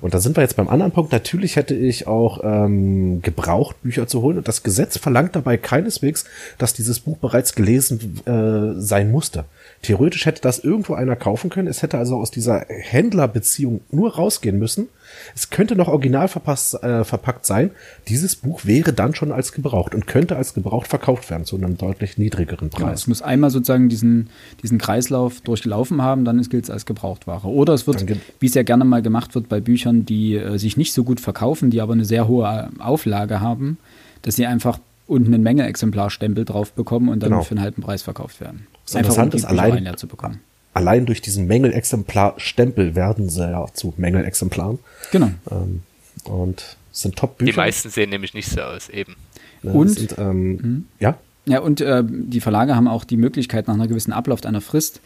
Und 0.00 0.14
da 0.14 0.20
sind 0.20 0.36
wir 0.36 0.42
jetzt 0.42 0.56
beim 0.56 0.68
anderen 0.68 0.92
Punkt. 0.92 1.12
Natürlich 1.12 1.56
hätte 1.56 1.74
ich 1.74 2.06
auch 2.06 2.40
ähm, 2.42 3.20
gebraucht, 3.22 3.82
Bücher 3.82 4.06
zu 4.06 4.22
holen. 4.22 4.38
Und 4.38 4.48
das 4.48 4.62
Gesetz 4.62 4.96
verlangt 4.96 5.36
dabei 5.36 5.56
keineswegs, 5.58 6.24
dass 6.58 6.72
dieses 6.72 7.00
Buch 7.00 7.18
bereits 7.18 7.54
gelesen 7.54 8.20
äh, 8.24 8.80
sein 8.80 9.10
musste. 9.10 9.44
Theoretisch 9.82 10.26
hätte 10.26 10.42
das 10.42 10.58
irgendwo 10.58 10.92
einer 10.92 11.16
kaufen 11.16 11.48
können. 11.48 11.66
Es 11.66 11.82
hätte 11.82 11.96
also 11.96 12.16
aus 12.16 12.30
dieser 12.30 12.66
Händlerbeziehung 12.68 13.80
nur 13.90 14.14
rausgehen 14.14 14.58
müssen. 14.58 14.88
Es 15.34 15.48
könnte 15.48 15.74
noch 15.74 15.88
original 15.88 16.28
verpasst, 16.28 16.82
äh, 16.82 17.02
verpackt 17.02 17.46
sein. 17.46 17.70
Dieses 18.08 18.36
Buch 18.36 18.66
wäre 18.66 18.92
dann 18.92 19.14
schon 19.14 19.32
als 19.32 19.52
gebraucht 19.52 19.94
und 19.94 20.06
könnte 20.06 20.36
als 20.36 20.52
gebraucht 20.52 20.86
verkauft 20.86 21.30
werden 21.30 21.46
zu 21.46 21.56
einem 21.56 21.78
deutlich 21.78 22.18
niedrigeren 22.18 22.68
Preis. 22.68 22.82
Ja, 22.82 22.92
es 22.92 23.06
muss 23.06 23.22
einmal 23.22 23.48
sozusagen 23.48 23.88
diesen, 23.88 24.28
diesen 24.62 24.76
Kreislauf 24.76 25.40
durchlaufen 25.40 26.02
haben, 26.02 26.26
dann 26.26 26.40
gilt 26.42 26.64
es 26.64 26.70
als 26.70 26.84
Gebrauchtware. 26.84 27.46
Oder 27.46 27.72
es 27.72 27.86
wird, 27.86 28.04
wie 28.38 28.46
es 28.46 28.54
ja 28.54 28.62
gerne 28.62 28.84
mal 28.84 29.00
gemacht 29.00 29.34
wird 29.34 29.48
bei 29.48 29.60
Büchern, 29.60 30.04
die 30.04 30.36
äh, 30.36 30.58
sich 30.58 30.76
nicht 30.76 30.92
so 30.92 31.04
gut 31.04 31.20
verkaufen, 31.20 31.70
die 31.70 31.80
aber 31.80 31.94
eine 31.94 32.04
sehr 32.04 32.28
hohe 32.28 32.46
äh, 32.46 32.82
Auflage 32.82 33.40
haben, 33.40 33.78
dass 34.22 34.36
sie 34.36 34.46
einfach 34.46 34.78
unten 35.06 35.32
einen 35.32 35.42
Mengeexemplarstempel 35.42 36.44
drauf 36.44 36.72
bekommen 36.72 37.08
und 37.08 37.22
dann 37.22 37.30
genau. 37.30 37.42
für 37.42 37.52
einen 37.52 37.62
halben 37.62 37.82
Preis 37.82 38.02
verkauft 38.02 38.40
werden. 38.40 38.66
Das 38.86 38.94
Interessante 38.94 39.36
ist, 39.36 39.44
allein, 39.44 39.96
zu 39.96 40.06
bekommen. 40.06 40.40
allein 40.74 41.06
durch 41.06 41.20
diesen 41.20 41.46
Mängelexemplar-Stempel 41.46 42.94
werden 42.94 43.28
sie 43.28 43.42
ja 43.48 43.66
zu 43.72 43.94
Mängelexemplaren. 43.96 44.78
Genau. 45.12 45.30
Ähm, 45.50 45.82
und 46.24 46.76
sind 46.92 47.16
Top-Bücher. 47.16 47.52
Die 47.52 47.56
meisten 47.56 47.88
sehen 47.90 48.10
nämlich 48.10 48.34
nicht 48.34 48.48
so 48.48 48.60
aus, 48.60 48.88
eben. 48.88 49.16
Ja, 49.62 49.72
und, 49.72 49.88
sind, 49.88 50.18
ähm, 50.18 50.50
mhm. 50.50 50.84
ja? 50.98 51.16
Ja, 51.46 51.60
und 51.60 51.80
äh, 51.80 52.02
die 52.06 52.40
Verlage 52.40 52.76
haben 52.76 52.88
auch 52.88 53.04
die 53.04 53.16
Möglichkeit, 53.16 53.68
nach 53.68 53.74
einer 53.74 53.88
gewissen 53.88 54.12
Ablauf 54.12 54.44
einer 54.44 54.60
Frist 54.60 55.00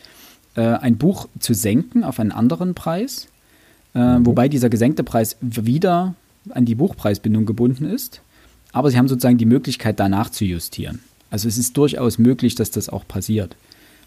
äh, 0.57 0.63
ein 0.63 0.97
Buch 0.97 1.29
zu 1.39 1.55
senken 1.55 2.05
auf 2.05 2.21
einen 2.21 2.33
anderen 2.33 2.75
Preis, 2.75 3.29
äh, 3.95 3.99
mhm. 3.99 4.27
wobei 4.27 4.49
dieser 4.49 4.69
gesenkte 4.69 5.05
Preis 5.05 5.37
wieder 5.41 6.15
an 6.51 6.65
die 6.65 6.75
Buchpreisbindung 6.75 7.47
gebunden 7.47 7.85
ist. 7.85 8.21
Aber 8.73 8.91
sie 8.91 8.99
haben 8.99 9.09
sozusagen 9.09 9.39
die 9.39 9.47
Möglichkeit, 9.47 10.01
danach 10.01 10.31
zu 10.31 10.45
justieren. 10.45 11.01
Also 11.35 11.49
es 11.49 11.59
ist 11.59 11.77
durchaus 11.77 12.19
möglich, 12.19 12.55
dass 12.55 12.71
das 12.71 12.89
auch 12.89 13.09
passiert. 13.09 13.57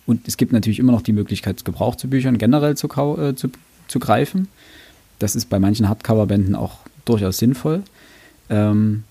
Und 0.05 0.29
es 0.29 0.37
gibt 0.37 0.53
natürlich 0.53 0.79
immer 0.79 0.93
noch 0.93 1.01
die 1.01 1.11
Möglichkeit, 1.11 1.65
Gebrauch 1.65 1.97
zu 1.97 2.07
Büchern 2.07 2.37
generell 2.37 2.77
zu, 2.77 2.87
äh, 2.87 3.35
zu, 3.35 3.49
zu 3.89 3.99
greifen. 3.99 4.47
Das 5.19 5.35
ist 5.35 5.49
bei 5.49 5.59
manchen 5.59 5.89
Hardcover-Bänden 5.89 6.55
auch 6.55 6.77
durchaus 7.03 7.37
sinnvoll. 7.37 7.83
Ähm, 8.49 9.03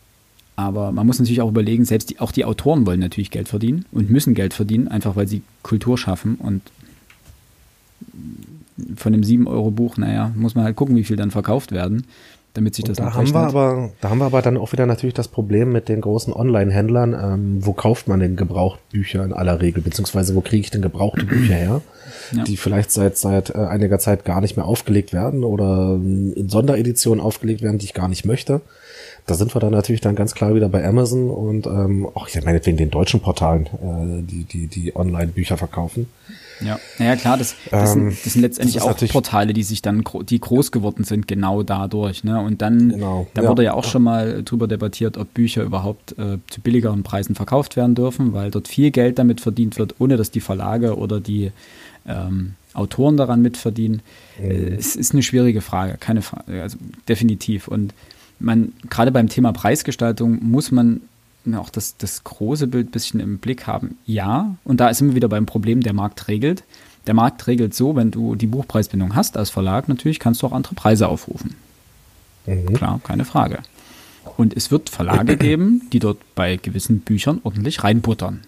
aber 0.57 0.93
man 0.93 1.07
muss 1.07 1.19
natürlich 1.19 1.43
auch 1.43 1.51
überlegen, 1.51 1.85
selbst 1.85 2.09
die, 2.09 2.19
auch 2.19 2.33
die 2.33 2.47
Autoren 2.47 2.87
wollen 2.87 3.01
natürlich 3.01 3.31
Geld 3.31 3.49
verdienen 3.49 3.85
und 3.93 4.11
müssen 4.11 4.33
Geld 4.33 4.55
verdienen, 4.55 4.89
einfach 4.89 5.14
weil 5.14 5.29
sie 5.29 5.43
Kultur 5.62 5.99
schaffen. 5.99 6.37
Und 6.37 6.62
von 8.97 9.12
dem 9.12 9.21
7-Euro-Buch, 9.21 9.99
naja, 9.99 10.33
muss 10.37 10.55
man 10.55 10.64
halt 10.64 10.77
gucken, 10.77 10.97
wie 10.97 11.05
viel 11.05 11.17
dann 11.17 11.31
verkauft 11.31 11.71
werden 11.71 12.07
damit 12.57 12.75
sich 12.75 12.85
das 12.85 12.97
da 12.97 13.13
haben 13.13 13.33
wir 13.33 13.41
aber 13.41 13.91
Da 14.01 14.11
haben 14.11 14.19
wir 14.19 14.25
aber 14.25 14.43
dann 14.43 14.57
auch 14.57 14.73
wieder 14.73 14.87
natürlich 14.87 15.15
das 15.15 15.29
Problem 15.29 15.73
mit 15.73 15.89
den 15.89 16.01
großen 16.01 16.33
Online-Händlern. 16.33 17.15
Ähm, 17.15 17.67
wo 17.67 17.73
kauft 17.73 18.09
man 18.09 18.21
denn 18.21 18.37
Gebrauchtbücher 18.37 19.25
in 19.25 19.33
aller 19.33 19.61
Regel? 19.61 19.83
Beziehungsweise 19.83 20.35
wo 20.35 20.41
kriege 20.41 20.61
ich 20.61 20.71
denn 20.71 20.83
gebrauchte 20.83 21.27
Bücher 21.27 21.55
her? 21.55 21.83
Ja. 22.33 22.45
Die 22.45 22.57
vielleicht 22.57 22.91
seit, 22.91 23.17
seit 23.19 23.51
äh, 23.51 23.59
einiger 23.59 23.99
Zeit 23.99 24.25
gar 24.25 24.41
nicht 24.41 24.57
mehr 24.57 24.67
aufgelegt 24.67 25.13
werden 25.13 25.45
oder 25.45 25.95
in 25.95 26.49
Sondereditionen 26.49 27.23
aufgelegt 27.23 27.63
werden, 27.63 27.79
die 27.79 27.85
ich 27.85 27.95
gar 27.95 28.09
nicht 28.09 28.25
möchte. 28.25 28.63
Da 29.27 29.35
sind 29.35 29.55
wir 29.55 29.61
dann 29.61 29.72
natürlich 29.72 30.01
dann 30.01 30.14
ganz 30.14 30.35
klar 30.35 30.55
wieder 30.55 30.68
bei 30.68 30.87
Amazon 30.87 31.31
und 31.31 31.66
ähm, 31.66 32.09
auch 32.14 32.29
ich 32.29 32.45
meinetwegen 32.45 32.77
den 32.77 32.91
deutschen 32.91 33.20
Portalen, 33.20 33.66
äh, 33.66 34.22
die, 34.22 34.45
die, 34.45 34.68
die 34.68 34.95
Online-Bücher 34.95 35.57
verkaufen. 35.57 36.07
Ja, 36.61 36.79
naja 36.99 37.16
klar, 37.16 37.37
das, 37.37 37.57
das, 37.70 37.97
ähm, 37.97 38.11
sind, 38.11 38.24
das 38.24 38.33
sind 38.33 38.43
letztendlich 38.43 38.77
das 38.77 38.85
auch 38.85 39.09
Portale, 39.09 39.53
die 39.53 39.64
sich 39.64 39.83
dann, 39.83 40.05
die 40.29 40.41
groß 40.41 40.70
geworden 40.70 41.05
sind, 41.05 41.29
genau 41.29 41.62
dadurch. 41.62 42.24
Ne? 42.24 42.41
Und 42.41 42.62
dann, 42.62 42.91
genau, 42.91 43.27
da 43.35 43.43
ja, 43.43 43.49
wurde 43.49 43.64
ja 43.64 43.74
auch 43.74 43.85
ja. 43.85 43.91
schon 43.91 44.03
mal 44.05 44.43
drüber 44.45 44.68
debattiert, 44.68 45.18
ob 45.18 45.35
Bücher 45.35 45.64
überhaupt 45.64 46.12
äh, 46.12 46.39
zu 46.49 46.61
billigeren 46.62 47.03
Preisen 47.03 47.35
verkauft 47.35 47.77
werden 47.77 47.95
dürfen, 47.95 48.33
weil 48.33 48.51
dort 48.51 48.68
viel 48.68 48.91
Geld 48.91 49.18
damit 49.18 49.41
verdient 49.41 49.77
wird, 49.77 49.97
ohne 49.99 50.16
dass 50.16 50.31
die 50.31 50.41
Verlage 50.41 50.97
oder 50.97 51.20
die 51.20 51.51
ähm, 52.07 52.55
Autoren 52.74 53.16
daran 53.16 53.43
mitverdienen. 53.43 54.03
Mhm. 54.41 54.77
Es 54.79 54.97
ist 54.97 55.12
eine 55.12 55.22
schwierige 55.22 55.61
Frage, 55.61 55.97
keine 55.99 56.22
Frage, 56.22 56.62
also 56.62 56.79
definitiv. 57.09 57.68
Und 57.68 57.93
man, 58.39 58.72
gerade 58.91 59.12
beim 59.12 59.28
Thema 59.28 59.53
Preisgestaltung 59.53 60.43
muss 60.43 60.70
man 60.70 61.01
auch 61.55 61.70
das, 61.70 61.97
das 61.97 62.24
große 62.24 62.66
Bild 62.66 62.89
ein 62.89 62.91
bisschen 62.91 63.20
im 63.20 63.39
Blick 63.39 63.66
haben. 63.66 63.99
Ja, 64.05 64.57
und 64.64 64.80
da 64.80 64.93
sind 64.93 65.09
wir 65.09 65.14
wieder 65.14 65.28
beim 65.28 65.47
Problem, 65.47 65.80
der 65.80 65.93
Markt 65.93 66.28
regelt. 66.28 66.64
Der 67.07 67.14
Markt 67.14 67.47
regelt 67.47 67.74
so, 67.74 67.95
wenn 67.95 68.11
du 68.11 68.34
die 68.34 68.49
Buchpreisbindung 68.49 69.14
hast 69.14 69.37
als 69.37 69.51
Verlag, 69.51 69.89
natürlich 69.89 70.18
kannst 70.18 70.43
du 70.43 70.47
auch 70.49 70.53
andere 70.53 70.74
Preise 70.74 71.09
aufrufen. 71.09 71.55
Mhm. 72.47 72.72
Klar, 72.74 73.01
keine 73.03 73.24
Frage. 73.24 73.61
Und 74.37 74.57
es 74.57 74.70
wird 74.70 74.91
Verlage 74.91 75.37
geben, 75.39 75.82
die 75.93 76.01
dort 76.01 76.18
bei 76.34 76.57
gewissen 76.57 77.01
Büchern 77.01 77.41
ordentlich 77.45 77.84
reinbuttern. 77.84 78.41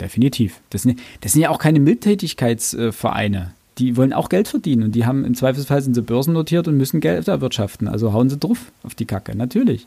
Definitiv. 0.00 0.60
Das 0.70 0.82
sind, 0.82 0.98
das 1.20 1.32
sind 1.32 1.42
ja 1.42 1.50
auch 1.50 1.58
keine 1.58 1.80
Mildtätigkeitsvereine, 1.80 3.52
die 3.80 3.96
wollen 3.96 4.12
auch 4.12 4.28
Geld 4.28 4.46
verdienen 4.46 4.82
und 4.82 4.94
die 4.94 5.06
haben 5.06 5.24
im 5.24 5.34
Zweifelsfall 5.34 5.80
sind 5.80 5.94
sie 5.94 6.02
börsennotiert 6.02 6.68
und 6.68 6.76
müssen 6.76 7.00
Geld 7.00 7.28
erwirtschaften. 7.28 7.88
Also 7.88 8.12
hauen 8.12 8.28
sie 8.28 8.36
drauf 8.36 8.70
auf 8.82 8.94
die 8.94 9.06
Kacke, 9.06 9.34
natürlich. 9.34 9.86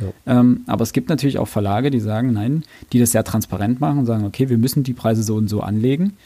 Ja. 0.00 0.40
Ähm, 0.40 0.62
aber 0.66 0.82
es 0.82 0.94
gibt 0.94 1.10
natürlich 1.10 1.38
auch 1.38 1.46
Verlage, 1.46 1.90
die 1.90 2.00
sagen, 2.00 2.32
nein, 2.32 2.64
die 2.92 3.00
das 3.00 3.12
sehr 3.12 3.22
transparent 3.22 3.80
machen 3.80 3.98
und 3.98 4.06
sagen, 4.06 4.24
okay, 4.24 4.48
wir 4.48 4.56
müssen 4.56 4.82
die 4.82 4.94
Preise 4.94 5.22
so 5.22 5.36
und 5.36 5.48
so 5.48 5.60
anlegen. 5.60 6.16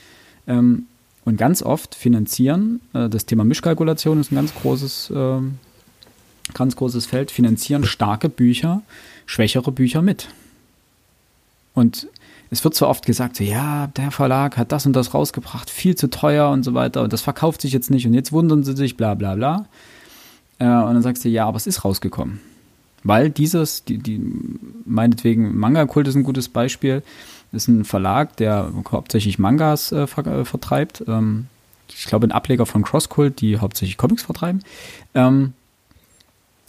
Ähm, 0.47 0.87
und 1.25 1.37
ganz 1.37 1.61
oft 1.61 1.97
finanzieren, 1.97 2.81
äh, 2.95 3.09
das 3.09 3.27
Thema 3.27 3.45
Mischkalkulation 3.45 4.21
ist 4.21 4.31
ein 4.31 4.37
ganz 4.37 4.55
großes, 4.55 5.11
äh, 5.11 5.41
ganz 6.55 6.77
großes 6.77 7.07
Feld, 7.07 7.33
finanzieren 7.33 7.83
starke 7.85 8.29
Bücher, 8.29 8.83
schwächere 9.27 9.73
Bücher 9.73 10.03
mit. 10.03 10.29
Und 11.75 12.07
es 12.51 12.65
wird 12.65 12.75
so 12.75 12.87
oft 12.87 13.05
gesagt, 13.05 13.37
so, 13.37 13.45
ja, 13.45 13.89
der 13.89 14.11
Verlag 14.11 14.57
hat 14.57 14.73
das 14.73 14.87
und 14.87 14.95
das 14.95 15.15
rausgebracht, 15.15 15.71
viel 15.71 15.95
zu 15.95 16.09
teuer 16.09 16.51
und 16.51 16.63
so 16.65 16.75
weiter 16.75 17.03
und 17.03 17.13
das 17.13 17.23
verkauft 17.23 17.61
sich 17.61 17.73
jetzt 17.73 17.91
nicht 17.91 18.07
und 18.07 18.15
jetzt 18.15 18.33
wundern 18.33 18.65
sie 18.65 18.77
sich, 18.77 18.97
bla 18.97 19.15
bla 19.15 19.35
bla. 19.35 19.67
Äh, 20.59 20.65
und 20.65 20.95
dann 20.95 21.03
sagst 21.03 21.25
du, 21.25 21.29
ja, 21.29 21.47
aber 21.47 21.57
es 21.57 21.67
ist 21.67 21.85
rausgekommen. 21.85 22.41
Weil 23.05 23.31
dieses, 23.31 23.85
die, 23.85 23.99
die 23.99 24.21
meinetwegen 24.85 25.57
Manga-Kult 25.57 26.09
ist 26.09 26.17
ein 26.17 26.25
gutes 26.25 26.49
Beispiel, 26.49 27.03
ist 27.53 27.69
ein 27.69 27.85
Verlag, 27.85 28.37
der 28.37 28.73
hauptsächlich 28.91 29.39
Mangas 29.39 29.93
äh, 29.93 30.07
ver 30.07 30.27
äh, 30.27 30.45
vertreibt. 30.45 31.05
Ähm, 31.07 31.47
ich 31.89 32.07
glaube, 32.07 32.27
ein 32.27 32.33
Ableger 32.33 32.67
von 32.67 32.83
Crosskult, 32.83 33.41
die 33.41 33.59
hauptsächlich 33.59 33.97
Comics 33.97 34.25
vertreiben. 34.25 34.63
Ähm, 35.15 35.55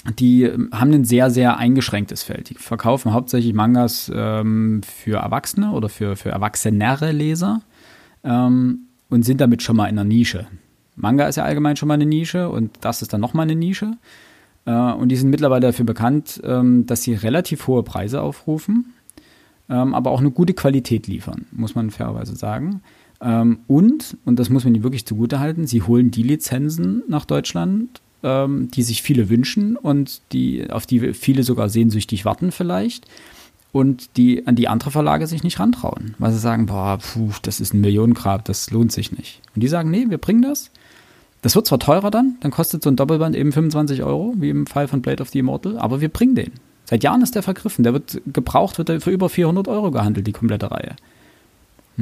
die 0.05 0.49
haben 0.71 0.93
ein 0.93 1.05
sehr, 1.05 1.29
sehr 1.29 1.57
eingeschränktes 1.57 2.23
Feld. 2.23 2.49
Die 2.49 2.55
verkaufen 2.55 3.13
hauptsächlich 3.13 3.53
Mangas 3.53 4.11
ähm, 4.13 4.81
für 4.83 5.17
Erwachsene 5.17 5.71
oder 5.71 5.89
für, 5.89 6.15
für 6.15 6.29
erwachsenere 6.29 7.11
Leser 7.11 7.61
ähm, 8.23 8.81
und 9.09 9.23
sind 9.23 9.41
damit 9.41 9.61
schon 9.61 9.75
mal 9.75 9.87
in 9.87 9.99
einer 9.99 10.07
Nische. 10.07 10.47
Manga 10.95 11.27
ist 11.27 11.35
ja 11.35 11.43
allgemein 11.43 11.75
schon 11.75 11.87
mal 11.87 11.95
eine 11.95 12.05
Nische 12.05 12.49
und 12.49 12.71
das 12.81 13.01
ist 13.01 13.13
dann 13.13 13.21
nochmal 13.21 13.43
eine 13.43 13.55
Nische. 13.55 13.97
Äh, 14.65 14.71
und 14.71 15.09
die 15.09 15.15
sind 15.15 15.29
mittlerweile 15.29 15.67
dafür 15.67 15.85
bekannt, 15.85 16.41
ähm, 16.43 16.85
dass 16.85 17.03
sie 17.03 17.13
relativ 17.13 17.67
hohe 17.67 17.83
Preise 17.83 18.21
aufrufen, 18.21 18.93
ähm, 19.69 19.93
aber 19.93 20.11
auch 20.11 20.19
eine 20.19 20.31
gute 20.31 20.53
Qualität 20.53 21.07
liefern, 21.07 21.45
muss 21.51 21.75
man 21.75 21.89
fairerweise 21.89 22.35
sagen. 22.35 22.81
Ähm, 23.21 23.59
und, 23.67 24.17
und 24.25 24.39
das 24.39 24.49
muss 24.49 24.63
man 24.63 24.75
ihnen 24.75 24.83
wirklich 24.83 25.05
zugutehalten, 25.05 25.67
sie 25.67 25.81
holen 25.81 26.11
die 26.11 26.23
Lizenzen 26.23 27.03
nach 27.07 27.25
Deutschland, 27.25 28.01
ähm, 28.23 28.69
die 28.71 28.83
sich 28.83 29.01
viele 29.01 29.29
wünschen 29.29 29.75
und 29.75 30.21
die, 30.31 30.69
auf 30.69 30.85
die 30.85 31.13
viele 31.13 31.43
sogar 31.43 31.69
sehnsüchtig 31.69 32.25
warten 32.25 32.51
vielleicht 32.51 33.07
und 33.71 34.17
die 34.17 34.47
an 34.47 34.55
die 34.55 34.67
andere 34.67 34.91
Verlage 34.91 35.27
sich 35.27 35.43
nicht 35.43 35.59
rantrauen, 35.59 36.15
weil 36.17 36.31
sie 36.31 36.39
sagen, 36.39 36.65
boah, 36.65 36.97
puh, 36.97 37.31
das 37.41 37.59
ist 37.59 37.73
ein 37.73 37.81
Millionengrab, 37.81 38.45
das 38.45 38.71
lohnt 38.71 38.91
sich 38.91 39.11
nicht. 39.11 39.41
Und 39.55 39.61
die 39.61 39.67
sagen, 39.67 39.91
nee, 39.91 40.05
wir 40.09 40.17
bringen 40.17 40.41
das. 40.41 40.71
Das 41.41 41.55
wird 41.55 41.67
zwar 41.67 41.79
teurer 41.79 42.11
dann, 42.11 42.35
dann 42.41 42.51
kostet 42.51 42.83
so 42.83 42.89
ein 42.89 42.95
Doppelband 42.95 43.35
eben 43.35 43.51
25 43.51 44.03
Euro, 44.03 44.33
wie 44.37 44.49
im 44.49 44.67
Fall 44.67 44.87
von 44.87 45.01
Blade 45.01 45.21
of 45.21 45.29
the 45.29 45.39
Immortal, 45.39 45.77
aber 45.77 46.01
wir 46.01 46.09
bringen 46.09 46.35
den. 46.35 46.51
Seit 46.89 47.03
Jahren 47.03 47.21
ist 47.21 47.35
der 47.35 47.43
vergriffen. 47.43 47.83
Der 47.83 47.93
wird 47.93 48.19
gebraucht, 48.25 48.79
wird 48.79 48.89
er 48.89 48.99
für 48.99 49.11
über 49.11 49.29
400 49.29 49.67
Euro 49.67 49.91
gehandelt, 49.91 50.25
die 50.25 50.31
komplette 50.31 50.71
Reihe. 50.71 50.95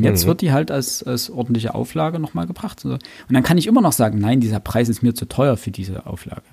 Jetzt 0.04 0.24
mhm. 0.24 0.28
wird 0.28 0.42
die 0.42 0.52
halt 0.52 0.72
als, 0.72 1.04
als 1.04 1.30
ordentliche 1.30 1.74
Auflage 1.74 2.20
nochmal 2.20 2.48
gebracht. 2.48 2.86
Und 2.86 3.02
dann 3.30 3.44
kann 3.44 3.58
ich 3.58 3.68
immer 3.68 3.82
noch 3.82 3.92
sagen, 3.92 4.20
nein, 4.20 4.40
dieser 4.40 4.60
Preis 4.60 4.90
ist 4.90 5.02
mir 5.02 5.14
zu 5.14 5.26
teuer 5.26 5.58
für 5.58 5.72
diese 5.72 6.06
Auflage. 6.06 6.44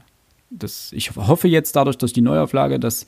Das, 0.51 0.93
ich 0.93 1.15
hoffe 1.17 1.49
jetzt 1.49 1.77
dadurch 1.77 1.99
durch 1.99 2.13
die 2.13 2.21
Neuauflage, 2.21 2.79
dass, 2.79 3.07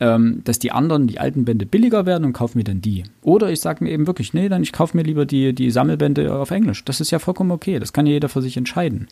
ähm, 0.00 0.42
dass 0.44 0.58
die 0.58 0.72
anderen, 0.72 1.08
die 1.08 1.18
alten 1.18 1.44
Bände 1.44 1.66
billiger 1.66 2.06
werden 2.06 2.24
und 2.24 2.32
kaufe 2.32 2.56
mir 2.56 2.64
dann 2.64 2.80
die. 2.80 3.04
Oder 3.22 3.50
ich 3.50 3.60
sage 3.60 3.84
mir 3.84 3.90
eben 3.90 4.06
wirklich, 4.06 4.32
nee, 4.34 4.48
dann 4.48 4.62
ich 4.62 4.72
kaufe 4.72 4.96
mir 4.96 5.02
lieber 5.02 5.26
die, 5.26 5.52
die 5.52 5.70
Sammelbände 5.70 6.34
auf 6.34 6.50
Englisch. 6.50 6.84
Das 6.84 7.00
ist 7.00 7.10
ja 7.10 7.18
vollkommen 7.18 7.50
okay. 7.50 7.78
Das 7.78 7.92
kann 7.92 8.06
ja 8.06 8.12
jeder 8.12 8.28
für 8.28 8.42
sich 8.42 8.56
entscheiden. 8.56 9.08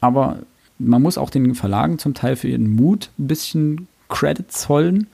Aber 0.00 0.40
man 0.78 1.02
muss 1.02 1.18
auch 1.18 1.30
den 1.30 1.54
Verlagen 1.54 1.98
zum 1.98 2.14
Teil 2.14 2.36
für 2.36 2.48
ihren 2.48 2.70
Mut 2.70 3.10
ein 3.18 3.28
bisschen 3.28 3.86
Credit 4.08 4.50
zollen, 4.50 5.06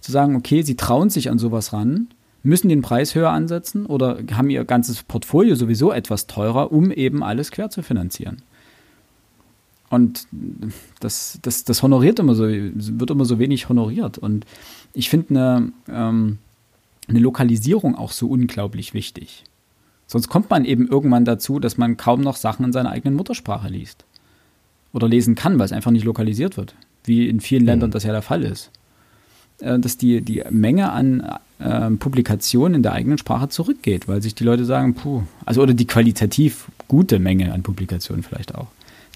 zu 0.00 0.12
sagen, 0.12 0.34
okay, 0.34 0.62
sie 0.62 0.76
trauen 0.76 1.10
sich 1.10 1.30
an 1.30 1.38
sowas 1.38 1.72
ran 1.72 2.08
müssen 2.42 2.68
den 2.68 2.82
Preis 2.82 3.14
höher 3.14 3.30
ansetzen 3.30 3.86
oder 3.86 4.18
haben 4.32 4.50
ihr 4.50 4.64
ganzes 4.64 5.02
Portfolio 5.02 5.54
sowieso 5.54 5.92
etwas 5.92 6.26
teurer, 6.26 6.72
um 6.72 6.90
eben 6.90 7.22
alles 7.22 7.50
quer 7.50 7.70
zu 7.70 7.82
finanzieren. 7.82 8.42
Und 9.90 10.28
das, 11.00 11.40
das, 11.42 11.64
das 11.64 11.82
honoriert 11.82 12.20
immer 12.20 12.34
so, 12.36 12.46
wird 12.46 13.10
immer 13.10 13.24
so 13.24 13.38
wenig 13.38 13.68
honoriert. 13.68 14.18
Und 14.18 14.46
ich 14.94 15.10
finde 15.10 15.28
eine, 15.30 15.72
ähm, 15.88 16.38
eine 17.08 17.18
Lokalisierung 17.18 17.96
auch 17.96 18.12
so 18.12 18.28
unglaublich 18.28 18.94
wichtig. 18.94 19.44
Sonst 20.06 20.28
kommt 20.28 20.48
man 20.48 20.64
eben 20.64 20.86
irgendwann 20.86 21.24
dazu, 21.24 21.58
dass 21.58 21.76
man 21.76 21.96
kaum 21.96 22.20
noch 22.20 22.36
Sachen 22.36 22.64
in 22.64 22.72
seiner 22.72 22.90
eigenen 22.90 23.16
Muttersprache 23.16 23.68
liest. 23.68 24.04
Oder 24.92 25.08
lesen 25.08 25.34
kann, 25.34 25.58
weil 25.58 25.66
es 25.66 25.72
einfach 25.72 25.90
nicht 25.90 26.04
lokalisiert 26.04 26.56
wird. 26.56 26.74
Wie 27.04 27.28
in 27.28 27.40
vielen 27.40 27.64
Ländern 27.64 27.90
mhm. 27.90 27.92
das 27.92 28.04
ja 28.04 28.12
der 28.12 28.22
Fall 28.22 28.44
ist. 28.44 28.70
Äh, 29.60 29.78
dass 29.78 29.96
die, 29.96 30.22
die 30.22 30.42
Menge 30.50 30.90
an 30.90 31.38
äh, 31.58 31.90
Publikationen 31.90 32.76
in 32.76 32.82
der 32.82 32.92
eigenen 32.92 33.18
Sprache 33.18 33.48
zurückgeht, 33.48 34.08
weil 34.08 34.22
sich 34.22 34.34
die 34.34 34.44
Leute 34.44 34.64
sagen, 34.64 34.94
puh, 34.94 35.22
also 35.44 35.62
oder 35.62 35.74
die 35.74 35.86
qualitativ 35.86 36.68
gute 36.88 37.18
Menge 37.18 37.52
an 37.52 37.62
Publikationen 37.62 38.22
vielleicht 38.22 38.54
auch. 38.54 38.68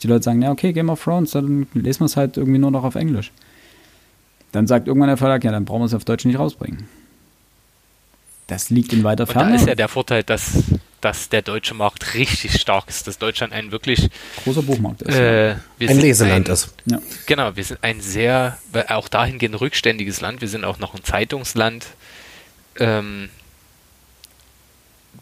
Die 0.03 0.07
Leute 0.07 0.22
sagen, 0.22 0.42
ja, 0.42 0.51
okay, 0.51 0.72
Game 0.72 0.90
of 0.90 1.03
Thrones, 1.03 1.30
dann 1.30 1.66
lesen 1.72 2.01
wir 2.01 2.07
es 2.07 2.16
halt 2.16 2.36
irgendwie 2.36 2.59
nur 2.59 2.70
noch 2.70 2.84
auf 2.84 2.95
Englisch. 2.95 3.32
Dann 4.53 4.66
sagt 4.66 4.86
irgendwann 4.86 5.09
der 5.09 5.16
Verlag, 5.16 5.42
ja, 5.45 5.51
dann 5.51 5.64
brauchen 5.64 5.80
wir 5.80 5.86
es 5.86 5.95
auf 5.95 6.05
Deutsch 6.05 6.26
nicht 6.26 6.38
rausbringen. 6.38 6.84
Das 8.47 8.68
liegt 8.68 8.92
in 8.92 9.03
weiter 9.03 9.26
Ferne. 9.26 9.47
Und 9.47 9.55
da 9.55 9.61
ist 9.62 9.66
ja 9.66 9.74
der 9.74 9.88
Vorteil, 9.88 10.22
dass, 10.22 10.62
dass 11.05 11.28
der 11.28 11.42
deutsche 11.42 11.74
Markt 11.74 12.14
richtig 12.14 12.61
stark 12.61 12.88
ist, 12.88 13.07
dass 13.07 13.18
Deutschland 13.18 13.52
ein 13.52 13.72
wirklich 13.72 14.09
großer 14.44 14.62
Buchmarkt 14.62 15.02
ist. 15.02 15.14
Äh, 15.14 15.57
ein 15.80 16.00
Leseland 16.00 16.48
ein, 16.48 16.52
ist. 16.52 16.74
Ja. 16.86 17.00
Genau, 17.26 17.55
wir 17.57 17.64
sind 17.64 17.82
ein 17.82 18.00
sehr, 18.00 18.59
auch 18.88 19.09
dahingehend 19.09 19.61
rückständiges 19.61 20.20
Land. 20.20 20.40
Wir 20.40 20.48
sind 20.48 20.64
auch 20.64 20.78
noch 20.78 20.94
ein 20.94 21.05
Zeitungsland 21.05 21.86
ähm, 22.78 23.28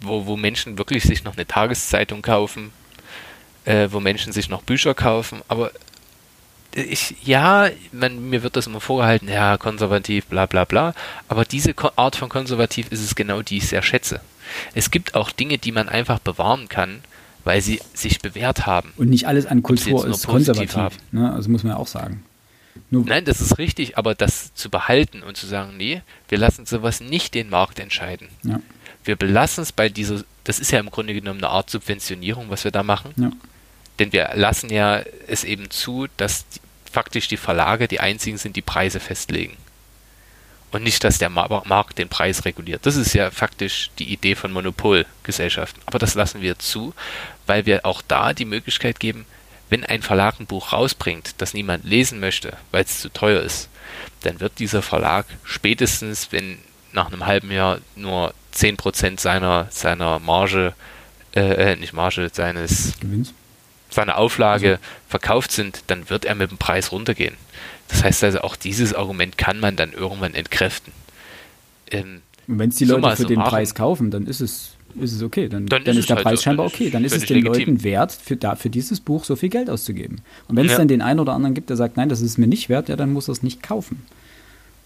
wo, 0.01 0.27
wo 0.27 0.37
Menschen 0.37 0.79
wirklich 0.79 1.05
sich 1.05 1.25
noch 1.25 1.37
eine 1.37 1.47
Tageszeitung 1.47 2.23
kaufen, 2.23 2.73
äh, 3.65 3.89
wo 3.91 4.01
Menschen 4.01 4.33
sich 4.33 4.49
noch 4.49 4.63
Bücher 4.63 4.95
kaufen, 4.95 5.43
aber 5.49 5.71
ich, 6.75 7.17
ja, 7.23 7.69
man, 7.93 8.31
mir 8.31 8.43
wird 8.43 8.57
das 8.57 8.67
immer 8.67 8.81
vorgehalten, 8.81 9.29
ja, 9.29 9.59
konservativ, 9.59 10.27
bla 10.27 10.47
bla 10.47 10.65
bla, 10.65 10.95
aber 11.29 11.45
diese 11.45 11.75
Art 11.97 12.17
von 12.17 12.31
konservativ 12.31 12.91
ist 12.91 13.05
es 13.05 13.15
genau, 13.15 13.43
die 13.43 13.59
ich 13.59 13.69
sehr 13.69 13.83
schätze. 13.83 14.21
Es 14.75 14.91
gibt 14.91 15.15
auch 15.15 15.31
Dinge, 15.31 15.59
die 15.59 15.73
man 15.73 15.89
einfach 15.89 16.19
bewahren 16.19 16.69
kann, 16.69 17.01
weil 17.45 17.61
sie 17.61 17.81
sich 17.95 18.21
bewährt 18.21 18.67
haben. 18.67 18.93
Und 18.97 19.11
nicht 19.11 19.27
alles 19.27 19.47
an 19.47 19.63
Kultur 19.63 20.07
ist 20.07 20.27
konservativ, 20.27 20.99
ne? 21.11 21.33
also 21.33 21.51
muss 21.51 21.63
man 21.63 21.73
ja 21.73 21.79
auch 21.79 21.87
sagen. 21.87 22.23
Nur 22.91 23.05
Nein, 23.05 23.25
das 23.25 23.41
ist 23.41 23.59
richtig, 23.59 23.99
aber 23.99 24.15
das 24.15 24.55
zu 24.55 24.71
behalten 24.71 25.23
und 25.23 25.37
zu 25.37 25.47
sagen, 25.47 25.77
nee, 25.77 26.03
wir 26.29 26.39
lassen 26.39 26.67
sowas 26.67 27.01
nicht 27.01 27.35
den 27.35 27.51
Markt 27.51 27.79
entscheiden. 27.81 28.29
Ja. 28.45 28.61
Wir 29.05 29.17
belassen 29.17 29.63
es 29.63 29.73
bei 29.73 29.89
dieser, 29.89 30.23
das 30.45 30.59
ist 30.59 30.71
ja 30.71 30.81
im 30.81 30.91
Grunde 30.91 31.13
genommen 31.13 31.41
eine 31.41 31.51
Art 31.51 31.69
Subventionierung, 31.69 32.51
was 32.51 32.65
wir 32.65 32.71
da 32.71 32.83
machen. 32.83 33.13
Ja. 33.17 33.33
Denn 33.99 34.13
wir 34.13 34.31
lassen 34.35 34.71
ja 34.71 35.03
es 35.27 35.45
eben 35.45 35.71
zu, 35.71 36.07
dass 36.17 36.49
die, 36.49 36.61
faktisch 36.91 37.29
die 37.29 37.37
Verlage 37.37 37.89
die 37.89 38.01
einzigen 38.01 38.37
sind, 38.37 38.57
die 38.57 38.63
Preise 38.63 39.01
festlegen. 39.01 39.57
Und 40.73 40.83
nicht, 40.83 41.05
dass 41.05 41.19
der 41.19 41.29
Markt 41.29 41.99
den 41.99 42.09
Preis 42.09 42.45
reguliert. 42.47 42.87
Das 42.87 42.97
ist 42.97 43.13
ja 43.13 43.31
faktisch 43.31 43.91
die 43.99 44.11
Idee 44.11 44.35
von 44.35 44.53
Monopolgesellschaften. 44.53 45.83
Aber 45.87 45.99
das 45.99 46.15
lassen 46.15 46.41
wir 46.41 46.59
zu, 46.59 46.95
weil 47.47 47.67
wir 47.67 47.85
auch 47.85 48.01
da 48.01 48.33
die 48.33 48.47
Möglichkeit 48.47 48.99
geben, 48.99 49.27
wenn 49.69 49.85
ein 49.85 50.03
Verlag 50.03 50.41
ein 50.41 50.47
Buch 50.47 50.73
rausbringt, 50.73 51.35
das 51.39 51.55
niemand 51.55 51.85
lesen 51.85 52.21
möchte, 52.21 52.57
weil 52.71 52.85
es 52.85 53.01
zu 53.01 53.11
teuer 53.11 53.41
ist, 53.43 53.69
dann 54.23 54.41
wird 54.41 54.59
dieser 54.59 54.83
Verlag 54.83 55.27
spätestens, 55.45 56.29
wenn 56.31 56.59
nach 56.93 57.07
einem 57.07 57.27
halben 57.27 57.51
Jahr 57.51 57.79
nur 57.97 58.35
10% 58.55 59.19
seiner, 59.19 59.69
seiner 59.71 60.19
Marge, 60.19 60.75
äh, 61.35 61.73
äh, 61.73 61.77
nicht 61.77 61.93
Marge, 61.93 62.31
seines 62.33 62.99
Gewinns, 63.01 63.33
seiner 63.89 64.19
Auflage 64.19 64.73
also. 64.73 64.83
verkauft 65.09 65.53
sind, 65.53 65.85
dann 65.87 66.11
wird 66.11 66.25
er 66.25 66.35
mit 66.35 66.51
dem 66.51 66.59
Preis 66.59 66.93
runtergehen. 66.93 67.37
Das 67.93 68.05
heißt 68.05 68.25
also, 68.25 68.41
auch 68.41 68.57
dieses 68.57 68.95
Argument 68.95 69.39
kann 69.39 69.61
man 69.61 69.77
dann 69.77 69.93
irgendwann 69.93 70.35
entkräften. 70.35 70.93
Ähm, 71.91 72.23
wenn 72.47 72.71
es 72.71 72.77
die 72.77 72.87
Leute 72.87 73.17
für 73.17 73.27
den 73.27 73.39
Preis 73.39 73.75
kaufen, 73.75 74.11
dann 74.11 74.27
ist 74.27 74.41
es 74.41 74.73
ist 75.01 75.13
es 75.13 75.23
okay. 75.23 75.49
Dann, 75.49 75.67
dann, 75.67 75.85
dann 75.85 75.95
ist, 75.95 76.01
ist 76.01 76.09
der 76.11 76.17
halt 76.17 76.25
Preis 76.25 76.41
so, 76.41 76.45
scheinbar 76.45 76.67
okay. 76.67 76.91
Dann 76.91 77.05
ist 77.05 77.15
es 77.15 77.25
den 77.25 77.39
legitim. 77.39 77.75
Leuten 77.75 77.85
wert, 77.85 78.13
für, 78.13 78.37
da, 78.37 78.57
für 78.57 78.69
dieses 78.69 79.01
Buch 79.01 79.25
so 79.25 79.37
viel 79.37 79.49
Geld 79.49 79.71
auszugeben. 79.71 80.21
Und 80.49 80.57
wenn 80.57 80.67
ja. 80.67 80.73
es 80.73 80.79
dann 80.79 80.89
den 80.89 81.01
einen 81.01 81.21
oder 81.21 81.33
anderen 81.33 81.55
gibt, 81.55 81.71
der 81.71 81.77
sagt, 81.77 81.97
nein, 81.97 82.09
das 82.09 82.21
ist 82.21 82.37
mir 82.39 82.47
nicht 82.47 82.69
wert, 82.69 82.89
ja, 82.89 82.97
dann 82.97 83.13
muss 83.13 83.29
er 83.29 83.33
es 83.33 83.43
nicht 83.43 83.63
kaufen. 83.63 84.03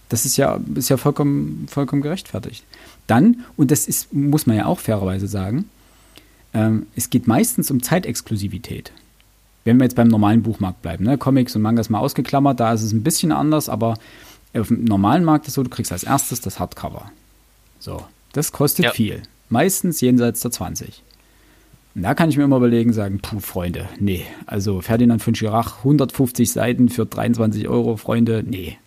Das 0.09 0.25
ist 0.25 0.37
ja, 0.37 0.61
ist 0.77 0.91
ja 0.91 0.97
vollkommen, 0.97 1.67
vollkommen 1.69 2.03
gerechtfertigt. 2.03 2.65
Dann, 3.09 3.45
und 3.57 3.73
das 3.73 3.89
ist, 3.89 4.13
muss 4.13 4.47
man 4.47 4.57
ja 4.57 4.67
auch 4.67 4.79
fairerweise 4.79 5.27
sagen, 5.27 5.69
ähm, 6.55 6.87
es 6.95 7.11
geht 7.11 7.27
meistens 7.27 7.71
um 7.73 7.83
Zeitexklusivität. 7.83 8.93
Wenn 9.67 9.79
wir 9.79 9.85
jetzt 9.85 9.97
beim 9.97 10.07
normalen 10.07 10.43
Buchmarkt 10.43 10.81
bleiben, 10.81 11.05
ne? 11.05 11.19
Comics 11.19 11.57
und 11.57 11.63
Mangas 11.63 11.91
mal 11.91 11.99
ausgeklammert, 11.99 12.61
da 12.61 12.73
ist 12.73 12.83
es 12.83 12.93
ein 12.93 13.03
bisschen 13.03 13.33
anders, 13.33 13.69
aber 13.69 13.95
auf 14.55 14.69
dem 14.69 14.85
normalen 14.85 15.25
Markt 15.25 15.47
ist 15.47 15.49
es 15.49 15.55
so, 15.55 15.65
du 15.65 15.71
kriegst 15.71 15.91
als 15.91 16.05
erstes 16.05 16.41
das 16.41 16.61
Hardcover. 16.61 17.11
So, 17.81 18.05
das 18.33 18.53
kostet 18.53 18.85
ja. 18.85 18.91
viel. 18.93 19.23
Meistens 19.49 20.01
jenseits 20.01 20.41
der 20.41 20.53
20. 20.53 21.03
Und 21.97 22.03
da 22.03 22.15
kann 22.15 22.29
ich 22.29 22.37
mir 22.37 22.45
immer 22.45 22.59
überlegen, 22.59 22.93
sagen, 22.93 23.19
puh, 23.21 23.41
Freunde, 23.41 23.89
nee. 23.99 24.25
Also 24.47 24.83
Ferdinand 24.83 25.21
von 25.21 25.35
Schirach, 25.35 25.79
150 25.79 26.53
Seiten 26.53 26.89
für 26.89 27.05
23 27.05 27.69
Euro, 27.69 27.97
Freunde, 27.97 28.45
nee. 28.47 28.79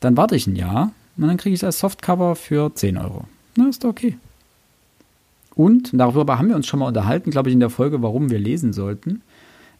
Dann 0.00 0.16
warte 0.16 0.34
ich 0.34 0.46
ein 0.46 0.56
Jahr 0.56 0.92
und 1.18 1.26
dann 1.26 1.36
kriege 1.36 1.54
ich 1.54 1.62
als 1.62 1.80
Softcover 1.80 2.36
für 2.36 2.74
10 2.74 2.96
Euro. 2.96 3.24
Na, 3.56 3.68
ist 3.68 3.84
doch 3.84 3.90
okay. 3.90 4.16
Und 5.54 5.90
darüber 5.92 6.38
haben 6.38 6.48
wir 6.48 6.56
uns 6.56 6.66
schon 6.66 6.80
mal 6.80 6.86
unterhalten, 6.86 7.30
glaube 7.30 7.50
ich, 7.50 7.52
in 7.52 7.60
der 7.60 7.68
Folge, 7.68 8.00
warum 8.00 8.30
wir 8.30 8.38
lesen 8.38 8.72
sollten. 8.72 9.20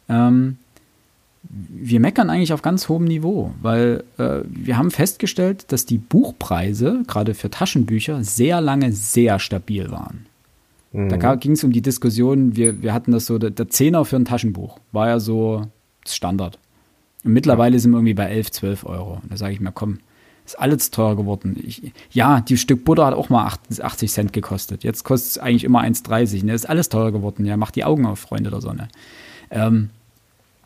Ähm, 0.09 0.57
wir 1.41 1.99
meckern 1.99 2.29
eigentlich 2.29 2.53
auf 2.53 2.61
ganz 2.61 2.89
hohem 2.89 3.05
Niveau, 3.05 3.53
weil 3.61 4.03
äh, 4.17 4.39
wir 4.45 4.77
haben 4.77 4.91
festgestellt, 4.91 5.71
dass 5.71 5.85
die 5.85 5.97
Buchpreise, 5.97 7.03
gerade 7.07 7.33
für 7.33 7.49
Taschenbücher, 7.49 8.23
sehr 8.23 8.59
lange 8.61 8.91
sehr 8.91 9.39
stabil 9.39 9.89
waren. 9.89 10.25
Mhm. 10.91 11.09
Da 11.09 11.35
ging 11.35 11.53
es 11.53 11.63
um 11.63 11.71
die 11.71 11.81
Diskussion, 11.81 12.55
wir, 12.55 12.81
wir 12.81 12.93
hatten 12.93 13.11
das 13.11 13.25
so, 13.25 13.37
der, 13.37 13.51
der 13.51 13.69
Zehner 13.69 14.05
für 14.05 14.17
ein 14.17 14.25
Taschenbuch 14.25 14.79
war 14.91 15.07
ja 15.07 15.19
so 15.19 15.65
Standard. 16.05 16.59
Und 17.23 17.33
mittlerweile 17.33 17.75
ja. 17.75 17.79
sind 17.79 17.91
wir 17.91 17.97
irgendwie 17.97 18.13
bei 18.13 18.25
11, 18.25 18.51
12 18.51 18.85
Euro. 18.85 19.19
Und 19.21 19.31
da 19.31 19.37
sage 19.37 19.53
ich 19.53 19.59
mir, 19.59 19.71
komm, 19.71 19.99
ist 20.45 20.59
alles 20.59 20.89
teurer 20.91 21.15
geworden. 21.15 21.57
Ich, 21.63 21.93
ja, 22.11 22.41
die 22.41 22.57
Stück 22.57 22.85
Butter 22.85 23.05
hat 23.05 23.13
auch 23.13 23.29
mal 23.29 23.51
80 23.79 24.11
Cent 24.11 24.33
gekostet. 24.33 24.83
Jetzt 24.83 25.03
kostet 25.03 25.31
es 25.31 25.37
eigentlich 25.37 25.63
immer 25.63 25.81
1,30. 25.81 26.43
Ne? 26.43 26.53
Ist 26.53 26.67
alles 26.67 26.89
teurer 26.89 27.11
geworden. 27.11 27.45
Ja, 27.45 27.55
macht 27.55 27.75
die 27.75 27.83
Augen 27.83 28.05
auf, 28.05 28.19
Freunde 28.19 28.49
der 28.49 28.61
Sonne. 28.61 28.87
Ähm, 29.51 29.89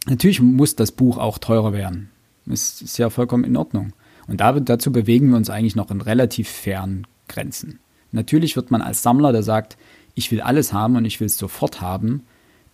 natürlich 0.05 0.41
muss 0.41 0.75
das 0.75 0.91
Buch 0.91 1.17
auch 1.17 1.37
teurer 1.37 1.73
werden. 1.73 2.09
Das 2.45 2.81
ist 2.81 2.97
ja 2.97 3.09
vollkommen 3.09 3.43
in 3.43 3.57
Ordnung. 3.57 3.93
Und 4.27 4.41
da, 4.41 4.51
dazu 4.59 4.91
bewegen 4.91 5.29
wir 5.29 5.37
uns 5.37 5.49
eigentlich 5.49 5.75
noch 5.75 5.91
in 5.91 6.01
relativ 6.01 6.49
fairen 6.49 7.07
Grenzen. 7.27 7.79
Natürlich 8.11 8.55
wird 8.55 8.71
man 8.71 8.81
als 8.81 9.01
Sammler, 9.01 9.31
der 9.31 9.43
sagt, 9.43 9.77
ich 10.15 10.31
will 10.31 10.41
alles 10.41 10.71
haben 10.71 10.95
und 10.95 11.05
ich 11.05 11.19
will 11.19 11.27
es 11.27 11.37
sofort 11.37 11.81
haben, 11.81 12.23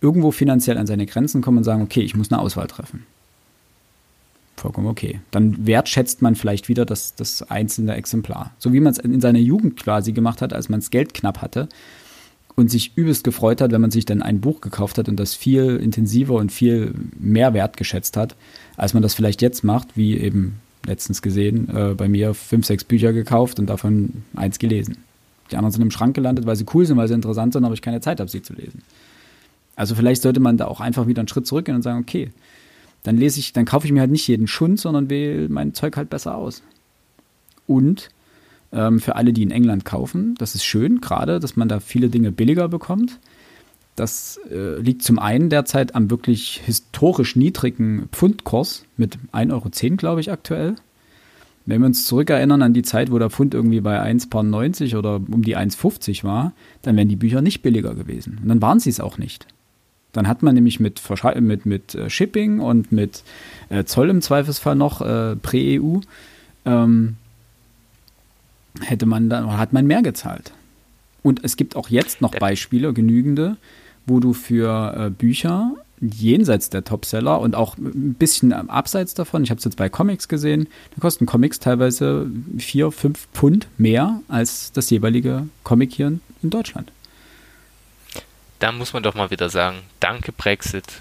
irgendwo 0.00 0.30
finanziell 0.30 0.78
an 0.78 0.86
seine 0.86 1.06
Grenzen 1.06 1.42
kommen 1.42 1.58
und 1.58 1.64
sagen, 1.64 1.82
okay, 1.82 2.02
ich 2.02 2.16
muss 2.16 2.30
eine 2.30 2.40
Auswahl 2.40 2.66
treffen 2.66 3.06
vollkommen 4.60 4.86
okay. 4.86 5.20
Dann 5.30 5.66
wertschätzt 5.66 6.22
man 6.22 6.36
vielleicht 6.36 6.68
wieder 6.68 6.84
das, 6.84 7.14
das 7.14 7.42
einzelne 7.50 7.96
Exemplar. 7.96 8.52
So 8.58 8.72
wie 8.72 8.80
man 8.80 8.92
es 8.92 8.98
in 8.98 9.20
seiner 9.20 9.38
Jugend 9.38 9.76
quasi 9.76 10.12
gemacht 10.12 10.42
hat, 10.42 10.52
als 10.52 10.68
man 10.68 10.80
das 10.80 10.90
Geld 10.90 11.14
knapp 11.14 11.42
hatte 11.42 11.68
und 12.56 12.70
sich 12.70 12.92
übelst 12.96 13.24
gefreut 13.24 13.60
hat, 13.60 13.72
wenn 13.72 13.80
man 13.80 13.90
sich 13.90 14.04
dann 14.04 14.22
ein 14.22 14.40
Buch 14.40 14.60
gekauft 14.60 14.98
hat 14.98 15.08
und 15.08 15.16
das 15.16 15.34
viel 15.34 15.76
intensiver 15.76 16.34
und 16.34 16.52
viel 16.52 16.94
mehr 17.18 17.54
wertgeschätzt 17.54 18.16
hat, 18.16 18.36
als 18.76 18.94
man 18.94 19.02
das 19.02 19.14
vielleicht 19.14 19.42
jetzt 19.42 19.64
macht, 19.64 19.96
wie 19.96 20.16
eben 20.18 20.60
letztens 20.86 21.22
gesehen, 21.22 21.68
äh, 21.74 21.94
bei 21.94 22.08
mir 22.08 22.34
fünf, 22.34 22.66
sechs 22.66 22.84
Bücher 22.84 23.12
gekauft 23.12 23.58
und 23.58 23.66
davon 23.66 24.24
eins 24.34 24.58
gelesen. 24.58 24.98
Die 25.50 25.56
anderen 25.56 25.72
sind 25.72 25.82
im 25.82 25.90
Schrank 25.90 26.14
gelandet, 26.14 26.46
weil 26.46 26.56
sie 26.56 26.66
cool 26.74 26.86
sind, 26.86 26.96
weil 26.96 27.08
sie 27.08 27.14
interessant 27.14 27.52
sind, 27.52 27.64
aber 27.64 27.74
ich 27.74 27.82
keine 27.82 28.00
Zeit 28.00 28.20
habe, 28.20 28.30
sie 28.30 28.42
zu 28.42 28.54
lesen. 28.54 28.82
Also 29.76 29.94
vielleicht 29.94 30.22
sollte 30.22 30.40
man 30.40 30.56
da 30.56 30.66
auch 30.66 30.80
einfach 30.80 31.06
wieder 31.06 31.20
einen 31.20 31.28
Schritt 31.28 31.46
zurückgehen 31.46 31.76
und 31.76 31.82
sagen, 31.82 32.00
okay, 32.00 32.30
dann 33.02 33.16
lese 33.16 33.40
ich, 33.40 33.52
dann 33.52 33.64
kaufe 33.64 33.86
ich 33.86 33.92
mir 33.92 34.00
halt 34.00 34.10
nicht 34.10 34.28
jeden 34.28 34.46
Schund, 34.46 34.78
sondern 34.78 35.08
wähle 35.08 35.48
mein 35.48 35.74
Zeug 35.74 35.96
halt 35.96 36.10
besser 36.10 36.34
aus. 36.34 36.62
Und 37.66 38.10
ähm, 38.72 39.00
für 39.00 39.16
alle, 39.16 39.32
die 39.32 39.42
in 39.42 39.50
England 39.50 39.84
kaufen, 39.84 40.34
das 40.38 40.54
ist 40.54 40.64
schön, 40.64 41.00
gerade, 41.00 41.40
dass 41.40 41.56
man 41.56 41.68
da 41.68 41.80
viele 41.80 42.08
Dinge 42.08 42.32
billiger 42.32 42.68
bekommt. 42.68 43.18
Das 43.96 44.40
äh, 44.50 44.80
liegt 44.80 45.02
zum 45.02 45.18
einen 45.18 45.50
derzeit 45.50 45.94
am 45.94 46.10
wirklich 46.10 46.62
historisch 46.64 47.36
niedrigen 47.36 48.08
Pfundkurs 48.12 48.84
mit 48.96 49.18
1,10 49.32 49.50
Euro, 49.52 49.96
glaube 49.96 50.20
ich, 50.20 50.30
aktuell. 50.30 50.76
Wenn 51.66 51.82
wir 51.82 51.86
uns 51.86 52.06
zurückerinnern 52.06 52.62
an 52.62 52.72
die 52.72 52.82
Zeit, 52.82 53.10
wo 53.10 53.18
der 53.18 53.30
Pfund 53.30 53.52
irgendwie 53.52 53.80
bei 53.80 54.00
1,90 54.00 54.96
oder 54.96 55.16
um 55.16 55.42
die 55.42 55.56
1,50 55.56 56.24
war, 56.24 56.52
dann 56.82 56.96
wären 56.96 57.08
die 57.08 57.16
Bücher 57.16 57.42
nicht 57.42 57.62
billiger 57.62 57.94
gewesen. 57.94 58.38
Und 58.42 58.48
dann 58.48 58.62
waren 58.62 58.80
sie 58.80 58.90
es 58.90 59.00
auch 59.00 59.18
nicht. 59.18 59.46
Dann 60.12 60.26
hat 60.26 60.42
man 60.42 60.54
nämlich 60.54 60.80
mit, 60.80 61.00
mit, 61.40 61.66
mit 61.66 61.94
äh, 61.94 62.10
Shipping 62.10 62.60
und 62.60 62.90
mit 62.90 63.22
äh, 63.68 63.84
Zoll 63.84 64.10
im 64.10 64.22
Zweifelsfall 64.22 64.74
noch, 64.74 65.00
äh, 65.02 65.36
Prä-EU, 65.36 65.98
ähm, 66.64 67.16
hätte 68.80 69.06
man 69.06 69.28
dann, 69.28 69.56
hat 69.56 69.72
man 69.72 69.86
mehr 69.86 70.02
gezahlt. 70.02 70.52
Und 71.22 71.44
es 71.44 71.56
gibt 71.56 71.76
auch 71.76 71.88
jetzt 71.88 72.20
noch 72.20 72.32
Beispiele, 72.32 72.92
genügende, 72.92 73.56
wo 74.06 74.20
du 74.20 74.32
für 74.32 74.94
äh, 74.96 75.10
Bücher 75.10 75.72
jenseits 76.00 76.70
der 76.70 76.82
Topseller 76.82 77.40
und 77.40 77.54
auch 77.54 77.76
ein 77.76 78.14
bisschen 78.14 78.54
abseits 78.54 79.12
davon, 79.12 79.44
ich 79.44 79.50
habe 79.50 79.58
es 79.58 79.64
jetzt 79.64 79.76
bei 79.76 79.90
Comics 79.90 80.28
gesehen, 80.28 80.66
da 80.94 81.00
kosten 81.00 81.26
Comics 81.26 81.58
teilweise 81.58 82.30
vier, 82.56 82.90
fünf 82.90 83.28
Pfund 83.34 83.68
mehr 83.76 84.22
als 84.28 84.72
das 84.72 84.88
jeweilige 84.88 85.46
Comic 85.62 85.92
hier 85.92 86.06
in, 86.06 86.20
in 86.42 86.48
Deutschland 86.48 86.90
da 88.60 88.72
muss 88.72 88.92
man 88.92 89.02
doch 89.02 89.14
mal 89.14 89.30
wieder 89.30 89.48
sagen, 89.48 89.78
danke 89.98 90.32
Brexit, 90.32 91.00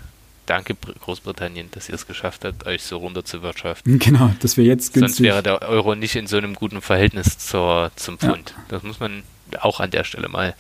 danke 0.49 0.75
Großbritannien, 0.75 1.69
dass 1.71 1.89
ihr 1.89 1.95
es 1.95 2.07
geschafft 2.07 2.43
habt, 2.43 2.65
euch 2.65 2.83
so 2.83 2.97
runter 2.97 3.23
zu 3.23 3.41
wirtschaften. 3.41 3.99
Genau, 4.09 4.33
dass 4.39 4.57
wir 4.57 4.63
jetzt 4.63 4.93
günstig... 4.93 5.17
Sonst 5.17 5.21
wäre 5.21 5.43
der 5.43 5.61
Euro 5.61 5.93
nicht 5.95 6.15
in 6.15 6.25
so 6.25 6.37
einem 6.37 6.55
guten 6.55 6.81
Verhältnis 6.81 7.37
zur, 7.37 7.91
zum 7.95 8.17
Pfund. 8.17 8.55
Ja. 8.57 8.63
Das 8.69 8.83
muss 8.83 8.99
man 8.99 9.23
auch 9.59 9.79
an 9.79 9.91
der 9.91 10.03
Stelle 10.03 10.29
mal 10.29 10.55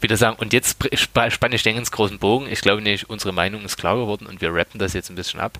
wieder 0.00 0.16
sagen. 0.16 0.36
Und 0.38 0.52
jetzt 0.52 0.76
spanne 0.94 1.54
ich 1.54 1.62
den 1.62 1.76
ganz 1.76 1.90
großen 1.90 2.18
Bogen. 2.18 2.46
Ich 2.50 2.60
glaube 2.60 2.82
nicht, 2.82 3.08
unsere 3.08 3.32
Meinung 3.32 3.64
ist 3.64 3.76
klar 3.76 3.96
geworden 3.96 4.26
und 4.26 4.40
wir 4.40 4.52
rappen 4.52 4.78
das 4.78 4.94
jetzt 4.94 5.10
ein 5.10 5.16
bisschen 5.16 5.40
ab. 5.40 5.58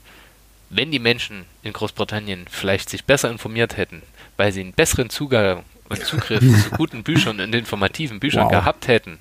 Wenn 0.68 0.90
die 0.90 0.98
Menschen 0.98 1.44
in 1.62 1.72
Großbritannien 1.72 2.46
vielleicht 2.50 2.90
sich 2.90 3.04
besser 3.04 3.30
informiert 3.30 3.76
hätten, 3.76 4.02
weil 4.36 4.52
sie 4.52 4.60
einen 4.60 4.72
besseren 4.72 5.10
Zugang 5.10 5.64
Zugriff 5.94 6.40
zu 6.64 6.70
guten 6.70 7.02
Büchern 7.02 7.40
und 7.40 7.54
informativen 7.54 8.20
Büchern 8.20 8.44
wow. 8.44 8.52
gehabt 8.52 8.88
hätten, 8.88 9.18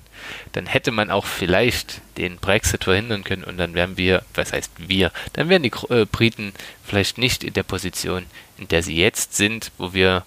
dann 0.52 0.66
hätte 0.66 0.90
man 0.90 1.10
auch 1.10 1.26
vielleicht 1.26 2.00
den 2.16 2.36
Brexit 2.36 2.84
verhindern 2.84 3.24
können 3.24 3.44
und 3.44 3.56
dann 3.58 3.74
wären 3.74 3.96
wir, 3.96 4.22
was 4.34 4.52
heißt 4.52 4.72
wir, 4.88 5.12
dann 5.34 5.48
wären 5.48 5.62
die 5.62 5.72
äh, 5.90 6.06
Briten 6.06 6.52
vielleicht 6.84 7.18
nicht 7.18 7.44
in 7.44 7.52
der 7.52 7.62
Position, 7.62 8.26
in 8.58 8.68
der 8.68 8.82
sie 8.82 8.96
jetzt 8.96 9.36
sind, 9.36 9.70
wo 9.78 9.92
wir 9.92 10.24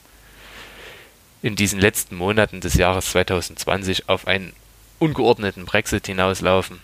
in 1.42 1.56
diesen 1.56 1.80
letzten 1.80 2.16
Monaten 2.16 2.62
des 2.62 2.76
Jahres 2.76 3.12
2020 3.12 4.10
auf 4.10 4.28
einen 4.28 4.54
ungeordneten 5.00 5.66
Brexit 5.66 6.08
hinauslaufen. 6.08 6.80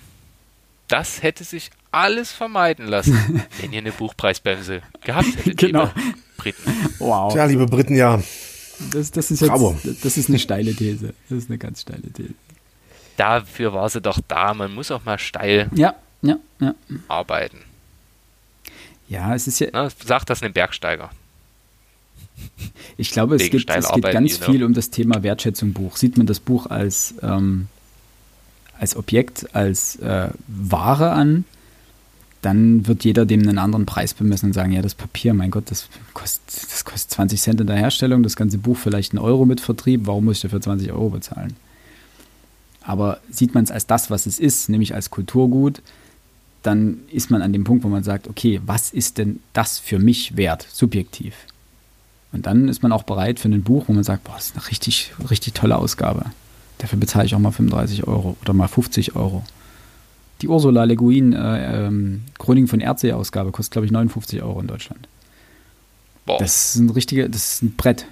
Das 0.87 1.23
hätte 1.23 1.43
sich 1.43 1.71
alles 1.91 2.31
vermeiden 2.31 2.87
lassen, 2.87 3.43
wenn 3.61 3.73
ihr 3.73 3.79
eine 3.79 3.91
Buchpreisbremse 3.91 4.81
gehabt 5.03 5.27
hättet, 5.37 5.57
genau. 5.57 5.91
liebe 5.95 6.17
Briten. 6.37 6.95
Wow. 6.99 7.33
Tja, 7.33 7.45
liebe 7.45 7.65
Briten, 7.65 7.95
ja. 7.95 8.21
Das, 8.91 9.11
das, 9.11 9.32
ist 9.32 9.41
jetzt, 9.41 10.03
das 10.03 10.17
ist 10.17 10.30
eine 10.30 10.39
steile 10.39 10.73
These. 10.73 11.13
Das 11.30 11.39
ist 11.39 11.49
eine 11.49 11.57
ganz 11.57 11.82
steile 11.82 12.11
These. 12.11 12.34
Dafür 13.17 13.73
war 13.73 13.89
sie 13.89 14.01
doch 14.01 14.19
da. 14.28 14.53
Man 14.53 14.73
muss 14.73 14.91
auch 14.91 15.05
mal 15.05 15.17
steil 15.17 15.69
ja, 15.73 15.95
ja, 16.21 16.38
ja. 16.59 16.76
arbeiten. 17.07 17.59
Ja, 19.07 19.36
es 19.36 19.47
ist 19.47 19.59
ja. 19.59 19.67
Na, 19.71 19.89
sagt 19.89 20.30
das 20.30 20.41
einem 20.41 20.53
Bergsteiger. 20.53 21.09
Ich 22.97 23.11
glaube, 23.11 23.36
es, 23.36 23.49
gibt, 23.49 23.69
es 23.69 23.91
geht 23.91 24.03
ganz 24.03 24.38
viel 24.38 24.63
um 24.63 24.73
das 24.73 24.89
Thema 24.89 25.23
Wertschätzung 25.23 25.73
Buch. 25.73 25.95
Sieht 25.95 26.17
man 26.17 26.28
das 26.28 26.39
Buch 26.39 26.65
als, 26.67 27.15
ähm, 27.21 27.67
als 28.78 28.95
Objekt, 28.95 29.55
als 29.55 29.97
äh, 29.97 30.30
Ware 30.47 31.11
an, 31.11 31.45
dann 32.45 32.85
wird 32.85 33.03
jeder 33.03 33.25
dem 33.25 33.41
einen 33.41 33.57
anderen 33.57 33.87
Preis 33.87 34.13
bemessen 34.13 34.47
und 34.47 34.53
sagen, 34.53 34.71
ja, 34.71 34.83
das 34.83 34.93
Papier, 34.93 35.33
mein 35.33 35.49
Gott, 35.49 35.71
das 35.71 35.87
kostet, 36.13 36.71
das 36.71 36.85
kostet 36.85 37.11
20 37.11 37.41
Cent 37.41 37.61
in 37.61 37.67
der 37.67 37.75
Herstellung, 37.75 38.21
das 38.21 38.35
ganze 38.35 38.59
Buch 38.59 38.77
vielleicht 38.77 39.13
einen 39.13 39.23
Euro 39.23 39.45
mit 39.45 39.61
Vertrieb, 39.61 40.01
warum 40.05 40.25
muss 40.25 40.37
ich 40.37 40.41
dafür 40.43 40.61
20 40.61 40.91
Euro 40.91 41.09
bezahlen? 41.09 41.55
Aber 42.83 43.19
sieht 43.31 43.55
man 43.55 43.63
es 43.63 43.71
als 43.71 43.87
das, 43.87 44.11
was 44.11 44.27
es 44.27 44.39
ist, 44.39 44.69
nämlich 44.69 44.93
als 44.93 45.09
Kulturgut, 45.09 45.81
dann 46.61 46.99
ist 47.11 47.31
man 47.31 47.41
an 47.41 47.51
dem 47.51 47.63
Punkt, 47.63 47.83
wo 47.83 47.87
man 47.87 48.03
sagt, 48.03 48.27
okay, 48.27 48.61
was 48.63 48.91
ist 48.91 49.17
denn 49.17 49.39
das 49.53 49.79
für 49.79 49.97
mich 49.97 50.37
wert, 50.37 50.67
subjektiv? 50.71 51.33
Und 52.31 52.45
dann 52.45 52.67
ist 52.69 52.83
man 52.83 52.91
auch 52.91 53.03
bereit 53.03 53.39
für 53.39 53.47
ein 53.47 53.63
Buch, 53.63 53.85
wo 53.87 53.93
man 53.93 54.03
sagt, 54.03 54.23
boah, 54.23 54.35
das 54.35 54.47
ist 54.47 54.55
eine 54.55 54.69
richtig, 54.69 55.13
richtig 55.31 55.53
tolle 55.53 55.77
Ausgabe. 55.77 56.25
Dafür 56.77 56.99
bezahle 56.99 57.25
ich 57.25 57.33
auch 57.33 57.39
mal 57.39 57.51
35 57.51 58.07
Euro 58.07 58.37
oder 58.41 58.53
mal 58.53 58.67
50 58.67 59.15
Euro. 59.15 59.43
Die 60.45 60.49
Ursula 60.49 60.83
Le 60.83 60.95
Guin 60.95 61.33
äh, 61.33 61.87
ähm, 61.87 62.21
Chroniken 62.37 62.67
von 62.67 62.79
Erdsee-Ausgabe 62.79 63.51
kostet, 63.51 63.71
glaube 63.71 63.87
ich, 63.87 63.91
59 63.91 64.43
Euro 64.43 64.61
in 64.61 64.67
Deutschland. 64.67 65.07
Boah. 66.27 66.37
Das 66.37 66.75
ist 66.75 66.75
ein 66.75 66.91
richtiger, 66.91 67.27
das 67.27 67.55
ist 67.55 67.63
ein 67.63 67.75
Brett. 67.75 68.05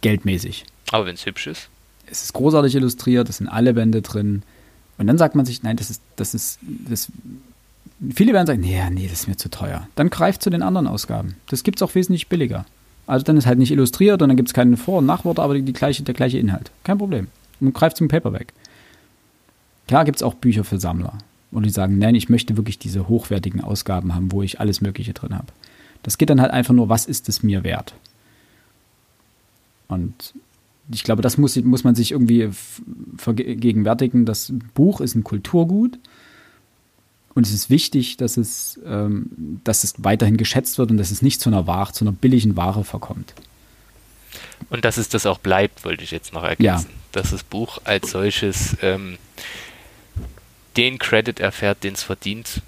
Geldmäßig. 0.00 0.64
Aber 0.92 1.04
wenn 1.04 1.14
es 1.14 1.26
hübsch 1.26 1.46
ist. 1.46 1.68
Es 2.06 2.22
ist 2.22 2.32
großartig 2.32 2.74
illustriert, 2.74 3.28
es 3.28 3.36
sind 3.36 3.48
alle 3.48 3.74
Bände 3.74 4.00
drin. 4.00 4.44
Und 4.96 5.06
dann 5.06 5.18
sagt 5.18 5.34
man 5.34 5.44
sich, 5.44 5.62
nein, 5.62 5.76
das 5.76 5.90
ist, 5.90 6.00
das 6.16 6.32
ist, 6.32 6.58
das. 6.62 7.12
Viele 8.14 8.32
werden 8.32 8.46
sagen, 8.46 8.62
nee, 8.62 8.80
nee, 8.88 9.06
das 9.06 9.20
ist 9.20 9.28
mir 9.28 9.36
zu 9.36 9.50
teuer. 9.50 9.86
Dann 9.96 10.08
greift 10.08 10.42
zu 10.42 10.48
den 10.48 10.62
anderen 10.62 10.86
Ausgaben. 10.86 11.36
Das 11.48 11.64
gibt 11.64 11.80
es 11.80 11.82
auch 11.82 11.94
wesentlich 11.94 12.28
billiger. 12.28 12.64
Also 13.06 13.24
dann 13.24 13.36
ist 13.36 13.44
halt 13.44 13.58
nicht 13.58 13.72
illustriert 13.72 14.22
und 14.22 14.28
dann 14.28 14.38
gibt 14.38 14.48
es 14.48 14.54
keine 14.54 14.78
Vor- 14.78 15.00
und 15.00 15.06
Nachworte, 15.06 15.42
aber 15.42 15.52
die, 15.52 15.60
die 15.60 15.74
gleiche, 15.74 16.02
der 16.02 16.14
gleiche 16.14 16.38
Inhalt. 16.38 16.70
Kein 16.82 16.96
Problem. 16.96 17.28
Und 17.60 17.74
greift 17.74 17.98
zum 17.98 18.08
Paperback. 18.08 18.54
Klar 19.86 20.04
gibt 20.04 20.16
es 20.16 20.22
auch 20.22 20.34
Bücher 20.34 20.64
für 20.64 20.78
Sammler. 20.78 21.18
Und 21.50 21.64
die 21.64 21.70
sagen, 21.70 21.98
nein, 21.98 22.16
ich 22.16 22.28
möchte 22.28 22.56
wirklich 22.56 22.78
diese 22.78 23.08
hochwertigen 23.08 23.60
Ausgaben 23.60 24.14
haben, 24.14 24.32
wo 24.32 24.42
ich 24.42 24.58
alles 24.58 24.80
Mögliche 24.80 25.12
drin 25.12 25.34
habe. 25.34 25.52
Das 26.02 26.18
geht 26.18 26.30
dann 26.30 26.40
halt 26.40 26.50
einfach 26.50 26.74
nur, 26.74 26.88
was 26.88 27.06
ist 27.06 27.28
es 27.28 27.42
mir 27.42 27.62
wert? 27.62 27.94
Und 29.86 30.34
ich 30.90 31.04
glaube, 31.04 31.22
das 31.22 31.38
muss, 31.38 31.56
muss 31.56 31.84
man 31.84 31.94
sich 31.94 32.10
irgendwie 32.10 32.50
vergegenwärtigen. 33.16 34.26
Das 34.26 34.52
Buch 34.74 35.00
ist 35.00 35.14
ein 35.14 35.24
Kulturgut. 35.24 35.98
Und 37.34 37.46
es 37.46 37.52
ist 37.52 37.70
wichtig, 37.70 38.16
dass 38.16 38.36
es, 38.36 38.80
ähm, 38.84 39.60
dass 39.64 39.82
es 39.84 39.94
weiterhin 39.98 40.36
geschätzt 40.36 40.78
wird 40.78 40.90
und 40.90 40.98
dass 40.98 41.10
es 41.10 41.22
nicht 41.22 41.40
zu 41.40 41.50
einer 41.50 41.66
Ware, 41.66 41.92
zu 41.92 42.04
einer 42.04 42.12
billigen 42.12 42.56
Ware 42.56 42.84
verkommt. 42.84 43.34
Und 44.70 44.84
dass 44.84 44.98
es 44.98 45.08
das 45.08 45.26
auch 45.26 45.38
bleibt, 45.38 45.84
wollte 45.84 46.04
ich 46.04 46.10
jetzt 46.10 46.32
noch 46.32 46.44
ergänzen. 46.44 46.88
Ja. 46.90 46.94
Dass 47.12 47.30
das 47.30 47.42
Buch 47.42 47.78
als 47.84 48.10
solches 48.10 48.76
ähm, 48.82 49.18
den 50.76 50.98
Credit 50.98 51.40
erfährt, 51.40 51.84
den 51.84 51.94
es 51.94 52.02
verdient. 52.02 52.62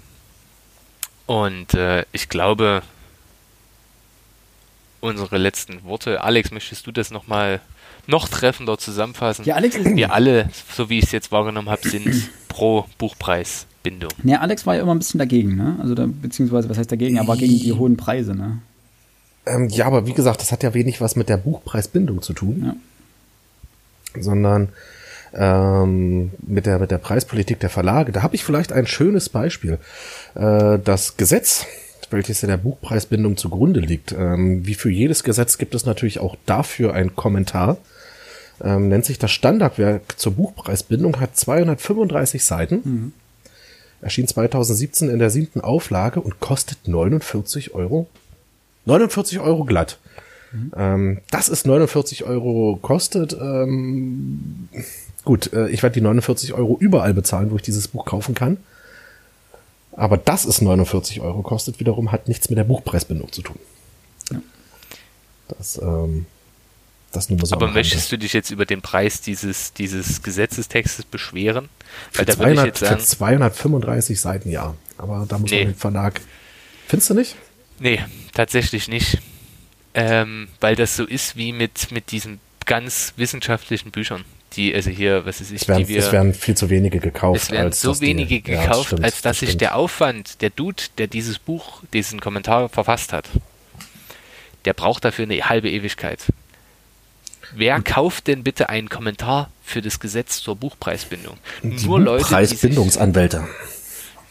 Und 1.25 1.73
äh, 1.73 2.05
ich 2.11 2.29
glaube, 2.29 2.81
unsere 5.01 5.37
letzten 5.37 5.83
Worte. 5.83 6.23
Alex, 6.23 6.51
möchtest 6.51 6.87
du 6.87 6.91
das 6.91 7.11
nochmal 7.11 7.59
noch 8.07 8.29
treffender 8.29 8.77
zusammenfassen? 8.77 9.45
Ja, 9.45 9.55
Alex 9.55 9.75
ist 9.75 9.95
Wir 9.95 10.13
alle, 10.13 10.49
so 10.73 10.89
wie 10.89 10.99
ich 10.99 11.05
es 11.05 11.11
jetzt 11.11 11.31
wahrgenommen 11.31 11.69
habe, 11.69 11.87
sind 11.87 12.29
pro 12.47 12.85
Buchpreisbindung. 12.97 14.11
Ja, 14.23 14.39
Alex 14.39 14.65
war 14.65 14.75
ja 14.75 14.81
immer 14.81 14.95
ein 14.95 14.99
bisschen 14.99 15.19
dagegen, 15.19 15.55
ne? 15.55 15.77
Also 15.81 15.93
da, 15.95 16.07
beziehungsweise, 16.07 16.69
was 16.69 16.77
heißt 16.77 16.91
dagegen? 16.91 17.17
Er 17.17 17.27
war 17.27 17.37
gegen 17.37 17.59
die 17.59 17.73
hohen 17.73 17.97
Preise, 17.97 18.33
ne? 18.33 18.59
Ähm, 19.45 19.69
ja, 19.69 19.85
aber 19.85 20.07
wie 20.07 20.13
gesagt, 20.13 20.41
das 20.41 20.51
hat 20.51 20.63
ja 20.63 20.73
wenig 20.73 20.99
was 21.01 21.15
mit 21.15 21.29
der 21.29 21.37
Buchpreisbindung 21.37 22.21
zu 22.21 22.33
tun. 22.33 22.63
Ja. 24.15 24.21
Sondern 24.21 24.69
ähm, 25.37 26.31
mit, 26.45 26.65
der, 26.65 26.79
mit 26.79 26.91
der 26.91 26.97
Preispolitik 26.97 27.59
der 27.59 27.69
Verlage. 27.69 28.11
Da 28.11 28.23
habe 28.23 28.35
ich 28.35 28.43
vielleicht 28.43 28.71
ein 28.71 28.87
schönes 28.87 29.29
Beispiel. 29.29 29.77
Äh, 30.35 30.79
das 30.83 31.17
Gesetz 31.17 31.65
welches 32.09 32.41
ja 32.41 32.47
der 32.47 32.57
Buchpreisbindung 32.57 33.37
zugrunde 33.37 33.79
liegt. 33.79 34.13
Ähm, 34.13 34.65
wie 34.65 34.75
für 34.75 34.89
jedes 34.89 35.23
Gesetz 35.23 35.57
gibt 35.57 35.75
es 35.75 35.85
natürlich 35.85 36.19
auch 36.19 36.35
dafür 36.45 36.93
einen 36.93 37.15
Kommentar. 37.15 37.77
Ähm, 38.61 38.89
nennt 38.89 39.05
sich 39.05 39.19
das 39.19 39.31
Standardwerk 39.31 40.17
zur 40.17 40.33
Buchpreisbindung, 40.33 41.19
hat 41.19 41.37
235 41.37 42.43
Seiten. 42.43 42.81
Mhm. 42.83 43.13
Erschien 44.01 44.27
2017 44.27 45.09
in 45.09 45.19
der 45.19 45.29
siebten 45.29 45.61
Auflage 45.61 46.21
und 46.21 46.39
kostet 46.39 46.87
49 46.87 47.73
Euro. 47.73 48.07
49 48.85 49.39
Euro 49.39 49.63
glatt. 49.65 49.99
Mhm. 50.51 50.71
Ähm, 50.75 51.17
dass 51.29 51.49
es 51.49 51.65
49 51.65 52.23
Euro 52.23 52.79
kostet, 52.81 53.33
ähm, 53.33 54.69
gut, 55.27 55.51
äh, 55.51 55.67
ich 55.67 55.83
werde 55.83 55.93
die 55.93 56.01
49 56.01 56.53
Euro 56.53 56.77
überall 56.79 57.13
bezahlen, 57.13 57.51
wo 57.51 57.57
ich 57.57 57.61
dieses 57.61 57.89
Buch 57.89 58.05
kaufen 58.05 58.33
kann. 58.33 58.57
Aber 59.91 60.17
dass 60.17 60.45
es 60.45 60.61
49 60.61 61.21
Euro 61.21 61.41
kostet, 61.41 61.79
wiederum 61.79 62.11
hat 62.11 62.27
nichts 62.27 62.49
mit 62.49 62.57
der 62.57 62.63
Buchpreisbindung 62.63 63.31
zu 63.31 63.41
tun. 63.41 63.59
Ja. 64.31 64.41
Das, 65.49 65.79
ähm, 65.81 66.25
das 67.11 67.29
nur 67.29 67.45
so 67.45 67.55
Aber 67.55 67.67
möchtest 67.67 68.11
du 68.11 68.17
dich 68.17 68.31
jetzt 68.31 68.51
über 68.51 68.65
den 68.65 68.81
Preis 68.81 69.21
dieses, 69.21 69.73
dieses 69.73 70.23
Gesetzestextes 70.23 71.03
beschweren? 71.03 71.67
Weil 72.13 72.25
für, 72.25 72.31
200, 72.31 72.77
sagen, 72.77 72.99
für 72.99 73.05
235 73.05 74.19
Seiten 74.19 74.49
ja. 74.49 74.75
Aber 74.97 75.25
da 75.27 75.37
muss 75.37 75.51
nee. 75.51 75.65
man 75.65 75.73
den 75.73 75.77
Verlag. 75.77 76.21
Findest 76.87 77.09
du 77.09 77.13
nicht? 77.15 77.35
Nee, 77.79 77.99
tatsächlich 78.33 78.87
nicht. 78.87 79.19
Ähm, 79.93 80.47
weil 80.61 80.75
das 80.75 80.95
so 80.95 81.05
ist 81.05 81.35
wie 81.35 81.51
mit, 81.51 81.91
mit 81.91 82.11
diesen 82.11 82.39
ganz 82.65 83.13
wissenschaftlichen 83.17 83.91
Büchern 83.91 84.23
die, 84.55 84.73
also 84.73 84.89
hier, 84.89 85.25
was 85.25 85.41
ist 85.41 85.51
ich, 85.51 85.61
es 85.61 85.67
werden, 85.67 85.79
die 85.79 85.89
wir, 85.89 85.99
es 85.99 86.11
werden 86.11 86.33
viel 86.33 86.55
zu 86.55 86.69
wenige 86.69 86.99
gekauft. 86.99 87.43
Es 87.43 87.51
werden 87.51 87.71
so 87.71 87.99
wenige 87.99 88.27
die, 88.27 88.41
gekauft, 88.41 88.67
ja, 88.67 88.83
stimmt, 88.83 89.03
als 89.03 89.21
dass 89.21 89.21
das 89.21 89.39
sich 89.39 89.57
der 89.57 89.75
Aufwand, 89.75 90.41
der 90.41 90.49
Dude, 90.49 90.83
der 90.97 91.07
dieses 91.07 91.39
Buch, 91.39 91.83
diesen 91.93 92.19
Kommentar 92.19 92.69
verfasst 92.69 93.13
hat, 93.13 93.27
der 94.65 94.73
braucht 94.73 95.05
dafür 95.05 95.23
eine 95.23 95.37
halbe 95.49 95.69
Ewigkeit. 95.69 96.19
Wer 97.53 97.81
kauft 97.81 98.27
denn 98.27 98.43
bitte 98.43 98.69
einen 98.69 98.89
Kommentar 98.89 99.49
für 99.63 99.81
das 99.81 99.99
Gesetz 99.99 100.41
zur 100.41 100.55
Buchpreisbindung? 100.57 101.37
Die 101.63 101.85
Nur 101.85 101.99
Leute. 101.99 102.25
Preisbindungsanwälte. 102.25 103.47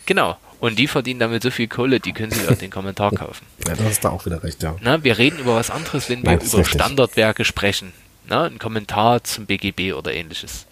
Genau. 0.04 0.36
Und 0.60 0.78
die 0.78 0.86
verdienen 0.86 1.20
damit 1.20 1.42
so 1.42 1.50
viel 1.50 1.68
Kohle, 1.68 2.00
die 2.00 2.12
können 2.12 2.32
sich 2.32 2.48
auch 2.48 2.56
den 2.56 2.70
Kommentar 2.70 3.12
kaufen. 3.12 3.46
Ja, 3.66 3.74
das 3.74 3.90
ist 3.90 4.04
da 4.04 4.10
auch 4.10 4.26
wieder 4.26 4.42
recht, 4.42 4.62
ja. 4.62 4.76
Na, 4.80 5.02
wir 5.04 5.18
reden 5.18 5.38
über 5.38 5.54
was 5.54 5.70
anderes, 5.70 6.08
wenn 6.08 6.22
wir 6.22 6.36
Nein, 6.36 6.40
über 6.40 6.64
Standardwerke 6.64 7.44
sprechen 7.44 7.92
ne, 8.27 8.45
ein 8.45 8.59
Kommentar 8.59 9.24
zum 9.24 9.47
BGB 9.47 9.95
oder 9.95 10.12
ähnliches. 10.12 10.66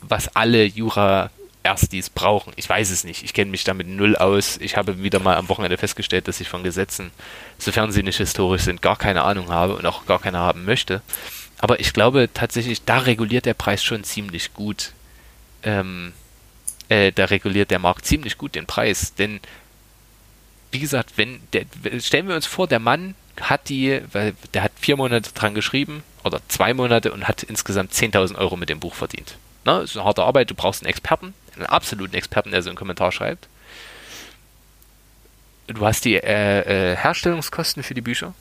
Was 0.00 0.34
alle 0.34 0.64
Jura 0.64 1.30
Erstis 1.66 2.10
brauchen. 2.10 2.52
Ich 2.56 2.68
weiß 2.68 2.90
es 2.90 3.02
nicht. 3.02 3.24
Ich 3.24 3.34
kenne 3.34 3.50
mich 3.50 3.64
damit 3.64 3.88
null 3.88 4.16
aus. 4.16 4.56
Ich 4.58 4.76
habe 4.76 5.02
wieder 5.02 5.18
mal 5.18 5.36
am 5.36 5.48
Wochenende 5.48 5.76
festgestellt, 5.76 6.28
dass 6.28 6.40
ich 6.40 6.48
von 6.48 6.62
Gesetzen, 6.62 7.10
sofern 7.58 7.90
sie 7.90 8.04
nicht 8.04 8.18
historisch 8.18 8.62
sind, 8.62 8.82
gar 8.82 8.96
keine 8.96 9.22
Ahnung 9.22 9.50
habe 9.50 9.74
und 9.74 9.84
auch 9.84 10.06
gar 10.06 10.20
keine 10.20 10.38
haben 10.38 10.64
möchte. 10.64 11.02
Aber 11.58 11.80
ich 11.80 11.92
glaube 11.92 12.28
tatsächlich, 12.32 12.84
da 12.84 12.98
reguliert 12.98 13.46
der 13.46 13.54
Preis 13.54 13.82
schon 13.82 14.04
ziemlich 14.04 14.54
gut. 14.54 14.92
Ähm, 15.64 16.12
äh, 16.88 17.10
da 17.10 17.24
reguliert 17.24 17.70
der 17.72 17.80
Markt 17.80 18.06
ziemlich 18.06 18.38
gut 18.38 18.54
den 18.54 18.66
Preis. 18.66 19.14
Denn, 19.14 19.40
wie 20.70 20.78
gesagt, 20.78 21.14
wenn 21.16 21.40
der, 21.52 21.64
stellen 21.98 22.28
wir 22.28 22.36
uns 22.36 22.46
vor, 22.46 22.68
der 22.68 22.78
Mann 22.78 23.14
hat 23.40 23.68
die, 23.68 24.00
weil 24.12 24.34
der 24.54 24.62
hat 24.62 24.72
vier 24.76 24.96
Monate 24.96 25.32
dran 25.32 25.54
geschrieben 25.54 26.02
oder 26.24 26.40
zwei 26.48 26.74
Monate 26.74 27.12
und 27.12 27.28
hat 27.28 27.42
insgesamt 27.42 27.92
10.000 27.92 28.36
Euro 28.36 28.56
mit 28.56 28.68
dem 28.68 28.80
Buch 28.80 28.94
verdient. 28.94 29.36
Na, 29.64 29.80
ist 29.80 29.96
eine 29.96 30.04
harte 30.04 30.22
Arbeit, 30.22 30.50
du 30.50 30.54
brauchst 30.54 30.82
einen 30.82 30.90
Experten, 30.90 31.34
einen 31.54 31.66
absoluten 31.66 32.14
Experten, 32.14 32.50
der 32.50 32.62
so 32.62 32.70
einen 32.70 32.76
Kommentar 32.76 33.12
schreibt. 33.12 33.48
Du 35.66 35.84
hast 35.84 36.04
die 36.04 36.14
äh, 36.14 36.92
äh, 36.92 36.96
Herstellungskosten 36.96 37.82
für 37.82 37.94
die 37.94 38.00
Bücher. 38.00 38.34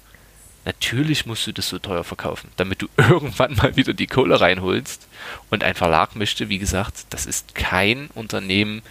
Natürlich 0.65 1.25
musst 1.25 1.45
du 1.47 1.51
das 1.51 1.69
so 1.69 1.79
teuer 1.79 2.03
verkaufen, 2.03 2.49
damit 2.57 2.81
du 2.81 2.87
irgendwann 2.97 3.55
mal 3.55 3.75
wieder 3.75 3.93
die 3.93 4.07
Kohle 4.07 4.39
reinholst. 4.39 5.07
Und 5.49 5.63
ein 5.63 5.75
Verlag 5.75 6.15
möchte, 6.15 6.49
wie 6.49 6.59
gesagt, 6.59 7.05
das 7.09 7.25
ist 7.25 7.55
kein 7.55 8.09
Unternehmen, 8.13 8.81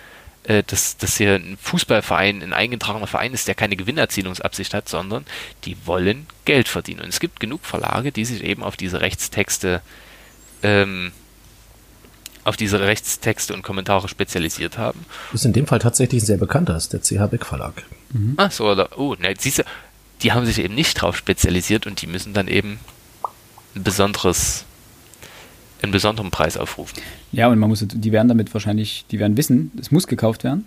dass, 0.45 0.97
dass 0.97 1.17
hier 1.17 1.35
ein 1.35 1.57
Fußballverein, 1.61 2.43
ein 2.43 2.53
eingetragener 2.53 3.07
Verein 3.07 3.33
ist, 3.33 3.49
der 3.49 3.55
keine 3.55 3.77
Gewinnerzielungsabsicht 3.77 4.75
hat, 4.75 4.89
sondern 4.89 5.25
die 5.65 5.77
wollen 5.87 6.27
Geld 6.45 6.69
verdienen. 6.69 7.01
Und 7.01 7.09
es 7.09 7.21
gibt 7.21 7.41
genug 7.41 7.65
Verlage, 7.65 8.13
die 8.13 8.25
sich 8.25 8.45
eben 8.45 8.63
auf 8.63 8.77
diese 8.77 9.01
Rechtstexte 9.01 9.81
ähm, 10.63 11.13
auf 12.45 12.57
diese 12.57 12.79
Rechtstexte 12.79 13.55
und 13.55 13.63
Kommentare 13.63 14.09
spezialisiert 14.09 14.77
haben. 14.77 15.07
Das 15.33 15.41
ist 15.41 15.47
in 15.47 15.55
dem 15.55 15.67
Fall 15.67 15.79
tatsächlich 15.79 16.23
ein 16.23 16.27
sehr 16.27 16.37
bekannter, 16.37 16.77
ist 16.77 16.93
der 16.93 17.01
CH 17.01 17.31
Beck 17.31 17.47
Verlag. 17.47 17.85
Mhm. 18.13 18.35
Ach 18.37 18.53
so, 18.53 18.71
oder, 18.71 18.99
oh, 18.99 19.15
ne, 19.15 19.35
siehst 19.39 19.61
du, 19.61 19.63
die 20.23 20.33
haben 20.33 20.47
sich 20.47 20.59
eben 20.59 20.75
nicht 20.75 21.01
drauf 21.01 21.17
spezialisiert 21.17 21.87
und 21.87 22.03
die 22.03 22.07
müssen 22.07 22.35
dann 22.35 22.49
eben 22.49 22.79
ein 23.75 23.83
besonderes 23.83 24.65
einen 25.85 25.93
besonderen 25.93 26.31
Preis 26.31 26.57
aufrufen. 26.57 27.01
Ja, 27.33 27.49
und 27.49 27.59
man 27.59 27.69
muss, 27.69 27.85
die 27.87 28.13
werden 28.13 28.29
damit 28.29 28.53
wahrscheinlich, 28.53 29.05
die 29.11 29.19
werden 29.19 29.37
wissen, 29.37 29.73
es 29.81 29.91
muss 29.91 30.07
gekauft 30.07 30.45
werden. 30.45 30.67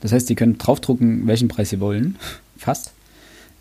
Das 0.00 0.12
heißt, 0.12 0.28
die 0.28 0.34
können 0.34 0.58
draufdrucken, 0.58 1.26
welchen 1.26 1.48
Preis 1.48 1.70
sie 1.70 1.80
wollen, 1.80 2.16
fast. 2.58 2.92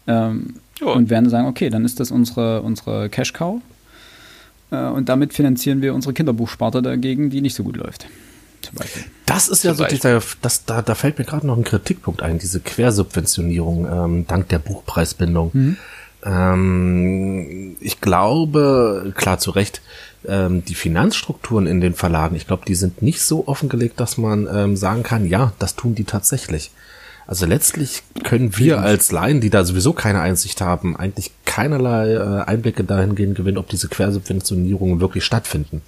Ähm, 0.07 0.55
und 0.81 1.09
werden 1.09 1.29
sagen, 1.29 1.47
okay, 1.47 1.69
dann 1.69 1.85
ist 1.85 1.99
das 1.99 2.11
unsere, 2.11 2.61
unsere 2.61 3.09
Cash-Cow. 3.09 3.61
Äh, 4.71 4.75
und 4.87 5.09
damit 5.09 5.33
finanzieren 5.33 5.81
wir 5.81 5.93
unsere 5.93 6.13
Kinderbuchsparte 6.13 6.81
dagegen, 6.81 7.29
die 7.29 7.41
nicht 7.41 7.55
so 7.55 7.63
gut 7.63 7.77
läuft. 7.77 8.07
Zum 8.61 8.75
Beispiel. 8.75 9.03
Das 9.25 9.47
ist 9.47 9.63
ja 9.63 9.73
Zum 9.73 9.85
so 9.85 9.89
dieser, 9.89 10.21
das, 10.41 10.65
da, 10.65 10.81
da 10.81 10.95
fällt 10.95 11.19
mir 11.19 11.25
gerade 11.25 11.45
noch 11.47 11.57
ein 11.57 11.63
Kritikpunkt 11.63 12.21
ein, 12.21 12.39
diese 12.39 12.59
Quersubventionierung 12.59 13.85
ähm, 13.85 14.27
dank 14.27 14.49
der 14.49 14.59
Buchpreisbindung. 14.59 15.51
Mhm. 15.53 15.77
Ähm, 16.25 17.77
ich 17.79 18.01
glaube, 18.01 19.13
klar 19.15 19.37
zu 19.37 19.51
Recht, 19.51 19.81
ähm, 20.27 20.65
die 20.65 20.75
Finanzstrukturen 20.75 21.67
in 21.67 21.81
den 21.81 21.93
Verlagen, 21.93 22.35
ich 22.35 22.47
glaube, 22.47 22.63
die 22.67 22.75
sind 22.75 23.01
nicht 23.01 23.21
so 23.21 23.47
offengelegt, 23.47 23.99
dass 23.99 24.17
man 24.17 24.47
ähm, 24.51 24.75
sagen 24.75 25.03
kann, 25.03 25.27
ja, 25.27 25.53
das 25.59 25.75
tun 25.75 25.95
die 25.95 26.05
tatsächlich. 26.05 26.71
Also 27.27 27.47
letztlich 27.47 28.03
können 28.23 28.55
wir 28.57 28.81
als 28.81 29.11
Laien, 29.11 29.41
die 29.41 29.49
da 29.49 29.63
sowieso 29.63 29.93
keine 29.93 30.21
Einsicht 30.21 30.61
haben, 30.61 30.95
eigentlich 30.95 31.31
keinerlei 31.45 32.13
äh, 32.13 32.43
Einblicke 32.43 32.83
dahingehend 32.83 33.35
gewinnen, 33.35 33.57
ob 33.57 33.67
diese 33.67 33.87
Quersubventionierungen 33.87 34.99
wirklich 34.99 35.25
stattfinden. 35.25 35.81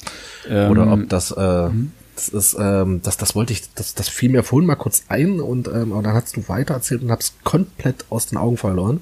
Ähm, 0.50 0.72
Oder 0.72 0.92
ob 0.92 1.10
das, 1.10 1.32
äh, 1.32 1.70
mhm. 1.70 1.92
das 2.16 2.30
ist, 2.30 2.58
ähm, 2.60 3.02
das, 3.04 3.18
das 3.18 3.36
wollte 3.36 3.54
ich, 3.54 3.72
das, 3.76 3.94
das 3.94 4.10
fiel 4.10 4.32
mir 4.32 4.42
vorhin 4.42 4.66
mal 4.66 4.76
kurz 4.76 5.04
ein 5.10 5.40
und, 5.40 5.68
ähm, 5.68 5.92
und 5.92 6.04
dann 6.04 6.14
hast 6.14 6.36
du 6.38 6.48
weiter 6.48 6.74
erzählt 6.74 7.04
und 7.04 7.12
hab's 7.12 7.36
komplett 7.44 8.06
aus 8.10 8.26
den 8.26 8.40
Augen 8.40 8.58
verloren. 8.58 9.02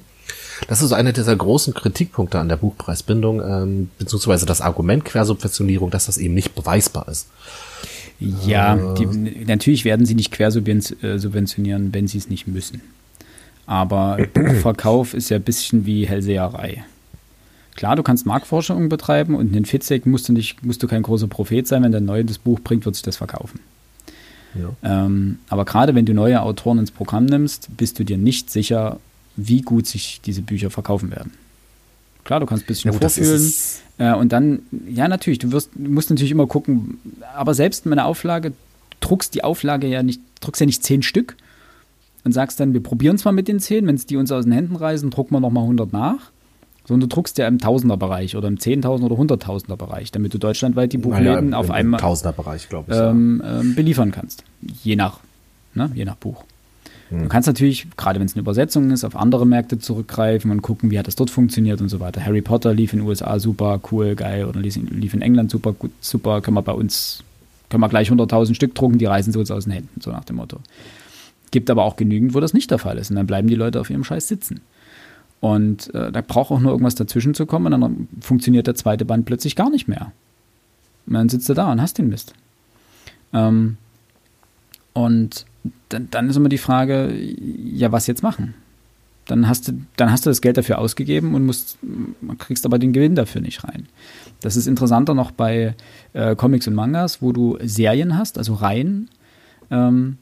Das 0.68 0.82
ist 0.82 0.92
einer 0.92 1.12
dieser 1.12 1.36
großen 1.36 1.74
Kritikpunkte 1.74 2.38
an 2.38 2.48
der 2.48 2.56
Buchpreisbindung, 2.56 3.42
ähm, 3.42 3.90
beziehungsweise 3.98 4.46
das 4.46 4.60
Argument 4.60 5.04
Quersubventionierung, 5.04 5.90
dass 5.90 6.06
das 6.06 6.18
eben 6.18 6.34
nicht 6.34 6.54
beweisbar 6.54 7.08
ist. 7.08 7.28
Ja, 8.18 8.94
die, 8.94 9.06
natürlich 9.44 9.84
werden 9.84 10.06
sie 10.06 10.14
nicht 10.14 10.32
quersubventionieren, 10.32 11.92
wenn 11.92 12.08
sie 12.08 12.18
es 12.18 12.30
nicht 12.30 12.46
müssen. 12.46 12.80
Aber 13.66 14.18
Buchverkauf 14.34 15.12
ist 15.12 15.28
ja 15.28 15.36
ein 15.36 15.42
bisschen 15.42 15.84
wie 15.84 16.06
Hellseherei. 16.06 16.84
Klar, 17.74 17.94
du 17.94 18.02
kannst 18.02 18.24
Marktforschung 18.24 18.88
betreiben 18.88 19.34
und 19.34 19.48
in 19.48 19.52
den 19.52 19.64
Fitzek 19.66 20.06
musst 20.06 20.30
du, 20.30 20.32
nicht, 20.32 20.64
musst 20.64 20.82
du 20.82 20.86
kein 20.86 21.02
großer 21.02 21.26
Prophet 21.26 21.68
sein. 21.68 21.82
Wenn 21.82 21.92
der 21.92 22.00
neue 22.00 22.24
das 22.24 22.38
Buch 22.38 22.60
bringt, 22.60 22.86
wird 22.86 22.94
sich 22.94 23.04
das 23.04 23.18
verkaufen. 23.18 23.60
Ja. 24.54 25.04
Ähm, 25.04 25.38
aber 25.50 25.66
gerade 25.66 25.94
wenn 25.94 26.06
du 26.06 26.14
neue 26.14 26.40
Autoren 26.40 26.78
ins 26.78 26.90
Programm 26.90 27.26
nimmst, 27.26 27.76
bist 27.76 27.98
du 27.98 28.04
dir 28.04 28.16
nicht 28.16 28.50
sicher, 28.50 28.98
wie 29.36 29.62
gut 29.62 29.86
sich 29.86 30.20
diese 30.24 30.42
Bücher 30.42 30.70
verkaufen 30.70 31.10
werden. 31.10 31.32
Klar, 32.24 32.40
du 32.40 32.46
kannst 32.46 32.64
ein 32.64 32.66
bisschen 32.66 32.92
ja, 32.92 32.98
vorfühlen. 32.98 33.52
Äh, 33.98 34.14
und 34.14 34.32
dann, 34.32 34.62
ja, 34.88 35.06
natürlich, 35.06 35.38
du 35.38 35.52
wirst, 35.52 35.70
du 35.74 35.90
musst 35.90 36.10
natürlich 36.10 36.32
immer 36.32 36.46
gucken, 36.46 36.98
aber 37.36 37.54
selbst 37.54 37.86
mit 37.86 37.92
einer 37.92 38.06
Auflage, 38.06 38.52
druckst 39.00 39.34
die 39.34 39.44
Auflage 39.44 39.86
ja 39.86 40.02
nicht, 40.02 40.20
druckst 40.40 40.60
ja 40.60 40.66
nicht 40.66 40.82
zehn 40.82 41.02
Stück 41.02 41.36
und 42.24 42.32
sagst 42.32 42.58
dann, 42.58 42.72
wir 42.72 42.82
probieren 42.82 43.16
es 43.16 43.24
mal 43.24 43.32
mit 43.32 43.46
den 43.46 43.60
zehn, 43.60 43.86
wenn 43.86 43.94
es 43.94 44.06
die 44.06 44.16
uns 44.16 44.32
aus 44.32 44.44
den 44.44 44.52
Händen 44.52 44.74
reißen, 44.76 45.10
drucken 45.10 45.34
wir 45.34 45.40
nochmal 45.40 45.62
100 45.62 45.92
nach. 45.92 46.32
Sondern 46.84 47.08
du 47.08 47.14
druckst 47.14 47.38
ja 47.38 47.48
im 47.48 47.58
Tausenderbereich 47.58 48.36
oder 48.36 48.46
im 48.46 48.60
Zehntausender 48.60 49.10
oder 49.10 49.18
Hunderttausender 49.18 49.76
Bereich, 49.76 50.12
damit 50.12 50.32
du 50.34 50.38
deutschlandweit 50.38 50.92
die 50.92 50.98
Buchläden 50.98 51.50
naja, 51.50 51.58
auf 51.58 51.70
einmal 51.70 52.00
Tausenderbereich, 52.00 52.68
glaube 52.68 52.92
ich, 52.92 52.98
ähm, 52.98 53.42
ähm, 53.44 53.74
beliefern 53.74 54.12
kannst. 54.12 54.44
Je 54.84 54.94
nach, 54.94 55.18
ne, 55.74 55.90
je 55.94 56.04
nach 56.04 56.14
Buch. 56.14 56.44
Hm. 57.10 57.24
Du 57.24 57.28
kannst 57.28 57.46
natürlich, 57.46 57.86
gerade 57.96 58.18
wenn 58.18 58.26
es 58.26 58.34
eine 58.34 58.40
Übersetzung 58.40 58.90
ist, 58.90 59.04
auf 59.04 59.16
andere 59.16 59.46
Märkte 59.46 59.78
zurückgreifen 59.78 60.50
und 60.50 60.62
gucken, 60.62 60.90
wie 60.90 60.98
hat 60.98 61.06
das 61.06 61.16
dort 61.16 61.30
funktioniert 61.30 61.80
und 61.80 61.88
so 61.88 62.00
weiter. 62.00 62.24
Harry 62.24 62.42
Potter 62.42 62.74
lief 62.74 62.92
in 62.92 63.00
den 63.00 63.08
USA 63.08 63.38
super, 63.38 63.80
cool, 63.90 64.14
geil, 64.14 64.44
oder 64.44 64.60
lief 64.60 64.76
in 65.14 65.22
England 65.22 65.50
super, 65.50 65.72
gut, 65.72 65.92
super, 66.00 66.40
können 66.40 66.56
wir 66.56 66.62
bei 66.62 66.72
uns, 66.72 67.22
können 67.68 67.82
wir 67.82 67.88
gleich 67.88 68.10
100.000 68.10 68.54
Stück 68.54 68.74
drucken, 68.74 68.98
die 68.98 69.04
reißen 69.04 69.32
sie 69.32 69.38
uns 69.38 69.50
aus 69.50 69.64
den 69.64 69.72
Händen, 69.72 70.00
so 70.00 70.10
nach 70.10 70.24
dem 70.24 70.36
Motto. 70.36 70.58
Gibt 71.50 71.70
aber 71.70 71.84
auch 71.84 71.96
genügend, 71.96 72.34
wo 72.34 72.40
das 72.40 72.54
nicht 72.54 72.70
der 72.70 72.78
Fall 72.78 72.98
ist. 72.98 73.10
Und 73.10 73.16
dann 73.16 73.26
bleiben 73.26 73.48
die 73.48 73.54
Leute 73.54 73.80
auf 73.80 73.88
ihrem 73.88 74.04
Scheiß 74.04 74.26
sitzen. 74.26 74.60
Und 75.40 75.94
äh, 75.94 76.10
da 76.10 76.22
braucht 76.22 76.50
auch 76.50 76.60
nur 76.60 76.72
irgendwas 76.72 76.96
dazwischen 76.96 77.34
zu 77.34 77.46
kommen 77.46 77.72
und 77.72 77.80
dann 77.80 78.08
funktioniert 78.20 78.66
der 78.66 78.74
zweite 78.74 79.04
Band 79.04 79.26
plötzlich 79.26 79.54
gar 79.54 79.70
nicht 79.70 79.86
mehr. 79.86 80.12
Und 81.06 81.14
dann 81.14 81.28
sitzt 81.28 81.48
du 81.48 81.54
da 81.54 81.70
und 81.70 81.80
hast 81.80 81.98
den 81.98 82.08
Mist. 82.08 82.34
Ähm, 83.32 83.76
und 84.92 85.46
dann, 85.88 86.08
dann 86.10 86.28
ist 86.28 86.36
immer 86.36 86.48
die 86.48 86.58
Frage, 86.58 87.12
ja, 87.12 87.92
was 87.92 88.06
jetzt 88.06 88.22
machen? 88.22 88.54
Dann 89.26 89.48
hast 89.48 89.68
du, 89.68 89.72
dann 89.96 90.10
hast 90.10 90.24
du 90.24 90.30
das 90.30 90.40
Geld 90.40 90.56
dafür 90.56 90.78
ausgegeben 90.78 91.34
und 91.34 91.44
musst, 91.44 91.78
kriegst 92.38 92.64
aber 92.64 92.78
den 92.78 92.92
Gewinn 92.92 93.16
dafür 93.16 93.40
nicht 93.40 93.64
rein. 93.64 93.86
Das 94.40 94.56
ist 94.56 94.66
interessanter 94.66 95.14
noch 95.14 95.32
bei 95.32 95.74
äh, 96.12 96.36
Comics 96.36 96.68
und 96.68 96.74
Mangas, 96.74 97.22
wo 97.22 97.32
du 97.32 97.58
Serien 97.62 98.16
hast, 98.16 98.38
also 98.38 98.54
Reihen, 98.54 99.08
ähm, 99.70 100.18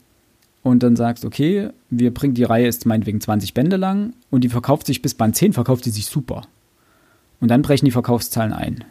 und 0.63 0.81
dann 0.81 0.95
sagst, 0.95 1.25
okay, 1.25 1.69
wir 1.91 2.11
bringen 2.11 2.33
die 2.33 2.43
Reihe 2.43 2.65
ist 2.65 2.87
meinetwegen 2.87 3.21
20 3.21 3.53
Bände 3.53 3.77
lang 3.77 4.13
und 4.31 4.43
die 4.43 4.49
verkauft 4.49 4.87
sich 4.87 5.03
bis 5.03 5.13
Band 5.13 5.35
10, 5.35 5.53
verkauft 5.53 5.85
die 5.85 5.91
sich 5.91 6.07
super. 6.07 6.41
Und 7.39 7.49
dann 7.49 7.61
brechen 7.61 7.85
die 7.85 7.91
Verkaufszahlen 7.91 8.51
ein. 8.51 8.83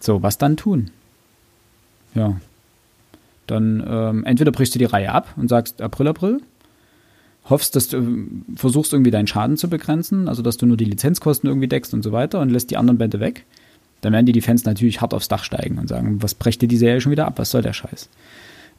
So, 0.00 0.20
was 0.24 0.38
dann 0.38 0.56
tun? 0.56 0.90
Ja, 2.16 2.40
dann 3.46 3.84
ähm, 3.86 4.24
entweder 4.24 4.52
brichst 4.52 4.74
du 4.74 4.78
die 4.78 4.84
Reihe 4.84 5.12
ab 5.12 5.34
und 5.36 5.48
sagst 5.48 5.80
April, 5.82 6.08
April, 6.08 6.40
hoffst, 7.48 7.76
dass 7.76 7.88
du 7.88 7.98
äh, 7.98 8.56
versuchst 8.56 8.92
irgendwie 8.92 9.10
deinen 9.10 9.26
Schaden 9.26 9.56
zu 9.56 9.68
begrenzen, 9.68 10.28
also 10.28 10.42
dass 10.42 10.56
du 10.56 10.66
nur 10.66 10.76
die 10.76 10.84
Lizenzkosten 10.84 11.48
irgendwie 11.48 11.68
deckst 11.68 11.92
und 11.94 12.02
so 12.02 12.12
weiter 12.12 12.40
und 12.40 12.50
lässt 12.50 12.70
die 12.70 12.76
anderen 12.76 12.98
Bände 12.98 13.20
weg. 13.20 13.44
Dann 14.00 14.12
werden 14.12 14.26
die 14.26 14.40
Fans 14.40 14.64
natürlich 14.64 15.00
hart 15.00 15.14
aufs 15.14 15.28
Dach 15.28 15.44
steigen 15.44 15.78
und 15.78 15.88
sagen, 15.88 16.22
was 16.22 16.34
brecht 16.34 16.60
dir 16.60 16.68
die 16.68 16.76
Serie 16.76 17.00
schon 17.00 17.12
wieder 17.12 17.26
ab? 17.26 17.34
Was 17.36 17.50
soll 17.50 17.62
der 17.62 17.72
Scheiß? 17.72 18.08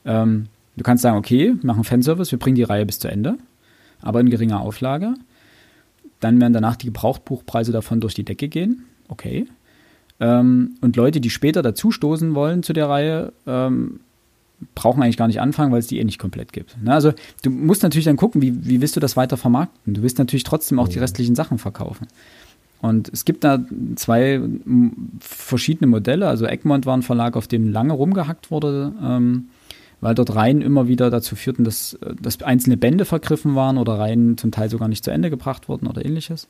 Ähm, 0.06 0.48
du 0.76 0.84
kannst 0.84 1.02
sagen, 1.02 1.18
okay, 1.18 1.56
machen 1.62 1.84
Fanservice, 1.84 2.32
wir 2.32 2.40
bringen 2.40 2.56
die 2.56 2.64
Reihe 2.64 2.86
bis 2.86 3.00
zu 3.00 3.08
Ende, 3.08 3.38
aber 4.02 4.20
in 4.20 4.30
geringer 4.30 4.60
Auflage. 4.60 5.14
Dann 6.20 6.40
werden 6.40 6.54
danach 6.54 6.76
die 6.76 6.88
Gebrauchtbuchpreise 6.88 7.72
davon 7.72 8.00
durch 8.00 8.14
die 8.14 8.24
Decke 8.24 8.48
gehen. 8.48 8.86
Okay. 9.08 9.46
Ähm, 10.20 10.76
und 10.82 10.96
Leute, 10.96 11.20
die 11.20 11.30
später 11.30 11.62
dazustoßen 11.62 12.36
wollen 12.36 12.64
zu 12.64 12.74
der 12.74 12.88
Reihe, 12.88 13.34
ähm, 13.46 14.02
brauchen 14.76 15.02
eigentlich 15.02 15.18
gar 15.18 15.28
nicht 15.28 15.42
anfangen, 15.42 15.72
weil 15.72 15.80
es 15.80 15.88
die 15.88 16.00
eh 16.00 16.04
nicht 16.04 16.20
komplett 16.20 16.54
gibt. 16.54 16.82
Ne? 16.82 16.94
Also 16.94 17.14
du 17.42 17.50
musst 17.50 17.84
natürlich 17.84 18.06
dann 18.06 18.18
gucken, 18.18 18.42
wie, 18.42 18.66
wie 18.66 18.82
willst 18.82 18.96
du 18.96 19.00
das 19.00 19.18
weiter 19.18 19.38
vermarkten? 19.38 19.94
Du 19.94 20.02
willst 20.02 20.18
natürlich 20.18 20.44
trotzdem 20.44 20.80
auch 20.80 20.88
die 20.88 21.00
restlichen 21.00 21.36
Sachen 21.36 21.58
verkaufen. 21.58 22.08
Und 22.82 23.10
es 23.14 23.24
gibt 23.24 23.46
da 23.46 23.60
zwei 23.96 24.42
verschiedene 25.20 25.88
Modelle. 25.88 26.28
Also 26.28 26.46
Egmont 26.46 26.86
war 26.86 26.98
ein 26.98 27.02
Verlag, 27.02 27.38
auf 27.38 27.48
dem 27.48 27.72
lange 27.72 27.94
rumgehackt 27.94 28.52
wurde, 28.52 28.92
ähm, 29.02 29.46
weil 30.02 30.16
dort 30.16 30.36
Reihen 30.36 30.62
immer 30.62 30.90
wieder 30.90 31.10
dazu 31.10 31.38
führten, 31.38 31.64
dass, 31.64 31.98
dass 32.22 32.42
einzelne 32.42 32.76
Bände 32.76 33.06
vergriffen 33.06 33.56
waren 33.56 33.78
oder 33.78 34.00
Reihen 34.00 34.38
zum 34.38 34.52
Teil 34.52 34.70
sogar 34.70 34.90
nicht 34.90 35.06
zu 35.06 35.12
Ende 35.12 35.30
gebracht 35.30 35.70
wurden 35.70 35.88
oder 35.88 36.04
ähnliches. 36.04 36.50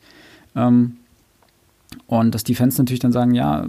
Ähm, 0.55 0.97
und 2.07 2.33
dass 2.33 2.43
die 2.43 2.55
Fans 2.55 2.79
natürlich 2.79 2.99
dann 2.99 3.11
sagen, 3.11 3.35
ja, 3.35 3.67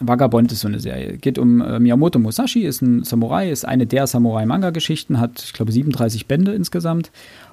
Vagabond 0.00 0.50
ist 0.52 0.60
so 0.60 0.68
eine 0.68 0.80
Serie. 0.80 1.18
Geht 1.18 1.38
um 1.38 1.60
äh, 1.60 1.78
Miyamoto 1.78 2.18
Musashi, 2.18 2.64
ist 2.64 2.80
ein 2.80 3.04
Samurai, 3.04 3.50
ist 3.50 3.66
eine 3.66 3.86
der 3.86 4.06
Samurai-Manga-Geschichten, 4.06 5.20
hat, 5.20 5.42
ich 5.42 5.52
glaube, 5.52 5.72
37 5.72 6.26
Bände 6.26 6.54
insgesamt 6.54 7.10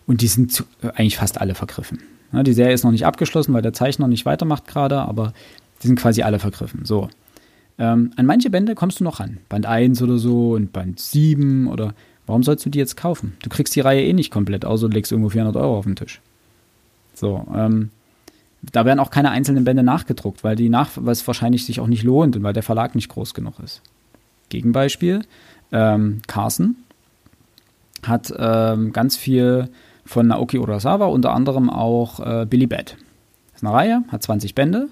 und 0.08 0.22
die 0.22 0.28
sind 0.28 0.52
zu, 0.52 0.64
äh, 0.82 0.88
eigentlich 0.90 1.18
fast 1.18 1.42
alle 1.42 1.56
vergriffen. 1.56 2.00
Ja, 2.32 2.44
die 2.44 2.54
Serie 2.54 2.74
ist 2.74 2.84
noch 2.84 2.92
nicht 2.92 3.06
abgeschlossen, 3.06 3.54
weil 3.54 3.62
der 3.62 3.74
Zeichner 3.74 4.08
nicht 4.08 4.26
weitermacht 4.26 4.68
gerade, 4.68 5.00
aber 5.00 5.34
die 5.84 5.88
sind 5.88 6.00
quasi 6.00 6.22
alle 6.22 6.40
vergriffen. 6.40 6.86
So. 6.86 7.10
Ähm, 7.78 8.12
an 8.16 8.26
manche 8.26 8.50
Bände 8.50 8.76
kommst 8.76 9.02
du 9.02 9.04
noch 9.04 9.20
ran. 9.20 9.40
Band 9.50 9.66
1 9.66 10.02
oder 10.02 10.18
so 10.18 10.54
und 10.54 10.72
Band 10.72 11.00
7 11.00 11.68
oder 11.68 11.94
warum 12.26 12.44
sollst 12.44 12.66
du 12.66 12.70
die 12.70 12.80
jetzt 12.80 12.96
kaufen? 12.96 13.36
Du 13.42 13.50
kriegst 13.50 13.76
die 13.76 13.82
Reihe 13.82 14.06
eh 14.06 14.14
nicht 14.14 14.32
komplett, 14.32 14.64
außer 14.64 14.88
du 14.88 14.94
legst 14.94 15.12
irgendwo 15.12 15.30
400 15.30 15.58
Euro 15.58 15.78
auf 15.78 15.86
den 15.86 15.98
Tisch. 15.98 16.22
So, 17.14 17.46
ähm, 17.54 17.90
da 18.72 18.86
werden 18.86 19.00
auch 19.00 19.12
keine 19.12 19.32
einzelnen 19.32 19.64
Bände 19.64 19.84
nachgedruckt, 19.84 20.44
weil 20.44 20.56
die 20.56 20.70
nach, 20.70 20.92
weil 20.96 21.16
wahrscheinlich 21.26 21.66
sich 21.66 21.80
auch 21.80 21.88
nicht 21.88 22.04
lohnt 22.04 22.36
und 22.36 22.44
weil 22.44 22.54
der 22.54 22.64
Verlag 22.64 22.96
nicht 22.96 23.10
groß 23.10 23.34
genug 23.34 23.60
ist. 23.60 23.82
Gegenbeispiel, 24.50 25.24
ähm, 25.72 26.22
Carson 26.28 26.76
hat 28.04 28.34
ähm, 28.38 28.94
ganz 28.94 29.18
viel 29.18 29.70
von 30.06 30.28
Naoki 30.28 30.60
Urasawa, 30.60 31.08
unter 31.08 31.34
anderem 31.34 31.70
auch 31.70 32.20
äh, 32.20 32.46
Billy 32.46 32.68
Bat. 32.68 32.98
Das 33.52 33.62
ist 33.62 33.64
eine 33.64 33.74
Reihe, 33.74 34.04
hat 34.10 34.22
20 34.22 34.54
Bände. 34.54 34.88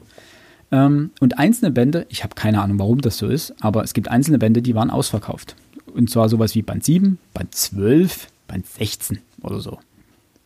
Ähm, 0.72 1.12
und 1.20 1.38
einzelne 1.38 1.72
Bände, 1.72 2.08
ich 2.10 2.24
habe 2.24 2.34
keine 2.36 2.62
Ahnung, 2.62 2.80
warum 2.80 3.02
das 3.02 3.18
so 3.18 3.28
ist, 3.28 3.54
aber 3.62 3.84
es 3.84 3.94
gibt 3.94 4.10
einzelne 4.10 4.40
Bände, 4.40 4.62
die 4.62 4.74
waren 4.74 4.90
ausverkauft. 4.90 5.56
Und 5.94 6.10
zwar 6.10 6.30
sowas 6.30 6.56
wie 6.56 6.64
Band 6.64 6.84
7, 6.84 7.20
Band 7.34 7.54
12, 7.54 8.28
Band 8.48 8.66
16 8.66 9.20
oder 9.42 9.60
so. 9.60 9.78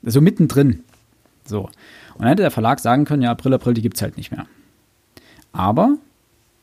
Also 0.05 0.19
mittendrin. 0.19 0.83
So. 1.45 1.69
Und 2.17 2.23
dann 2.23 2.29
hätte 2.29 2.41
der 2.41 2.51
Verlag 2.51 2.79
sagen 2.79 3.05
können, 3.05 3.21
ja, 3.21 3.31
April, 3.31 3.53
April, 3.53 3.73
die 3.73 3.81
gibt 3.81 3.97
es 3.97 4.01
halt 4.01 4.17
nicht 4.17 4.31
mehr. 4.31 4.47
Aber 5.51 5.97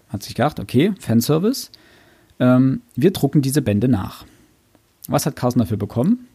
hat 0.09 0.22
sich 0.22 0.34
gedacht, 0.34 0.61
okay, 0.61 0.92
Fanservice, 0.98 1.70
ähm, 2.40 2.82
wir 2.96 3.12
drucken 3.12 3.42
diese 3.42 3.62
Bände 3.62 3.88
nach. 3.88 4.24
Was 5.09 5.26
hat 5.26 5.36
Carsten 5.36 5.61
dafür 5.61 5.76
bekommen? 5.76 6.28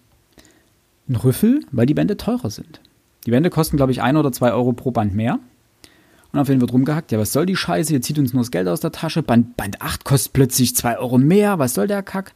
Ein 1.08 1.16
Rüffel, 1.16 1.62
weil 1.72 1.86
die 1.86 1.94
Bände 1.94 2.18
teurer 2.18 2.50
sind. 2.50 2.82
Die 3.26 3.32
Bände 3.32 3.50
kosten, 3.50 3.78
glaube 3.78 3.92
ich, 3.92 4.02
ein 4.02 4.16
oder 4.16 4.32
zwei 4.32 4.54
Euro 4.54 4.74
pro 4.74 4.92
Band 4.92 5.16
mehr. 5.16 5.40
Und 6.32 6.40
auf 6.40 6.48
jeden 6.48 6.62
wird 6.62 6.72
rumgehackt, 6.72 7.12
ja, 7.12 7.20
was 7.20 7.34
soll 7.34 7.46
die 7.46 7.56
Scheiße? 7.56 7.92
Ihr 7.92 8.02
zieht 8.02 8.20
uns 8.20 8.34
nur 8.34 8.44
das 8.44 8.52
Geld 8.52 8.68
aus 8.68 8.82
der 8.82 8.92
Tasche. 8.92 9.24
Band, 9.24 9.58
Band 9.58 9.82
8 9.82 10.06
kostet 10.06 10.34
plötzlich 10.34 10.76
zwei 10.76 10.98
Euro 10.98 11.18
mehr. 11.18 11.58
Was 11.58 11.74
soll 11.74 11.88
der 11.88 12.04
Kack? 12.04 12.34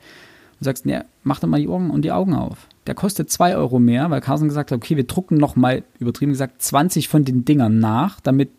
Und 0.63 0.65
sagst, 0.65 0.85
ne, 0.85 1.05
mach 1.23 1.39
doch 1.39 1.49
mal 1.49 1.59
die 1.59 1.67
Ohren 1.67 1.89
und 1.89 2.03
die 2.03 2.11
Augen 2.11 2.33
auf 2.33 2.69
der 2.87 2.95
kostet 2.95 3.29
2 3.29 3.55
Euro 3.55 3.79
mehr, 3.79 4.09
weil 4.09 4.21
Carson 4.21 4.47
gesagt 4.47 4.71
hat, 4.71 4.77
okay, 4.77 4.97
wir 4.97 5.05
drucken 5.05 5.37
nochmal, 5.37 5.83
übertrieben 5.99 6.31
gesagt, 6.31 6.61
20 6.61 7.07
von 7.07 7.23
den 7.23 7.45
Dingern 7.45 7.79
nach, 7.79 8.19
damit 8.19 8.49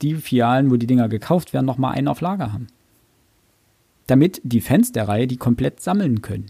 die 0.00 0.14
Filialen, 0.14 0.70
wo 0.70 0.76
die 0.76 0.86
Dinger 0.86 1.08
gekauft 1.08 1.52
werden, 1.52 1.66
nochmal 1.66 1.94
einen 1.94 2.08
auf 2.08 2.20
Lager 2.20 2.52
haben. 2.52 2.68
Damit 4.06 4.40
die 4.44 4.60
Fans 4.60 4.92
der 4.92 5.08
Reihe 5.08 5.26
die 5.26 5.36
komplett 5.36 5.80
sammeln 5.80 6.22
können. 6.22 6.46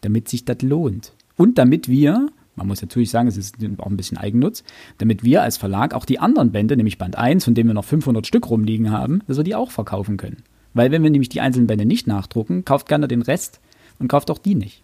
Damit 0.00 0.28
sich 0.28 0.44
das 0.44 0.62
lohnt. 0.62 1.12
Und 1.36 1.58
damit 1.58 1.88
wir, 1.88 2.28
man 2.56 2.66
muss 2.66 2.82
natürlich 2.82 3.10
sagen, 3.10 3.28
es 3.28 3.36
ist 3.36 3.56
auch 3.78 3.86
ein 3.86 3.96
bisschen 3.96 4.18
Eigennutz, 4.18 4.64
damit 4.98 5.22
wir 5.22 5.42
als 5.42 5.56
Verlag 5.56 5.94
auch 5.94 6.04
die 6.04 6.18
anderen 6.18 6.50
Bände, 6.50 6.76
nämlich 6.76 6.98
Band 6.98 7.16
1, 7.16 7.44
von 7.44 7.54
dem 7.54 7.68
wir 7.68 7.74
noch 7.74 7.84
500 7.84 8.26
Stück 8.26 8.50
rumliegen 8.50 8.90
haben, 8.90 9.22
dass 9.28 9.36
wir 9.36 9.44
die 9.44 9.54
auch 9.54 9.70
verkaufen 9.70 10.16
können. 10.16 10.42
Weil 10.74 10.90
wenn 10.90 11.02
wir 11.02 11.10
nämlich 11.10 11.28
die 11.28 11.40
einzelnen 11.40 11.66
Bände 11.66 11.86
nicht 11.86 12.06
nachdrucken, 12.06 12.64
kauft 12.64 12.88
gerne 12.88 13.08
den 13.08 13.22
Rest 13.22 13.60
und 13.98 14.08
kauft 14.08 14.30
auch 14.30 14.38
die 14.38 14.54
nicht. 14.54 14.82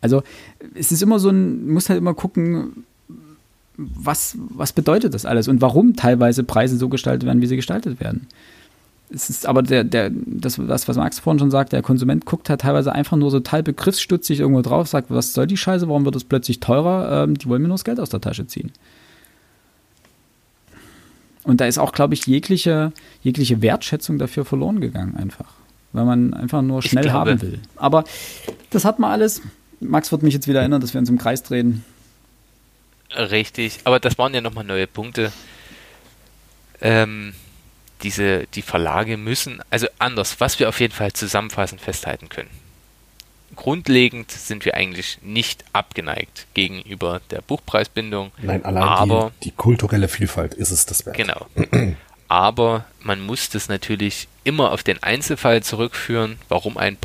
Also 0.00 0.22
es 0.74 0.92
ist 0.92 1.02
immer 1.02 1.18
so 1.18 1.30
ein, 1.30 1.70
muss 1.72 1.88
halt 1.88 1.98
immer 1.98 2.14
gucken, 2.14 2.84
was, 3.76 4.36
was 4.38 4.72
bedeutet 4.72 5.14
das 5.14 5.24
alles 5.24 5.48
und 5.48 5.60
warum 5.60 5.96
teilweise 5.96 6.44
Preise 6.44 6.76
so 6.76 6.88
gestaltet 6.88 7.26
werden, 7.26 7.40
wie 7.40 7.46
sie 7.46 7.56
gestaltet 7.56 8.00
werden. 8.00 8.26
Es 9.10 9.30
ist 9.30 9.46
aber 9.46 9.62
der, 9.62 9.84
der, 9.84 10.10
das, 10.10 10.56
das, 10.56 10.88
was 10.88 10.96
Max 10.96 11.18
vorhin 11.18 11.38
schon 11.38 11.50
sagt, 11.50 11.72
der 11.72 11.82
Konsument 11.82 12.24
guckt 12.24 12.50
halt 12.50 12.62
teilweise 12.62 12.92
einfach 12.92 13.16
nur 13.16 13.30
so 13.30 13.38
total 13.38 13.62
begriffsstutzig 13.62 14.40
irgendwo 14.40 14.62
drauf, 14.62 14.88
sagt, 14.88 15.10
was 15.10 15.32
soll 15.32 15.46
die 15.46 15.56
Scheiße, 15.56 15.88
warum 15.88 16.04
wird 16.04 16.16
es 16.16 16.24
plötzlich 16.24 16.60
teurer? 16.60 17.24
Ähm, 17.24 17.36
die 17.36 17.46
wollen 17.48 17.62
mir 17.62 17.68
nur 17.68 17.76
das 17.76 17.84
Geld 17.84 18.00
aus 18.00 18.10
der 18.10 18.20
Tasche 18.20 18.46
ziehen. 18.46 18.72
Und 21.44 21.60
da 21.60 21.66
ist 21.66 21.78
auch, 21.78 21.92
glaube 21.92 22.14
ich, 22.14 22.26
jegliche, 22.26 22.92
jegliche 23.22 23.60
Wertschätzung 23.60 24.18
dafür 24.18 24.44
verloren 24.44 24.80
gegangen, 24.80 25.16
einfach. 25.16 25.52
Weil 25.94 26.04
man 26.04 26.34
einfach 26.34 26.60
nur 26.60 26.82
schnell 26.82 27.10
haben 27.12 27.40
will. 27.40 27.60
Aber 27.76 28.04
das 28.70 28.84
hat 28.84 28.98
man 28.98 29.12
alles. 29.12 29.40
Max 29.78 30.10
wird 30.10 30.24
mich 30.24 30.34
jetzt 30.34 30.48
wieder 30.48 30.58
erinnern, 30.58 30.80
dass 30.80 30.92
wir 30.92 30.98
uns 30.98 31.08
im 31.08 31.18
Kreis 31.18 31.42
drehen. 31.44 31.84
Richtig, 33.16 33.78
aber 33.84 34.00
das 34.00 34.18
waren 34.18 34.34
ja 34.34 34.40
nochmal 34.40 34.64
neue 34.64 34.88
Punkte. 34.88 35.32
Ähm, 36.80 37.32
diese, 38.02 38.48
die 38.54 38.62
Verlage 38.62 39.16
müssen, 39.16 39.60
also 39.70 39.86
anders, 40.00 40.40
was 40.40 40.58
wir 40.58 40.68
auf 40.68 40.80
jeden 40.80 40.92
Fall 40.92 41.12
zusammenfassend 41.12 41.80
festhalten 41.80 42.28
können. 42.28 42.50
grundlegend 43.54 44.32
sind 44.32 44.64
wir 44.64 44.74
eigentlich 44.74 45.18
nicht 45.22 45.64
abgeneigt 45.72 46.48
gegenüber 46.54 47.20
der 47.30 47.40
Buchpreisbindung. 47.40 48.32
Nein, 48.42 48.64
allein 48.64 48.82
aber, 48.82 49.30
die, 49.44 49.50
die 49.50 49.56
kulturelle 49.56 50.08
Vielfalt 50.08 50.54
ist 50.54 50.72
es 50.72 50.86
das 50.86 51.06
wert. 51.06 51.16
Genau. 51.16 51.46
aber 52.26 52.84
man 53.00 53.20
muss 53.24 53.48
das 53.48 53.68
natürlich 53.68 54.26
immer 54.44 54.72
auf 54.72 54.82
den 54.82 55.02
Einzelfall 55.02 55.62
zurückführen, 55.62 56.38
warum 56.48 56.76
ein 56.76 56.98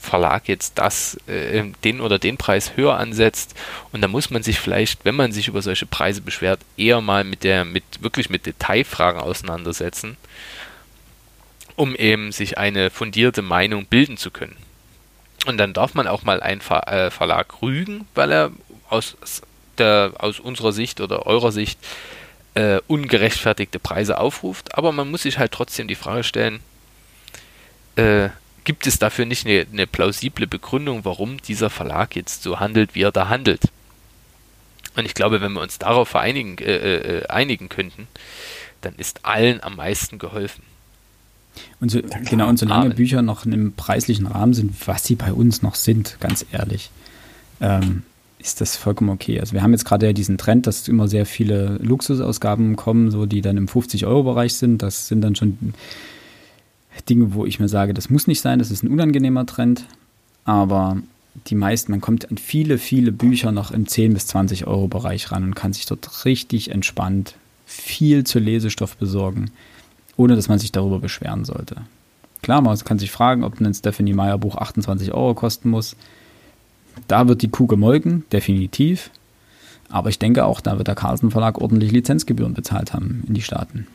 Verlag 0.00 0.48
jetzt 0.48 0.78
das, 0.78 1.18
äh, 1.26 1.64
den 1.84 2.00
oder 2.00 2.18
den 2.18 2.36
Preis 2.36 2.76
höher 2.76 2.96
ansetzt. 2.96 3.54
Und 3.92 4.00
da 4.00 4.08
muss 4.08 4.30
man 4.30 4.42
sich 4.42 4.58
vielleicht, 4.58 5.04
wenn 5.04 5.16
man 5.16 5.32
sich 5.32 5.48
über 5.48 5.60
solche 5.60 5.86
Preise 5.86 6.22
beschwert, 6.22 6.60
eher 6.76 7.00
mal 7.00 7.24
mit 7.24 7.44
der, 7.44 7.64
mit 7.64 7.84
wirklich 8.00 8.30
mit 8.30 8.46
Detailfragen 8.46 9.20
auseinandersetzen, 9.20 10.16
um 11.76 11.94
eben 11.94 12.32
sich 12.32 12.58
eine 12.58 12.90
fundierte 12.90 13.42
Meinung 13.42 13.86
bilden 13.86 14.16
zu 14.16 14.30
können. 14.30 14.56
Und 15.46 15.58
dann 15.58 15.72
darf 15.72 15.94
man 15.94 16.06
auch 16.06 16.22
mal 16.22 16.40
einen 16.40 16.60
Ver 16.60 16.88
äh, 16.88 17.10
Verlag 17.10 17.60
rügen, 17.62 18.06
weil 18.14 18.32
er 18.32 18.52
aus, 18.88 19.16
der, 19.78 20.12
aus 20.18 20.40
unserer 20.40 20.72
Sicht 20.72 21.00
oder 21.00 21.26
eurer 21.26 21.52
Sicht 21.52 21.78
äh, 22.54 22.80
ungerechtfertigte 22.86 23.78
Preise 23.78 24.18
aufruft. 24.18 24.76
Aber 24.76 24.92
man 24.92 25.10
muss 25.10 25.22
sich 25.22 25.38
halt 25.38 25.52
trotzdem 25.52 25.86
die 25.86 25.94
Frage 25.94 26.24
stellen, 26.24 26.60
äh, 27.98 28.30
gibt 28.64 28.86
es 28.86 28.98
dafür 28.98 29.26
nicht 29.26 29.46
eine, 29.46 29.66
eine, 29.72 29.86
plausible 29.86 30.46
Begründung, 30.46 31.04
warum 31.04 31.42
dieser 31.42 31.70
Verlag 31.70 32.14
jetzt 32.16 32.42
so 32.42 32.60
handelt, 32.60 32.94
wie 32.94 33.02
er 33.02 33.12
da 33.12 33.28
handelt? 33.28 33.62
Und 34.96 35.04
ich 35.04 35.14
glaube, 35.14 35.40
wenn 35.40 35.52
wir 35.52 35.60
uns 35.60 35.78
darauf 35.78 36.08
vereinigen, 36.08 36.58
äh, 36.58 36.96
äh, 36.96 37.26
einigen 37.28 37.68
könnten, 37.68 38.06
dann 38.80 38.94
ist 38.96 39.24
allen 39.24 39.62
am 39.62 39.76
meisten 39.76 40.18
geholfen. 40.18 40.62
Und 41.80 41.90
so, 41.90 42.00
genau, 42.28 42.48
und 42.48 42.58
solange 42.58 42.86
Amen. 42.86 42.96
Bücher 42.96 43.22
noch 43.22 43.44
in 43.44 43.52
einem 43.52 43.72
preislichen 43.72 44.26
Rahmen 44.26 44.54
sind, 44.54 44.86
was 44.86 45.04
sie 45.04 45.16
bei 45.16 45.32
uns 45.32 45.62
noch 45.62 45.74
sind, 45.74 46.16
ganz 46.20 46.46
ehrlich, 46.52 46.90
ähm, 47.60 48.02
ist 48.38 48.60
das 48.60 48.76
vollkommen 48.76 49.10
okay. 49.10 49.40
Also 49.40 49.54
wir 49.54 49.62
haben 49.62 49.72
jetzt 49.72 49.84
gerade 49.84 50.06
ja 50.06 50.12
diesen 50.12 50.38
Trend, 50.38 50.68
dass 50.68 50.86
immer 50.86 51.08
sehr 51.08 51.26
viele 51.26 51.78
Luxusausgaben 51.82 52.76
kommen, 52.76 53.10
so 53.10 53.26
die 53.26 53.40
dann 53.40 53.56
im 53.56 53.66
50-Euro-Bereich 53.66 54.54
sind. 54.54 54.82
Das 54.82 55.08
sind 55.08 55.22
dann 55.22 55.34
schon 55.34 55.74
Dinge, 57.02 57.34
wo 57.34 57.44
ich 57.46 57.60
mir 57.60 57.68
sage, 57.68 57.94
das 57.94 58.10
muss 58.10 58.26
nicht 58.26 58.40
sein, 58.40 58.58
das 58.58 58.70
ist 58.70 58.82
ein 58.82 58.90
unangenehmer 58.90 59.46
Trend. 59.46 59.86
Aber 60.44 60.98
die 61.46 61.54
meisten, 61.54 61.92
man 61.92 62.00
kommt 62.00 62.30
an 62.30 62.38
viele, 62.38 62.78
viele 62.78 63.12
Bücher 63.12 63.52
noch 63.52 63.70
im 63.70 63.86
10 63.86 64.14
bis 64.14 64.26
20 64.28 64.66
Euro 64.66 64.88
Bereich 64.88 65.30
ran 65.30 65.44
und 65.44 65.54
kann 65.54 65.72
sich 65.72 65.86
dort 65.86 66.24
richtig 66.24 66.70
entspannt 66.70 67.34
viel 67.66 68.24
zu 68.24 68.38
Lesestoff 68.38 68.96
besorgen 68.96 69.50
ohne 70.18 70.36
dass 70.36 70.48
man 70.48 70.58
sich 70.58 70.72
darüber 70.72 70.98
beschweren 70.98 71.46
sollte. 71.46 71.76
Klar, 72.42 72.60
man 72.60 72.76
kann 72.80 72.98
sich 72.98 73.10
fragen, 73.10 73.44
ob 73.44 73.58
ein 73.60 73.72
Stephanie 73.72 74.12
Meyer 74.12 74.36
Buch 74.36 74.56
28 74.56 75.14
Euro 75.14 75.34
kosten 75.34 75.70
muss. 75.70 75.96
Da 77.06 77.28
wird 77.28 77.40
die 77.40 77.48
Kuh 77.48 77.66
gemolken, 77.66 78.24
definitiv. 78.32 79.10
Aber 79.88 80.10
ich 80.10 80.18
denke 80.18 80.44
auch, 80.44 80.60
da 80.60 80.76
wird 80.76 80.88
der 80.88 80.94
Carlsen 80.94 81.30
Verlag 81.30 81.58
ordentlich 81.58 81.92
Lizenzgebühren 81.92 82.52
bezahlt 82.52 82.92
haben 82.92 83.22
in 83.26 83.34
die 83.34 83.42
Staaten. 83.42 83.86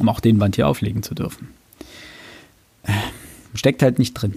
Um 0.00 0.08
auch 0.08 0.20
den 0.20 0.38
Band 0.38 0.56
hier 0.56 0.68
auflegen 0.68 1.02
zu 1.02 1.14
dürfen. 1.14 1.54
Äh, 2.82 2.92
steckt 3.54 3.82
halt 3.82 3.98
nicht 3.98 4.14
drin. 4.14 4.36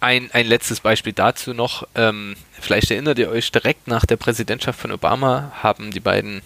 Ein, 0.00 0.30
ein 0.32 0.46
letztes 0.46 0.80
Beispiel 0.80 1.12
dazu 1.12 1.54
noch. 1.54 1.86
Ähm, 1.94 2.34
vielleicht 2.60 2.90
erinnert 2.90 3.18
ihr 3.18 3.28
euch, 3.28 3.52
direkt 3.52 3.86
nach 3.86 4.04
der 4.04 4.16
Präsidentschaft 4.16 4.80
von 4.80 4.90
Obama 4.90 5.52
haben 5.62 5.90
die 5.92 6.00
beiden 6.00 6.42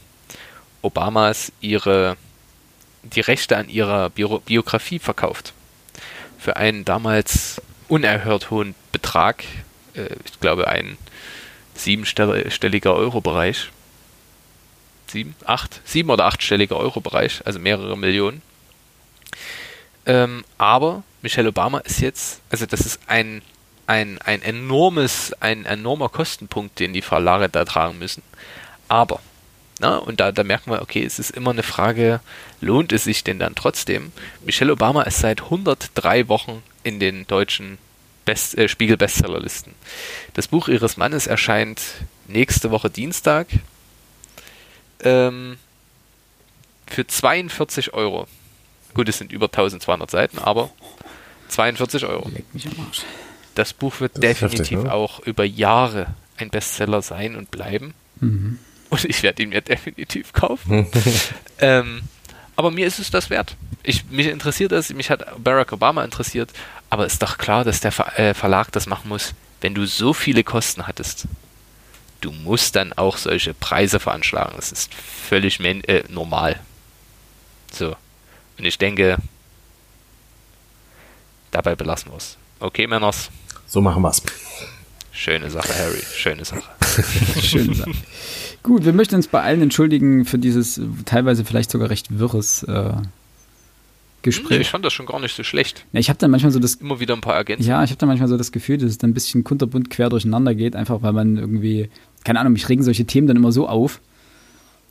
Obamas 0.83 1.53
ihre 1.61 2.17
die 3.03 3.21
Rechte 3.21 3.57
an 3.57 3.69
ihrer 3.69 4.11
Bio 4.11 4.41
Biografie 4.41 4.99
verkauft. 4.99 5.53
Für 6.39 6.57
einen 6.57 6.85
damals 6.85 7.63
unerhört 7.89 8.51
hohen 8.51 8.75
Betrag, 8.93 9.45
äh, 9.95 10.09
ich 10.25 10.41
glaube 10.41 10.69
ein 10.69 10.97
siebenstelliger 11.75 12.95
Euro-Bereich. 12.95 13.71
Sieben, 15.07 15.35
acht, 15.45 15.81
sieben 15.85 16.11
oder 16.11 16.25
achtstelliger 16.25 16.77
Euro-Bereich, 16.77 17.43
also 17.45 17.59
mehrere 17.59 17.97
Millionen. 17.97 18.43
Ähm, 20.05 20.45
aber 20.59 21.03
Michelle 21.23 21.49
Obama 21.49 21.79
ist 21.79 22.01
jetzt, 22.01 22.41
also 22.51 22.67
das 22.67 22.81
ist 22.81 23.01
ein, 23.07 23.43
ein, 23.87 24.19
ein 24.23 24.43
enormes, 24.43 25.33
ein 25.41 25.65
enormer 25.65 26.09
Kostenpunkt, 26.09 26.79
den 26.79 26.93
die 26.93 27.03
Verlage 27.03 27.49
da 27.49 27.65
tragen 27.65 27.99
müssen. 27.99 28.23
Aber 28.89 29.21
na, 29.79 29.97
und 29.97 30.21
da, 30.21 30.33
da 30.33 30.43
merken 30.43 30.71
wir, 30.71 30.81
okay, 30.81 31.05
es 31.05 31.19
ist 31.19 31.31
immer 31.31 31.51
eine 31.51 31.63
Frage, 31.63 32.21
lohnt 32.61 32.93
es 32.93 33.05
sich 33.05 33.25
denn 33.25 33.39
dann 33.39 33.55
trotzdem? 33.55 34.13
Michelle 34.45 34.73
Obama 34.73 35.03
ist 35.03 35.19
seit 35.19 35.43
103 35.43 36.29
Wochen 36.29 36.63
in 36.83 36.99
den 36.99 37.27
deutschen 37.27 37.79
Best, 38.25 38.57
äh, 38.57 38.69
Spiegel-Bestsellerlisten. 38.69 39.75
Das 40.35 40.49
Buch 40.49 40.69
ihres 40.69 40.97
Mannes 40.97 41.27
erscheint 41.27 41.81
nächste 42.27 42.71
Woche 42.71 42.89
Dienstag 42.89 43.49
ähm, 45.01 45.59
für 46.87 47.07
42 47.07 47.95
Euro. 47.95 48.27
Gut, 48.95 49.09
es 49.09 49.19
sind 49.19 49.33
über 49.33 49.47
1200 49.47 50.11
Seiten, 50.11 50.39
aber 50.39 50.71
42 51.49 52.07
Euro. 52.07 52.31
Das 53.55 53.73
Buch 53.73 54.01
wird 54.01 54.15
das 54.15 54.21
definitiv 54.21 54.59
heftig, 54.59 54.79
ne? 54.79 54.93
auch 54.93 55.21
über 55.21 55.45
Jahre 55.45 56.09
ein 56.37 56.51
Bestseller 56.51 57.03
sein 57.03 57.37
und 57.37 57.51
bleiben. 57.51 57.95
Mhm. 58.21 58.59
Und 58.89 59.05
ich 59.05 59.23
werde 59.23 59.43
ihn 59.43 59.51
mir 59.51 59.63
definitiv 59.63 60.33
kaufen. 60.33 60.87
ähm, 61.59 62.03
aber 62.55 62.71
mir 62.71 62.87
ist 62.87 62.99
es 62.99 63.11
das 63.11 63.31
wert. 63.31 63.57
Ich, 63.83 64.07
mich 64.11 64.27
interessiert 64.27 64.73
das, 64.73 64.91
mich 64.91 65.11
hat 65.11 65.25
Barack 65.43 65.73
Obama 65.73 66.05
interessiert, 66.05 66.53
aber 66.91 67.07
ist 67.07 67.23
doch 67.23 67.39
klar, 67.39 67.65
dass 67.65 67.81
der 67.81 67.93
Ver 67.93 68.19
äh, 68.19 68.35
Verlag 68.35 68.73
das 68.73 68.87
machen 68.87 69.09
muss, 69.09 69.35
wenn 69.61 69.75
du 69.75 69.87
so 69.87 70.13
viele 70.13 70.45
Kosten 70.45 70.87
hattest. 70.87 71.27
Du 72.27 72.33
musst 72.33 72.75
dann 72.75 72.93
auch 72.93 73.19
solche 73.19 73.55
Preise 73.55 74.01
veranschlagen. 74.01 74.55
Das 74.57 74.73
ist 74.73 74.93
völlig 74.93 75.61
äh, 75.61 76.03
normal. 76.09 76.59
So. 77.71 77.95
Und 78.59 78.65
ich 78.65 78.79
denke, 78.79 79.19
dabei 81.53 81.77
belassen 81.77 82.11
wir 82.11 82.17
es. 82.17 82.37
Okay, 82.59 82.89
Männers? 82.89 83.31
So 83.69 83.81
machen 83.81 84.03
wir 84.03 84.11
es. 84.11 84.23
Schöne 85.13 85.51
Sache, 85.51 85.73
Harry. 85.79 86.03
Schöne 86.17 86.45
Sache. 86.45 86.65
Schöne 87.41 87.77
Sache. 87.77 87.93
Gut, 88.65 88.85
wir 88.85 88.93
möchten 88.93 89.15
uns 89.15 89.29
bei 89.29 89.43
allen 89.43 89.63
entschuldigen 89.63 90.25
für 90.25 90.41
dieses 90.41 90.81
teilweise 91.05 91.45
vielleicht 91.45 91.71
sogar 91.71 91.91
recht 91.91 92.19
wirres 92.19 92.65
äh, 92.65 92.95
Gespräch. 94.23 94.51
Nee, 94.51 94.63
ich 94.63 94.71
fand 94.71 94.85
das 94.85 94.93
schon 94.93 95.07
gar 95.07 95.21
nicht 95.21 95.37
so 95.37 95.45
schlecht. 95.45 95.87
Ja, 95.93 96.01
ich 96.01 96.09
habe 96.09 96.19
dann 96.19 96.33
manchmal 96.33 96.51
so 96.51 96.59
das 96.59 96.75
immer 96.75 96.99
wieder 96.99 97.15
ein 97.15 97.21
paar 97.21 97.37
Ergänzungen. 97.37 97.71
Ja, 97.71 97.85
ich 97.85 97.91
habe 97.91 97.99
dann 97.99 98.09
manchmal 98.09 98.29
so 98.29 98.37
das 98.37 98.51
Gefühl, 98.51 98.79
dass 98.79 98.91
es 98.91 98.99
dann 98.99 99.11
ein 99.11 99.15
bisschen 99.15 99.45
kunterbunt 99.45 99.89
quer 99.91 100.09
durcheinander 100.09 100.57
geht, 100.57 100.75
einfach 100.75 101.03
weil 101.03 101.13
man 101.13 101.37
irgendwie 101.37 101.89
keine 102.27 102.41
Ahnung, 102.41 102.55
mich 102.55 102.69
regen 102.69 102.83
solche 102.83 103.05
Themen 103.05 103.29
dann 103.29 103.37
immer 103.37 103.53
so 103.53 103.69
auf, 103.69 104.01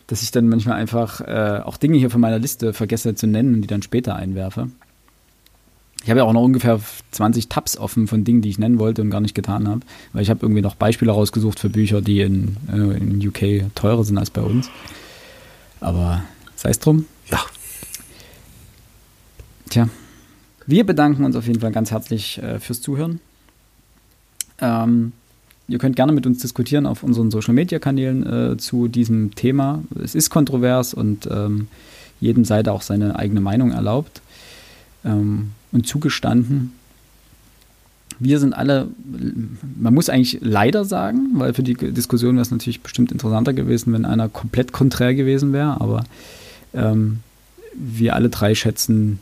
dass 0.08 0.22
ich 0.22 0.32
dann 0.32 0.48
manchmal 0.48 0.78
einfach 0.78 1.20
äh, 1.20 1.62
auch 1.66 1.76
Dinge 1.76 1.98
hier 1.98 2.10
von 2.10 2.22
meiner 2.22 2.40
Liste 2.40 2.72
vergesse 2.72 3.14
zu 3.14 3.28
nennen 3.28 3.56
und 3.56 3.62
die 3.62 3.68
dann 3.68 3.82
später 3.82 4.16
einwerfe. 4.16 4.70
Ich 6.02 6.10
habe 6.10 6.20
ja 6.20 6.24
auch 6.24 6.32
noch 6.32 6.44
ungefähr 6.44 6.80
20 7.12 7.50
Tabs 7.50 7.78
offen 7.78 8.08
von 8.08 8.24
Dingen, 8.24 8.42
die 8.42 8.48
ich 8.48 8.58
nennen 8.58 8.80
wollte 8.80 9.02
und 9.02 9.10
gar 9.10 9.20
nicht 9.20 9.36
getan 9.36 9.68
habe. 9.68 9.82
Weil 10.14 10.22
ich 10.22 10.30
habe 10.30 10.40
irgendwie 10.44 10.62
noch 10.62 10.76
Beispiele 10.76 11.12
rausgesucht 11.12 11.60
für 11.60 11.68
Bücher, 11.68 12.02
die 12.02 12.22
in, 12.22 12.56
äh, 12.72 12.98
in 12.98 13.28
UK 13.28 13.76
teurer 13.76 14.06
sind 14.06 14.18
als 14.18 14.30
bei 14.30 14.42
uns. 14.42 14.70
Aber 15.82 16.24
sei 16.56 16.70
es 16.70 16.80
drum. 16.80 17.06
Ja. 17.30 17.42
Tja. 19.70 19.90
Wir 20.66 20.86
bedanken 20.86 21.26
uns 21.26 21.36
auf 21.36 21.48
jeden 21.48 21.60
Fall 21.60 21.74
ganz 21.74 21.92
herzlich 21.92 22.42
äh, 22.42 22.60
fürs 22.62 22.82
Zuhören. 22.82 23.20
Ähm, 24.62 25.12
ihr 25.68 25.78
könnt 25.80 25.96
gerne 25.96 26.12
mit 26.12 26.26
uns 26.26 26.40
diskutieren 26.40 26.86
auf 26.86 27.04
unseren 27.04 27.32
Social 27.32 27.54
Media 27.54 27.80
Kanälen 27.80 28.26
äh, 28.54 28.58
zu 28.58 28.88
diesem 28.88 29.36
Thema. 29.36 29.84
Es 30.02 30.16
ist 30.16 30.30
kontrovers 30.30 30.94
und 30.94 31.28
ähm, 31.32 31.68
jedem 32.20 32.46
sei 32.46 32.64
da 32.64 32.72
auch 32.72 32.82
seine 32.82 33.18
eigene 33.18 33.42
Meinung 33.42 33.72
erlaubt. 33.72 34.22
Ähm, 35.04 35.52
und 35.72 35.88
zugestanden, 35.88 36.74
wir 38.20 38.40
sind 38.40 38.54
alle, 38.54 38.88
man 39.78 39.94
muss 39.94 40.10
eigentlich 40.10 40.40
leider 40.42 40.86
sagen, 40.86 41.32
weil 41.34 41.54
für 41.54 41.64
die 41.64 41.74
Diskussion 41.74 42.36
wäre 42.36 42.44
es 42.44 42.52
natürlich 42.52 42.82
bestimmt 42.82 43.12
interessanter 43.12 43.54
gewesen, 43.54 43.92
wenn 43.94 44.06
einer 44.06 44.30
komplett 44.30 44.72
konträr 44.72 45.14
gewesen 45.16 45.52
wäre, 45.52 45.82
aber 45.82 46.06
ähm, 46.74 47.20
wir 47.74 48.16
alle 48.16 48.30
drei 48.30 48.56
schätzen 48.56 49.20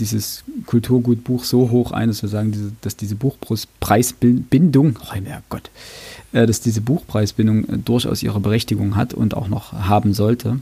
dieses 0.00 0.42
Kulturgutbuch 0.66 1.44
so 1.44 1.70
hoch 1.70 1.92
ein, 1.92 2.08
dass 2.08 2.22
wir 2.22 2.28
sagen, 2.28 2.76
dass 2.80 2.96
diese 2.96 3.14
Buchpreisbindung, 3.14 4.98
oh 5.00 5.06
mein 5.10 5.26
Gott, 5.48 5.70
äh, 6.32 6.46
dass 6.46 6.60
diese 6.60 6.80
Buchpreisbindung 6.80 7.64
äh, 7.68 7.78
durchaus 7.78 8.22
ihre 8.22 8.40
Berechtigung 8.40 8.96
hat 8.96 9.14
und 9.14 9.34
auch 9.34 9.48
noch 9.48 9.72
haben 9.72 10.14
sollte. 10.14 10.58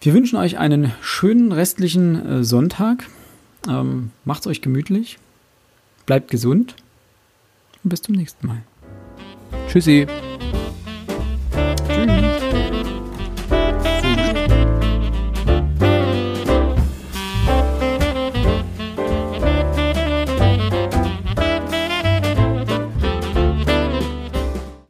Wir 0.00 0.14
wünschen 0.14 0.36
euch 0.36 0.58
einen 0.58 0.92
schönen 1.00 1.52
restlichen 1.52 2.26
äh, 2.26 2.44
Sonntag. 2.44 3.06
Ähm, 3.68 4.12
macht's 4.24 4.46
euch 4.46 4.62
gemütlich, 4.62 5.18
bleibt 6.06 6.30
gesund 6.30 6.76
und 7.82 7.90
bis 7.90 8.02
zum 8.02 8.14
nächsten 8.14 8.46
Mal. 8.46 8.62
Tschüssi. 9.68 10.06